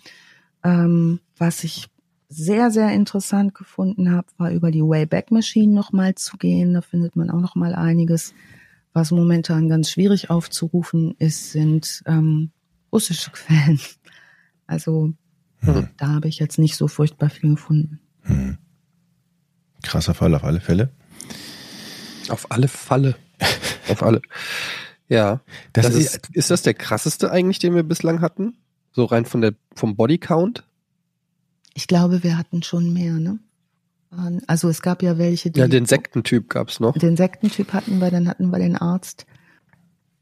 [0.63, 1.87] Ähm, was ich
[2.29, 6.75] sehr, sehr interessant gefunden habe, war über die Wayback Machine nochmal zu gehen.
[6.75, 8.35] Da findet man auch nochmal einiges.
[8.93, 12.51] Was momentan ganz schwierig aufzurufen ist, sind ähm,
[12.91, 13.79] russische Quellen.
[14.67, 15.13] Also
[15.61, 15.89] hm.
[15.97, 17.99] da habe ich jetzt nicht so furchtbar viel gefunden.
[18.21, 18.59] Hm.
[19.81, 20.91] Krasser Fall auf alle Fälle.
[22.29, 23.15] Auf alle Falle.
[23.89, 24.21] auf alle.
[25.07, 25.41] Ja.
[25.73, 28.57] Das, das ist, ist, das der krasseste eigentlich, den wir bislang hatten?
[28.91, 30.63] So rein von der, vom Bodycount?
[31.73, 33.39] Ich glaube, wir hatten schon mehr, ne?
[34.45, 35.59] Also es gab ja welche, die.
[35.59, 36.95] Ja, den Sektentyp gab's noch.
[36.95, 39.25] Den Sektentyp hatten wir, dann hatten wir den Arzt.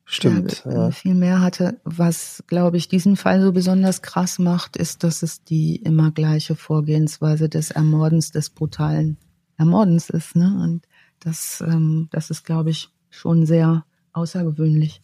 [0.06, 0.64] Stimmt.
[0.66, 0.92] Der ja.
[0.92, 1.80] viel mehr hatte.
[1.84, 6.56] Was, glaube ich, diesen Fall so besonders krass macht, ist, dass es die immer gleiche
[6.56, 9.18] Vorgehensweise des Ermordens, des brutalen
[9.58, 10.60] Ermordens ist, ne?
[10.64, 10.88] Und
[11.20, 15.02] das, ähm, das ist, glaube ich, schon sehr außergewöhnlich.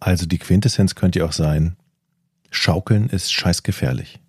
[0.00, 1.76] Also die Quintessenz könnte ja auch sein,
[2.50, 4.20] Schaukeln ist scheißgefährlich.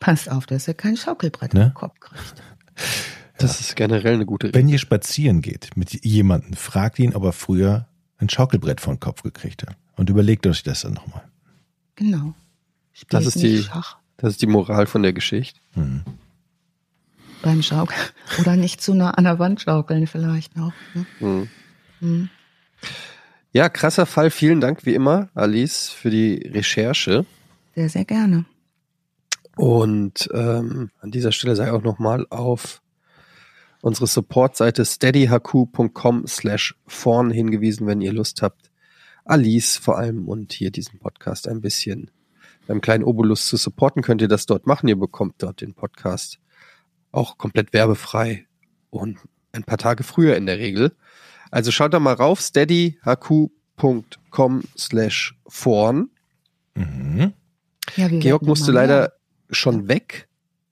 [0.00, 1.66] Passt auf, dass er kein Schaukelbrett Ne?
[1.66, 2.42] im Kopf kriegt.
[3.38, 7.32] Das ist generell eine gute Wenn ihr spazieren geht mit jemandem, fragt ihn, ob er
[7.32, 7.86] früher
[8.18, 9.76] ein Schaukelbrett vor den Kopf gekriegt hat.
[9.96, 11.22] Und überlegt euch das dann nochmal.
[11.96, 12.34] Genau.
[12.92, 15.60] Spielt Das ist die- Schach Das ist die Moral von der Geschichte.
[15.72, 16.02] Hm.
[17.42, 18.00] beim Schaukeln.
[18.40, 20.72] Oder nicht zu nah an der Wand schaukeln vielleicht noch.
[20.94, 21.06] Ne?
[21.18, 21.48] Hm.
[22.00, 22.30] Hm.
[23.52, 24.30] Ja, krasser Fall.
[24.30, 27.24] Vielen Dank wie immer, Alice, für die Recherche.
[27.74, 28.44] Sehr, sehr gerne.
[29.56, 32.82] Und ähm, an dieser Stelle sei auch nochmal auf
[33.80, 38.70] unsere Supportseite steadyhq.com slash vorn hingewiesen, wenn ihr Lust habt,
[39.24, 42.10] Alice vor allem und hier diesen Podcast ein bisschen
[42.66, 44.88] beim kleinen Obolus zu supporten, könnt ihr das dort machen.
[44.88, 46.38] Ihr bekommt dort den Podcast
[47.12, 48.46] auch komplett werbefrei
[48.90, 49.18] und
[49.52, 50.94] ein paar Tage früher in der Regel.
[51.50, 56.10] Also schaut da mal rauf, steadyhq.com slash vorn.
[56.74, 57.32] Mhm.
[57.96, 59.12] Ja, Georg musste leider mehr.
[59.50, 60.28] schon weg.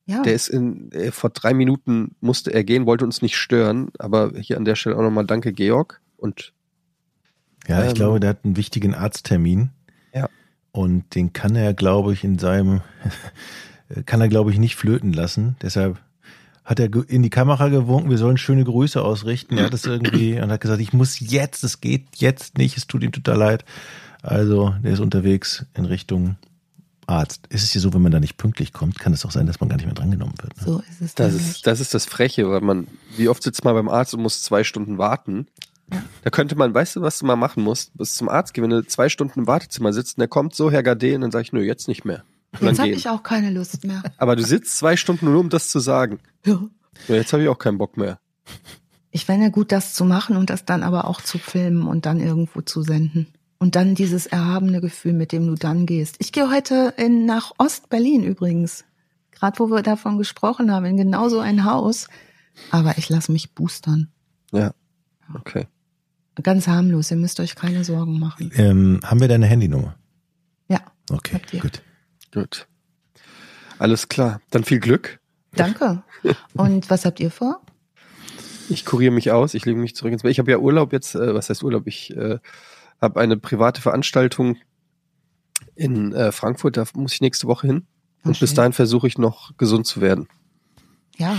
[0.07, 3.89] Ja, Der ist in, äh, vor drei Minuten musste er gehen, wollte uns nicht stören,
[3.99, 6.03] aber hier an der Stelle auch nochmal danke, Georg.
[6.19, 6.53] Und
[7.67, 9.71] Ja, ich Ähm, glaube, der hat einen wichtigen Arzttermin.
[10.13, 10.29] Ja.
[10.73, 12.83] Und den kann er, glaube ich, in seinem,
[14.05, 15.57] kann er, glaube ich, nicht flöten lassen.
[15.63, 16.03] Deshalb
[16.65, 19.59] hat er in die Kamera gewunken, wir sollen schöne Grüße ausrichten.
[19.59, 22.87] Er hat es irgendwie und hat gesagt, ich muss jetzt, es geht jetzt nicht, es
[22.87, 23.65] tut ihm total leid.
[24.23, 26.37] Also, der ist unterwegs in Richtung
[27.07, 27.47] Arzt.
[27.51, 29.61] Ist es ja so, wenn man da nicht pünktlich kommt, kann es auch sein, dass
[29.61, 30.57] man gar nicht mehr drangenommen wird.
[30.57, 30.63] Ne?
[30.65, 31.15] so ist es.
[31.15, 32.87] das ist, das ist das Freche, weil man,
[33.17, 35.47] wie oft sitzt man beim Arzt und muss zwei Stunden warten.
[36.23, 37.97] Da könnte man, weißt du, was du mal machen musst?
[37.99, 40.71] Bis zum Arzt gehen, wenn du zwei Stunden im Wartezimmer sitzt und der kommt so,
[40.71, 42.25] Herr Gade, und dann sage ich, nö, jetzt nicht mehr.
[42.61, 44.03] Jetzt habe ich auch keine Lust mehr.
[44.19, 46.19] Aber du sitzt zwei Stunden nur, um das zu sagen.
[46.45, 46.61] Ja.
[47.09, 48.19] Ja, jetzt habe ich auch keinen Bock mehr.
[49.11, 52.21] Ich fände gut, das zu machen und das dann aber auch zu filmen und dann
[52.21, 53.27] irgendwo zu senden.
[53.59, 56.17] Und dann dieses erhabene Gefühl, mit dem du dann gehst.
[56.19, 58.85] Ich gehe heute in, nach Ost-Berlin übrigens.
[59.31, 62.09] Gerade wo wir davon gesprochen haben, in genau so ein Haus.
[62.71, 64.09] Aber ich lasse mich boostern.
[64.53, 64.73] Ja.
[65.35, 65.67] Okay.
[66.43, 68.51] Ganz harmlos, ihr müsst euch keine Sorgen machen.
[68.57, 69.97] Ähm, haben wir deine Handynummer?
[70.69, 71.83] Ja, Okay, gut.
[72.35, 72.67] Gut.
[73.79, 74.41] Alles klar.
[74.51, 75.21] Dann viel Glück.
[75.53, 76.03] danke.
[76.55, 77.61] Und was habt ihr vor?
[78.69, 80.33] Ich kuriere mich aus, ich lege mich zurück ins Bett.
[80.33, 81.87] Ich habe ja Urlaub jetzt, äh, was heißt Urlaub?
[81.87, 82.39] Ich äh,
[83.01, 84.57] habe eine private Veranstaltung
[85.75, 87.87] in äh, Frankfurt, da muss ich nächste Woche hin.
[88.25, 88.57] Und bis schön.
[88.57, 90.29] dahin versuche ich noch gesund zu werden.
[91.19, 91.37] Ja,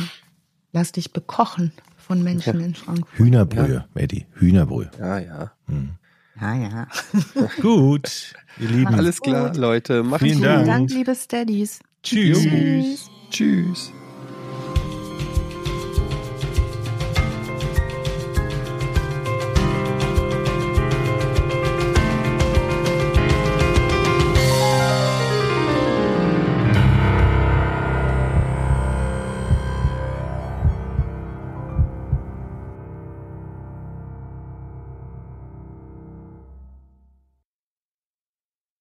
[0.71, 3.17] lass dich bekochen von Menschen in Frankfurt.
[3.17, 4.91] Hühnerbrühe, Medi, Hühnerbrühe.
[4.99, 5.51] Ja, ja.
[5.67, 5.95] Hm.
[6.39, 6.87] Ja, ja.
[7.61, 8.87] Gut, ihr Lieben.
[8.87, 9.57] Alles Alles klar, gut.
[9.57, 10.03] Leute.
[10.03, 10.45] Macht's Vielen gut.
[10.47, 10.65] Dank.
[10.65, 11.79] Vielen Dank, liebe Steadies.
[12.03, 12.41] Tschüss.
[12.43, 13.11] Tschüss.
[13.29, 13.91] Tschüss.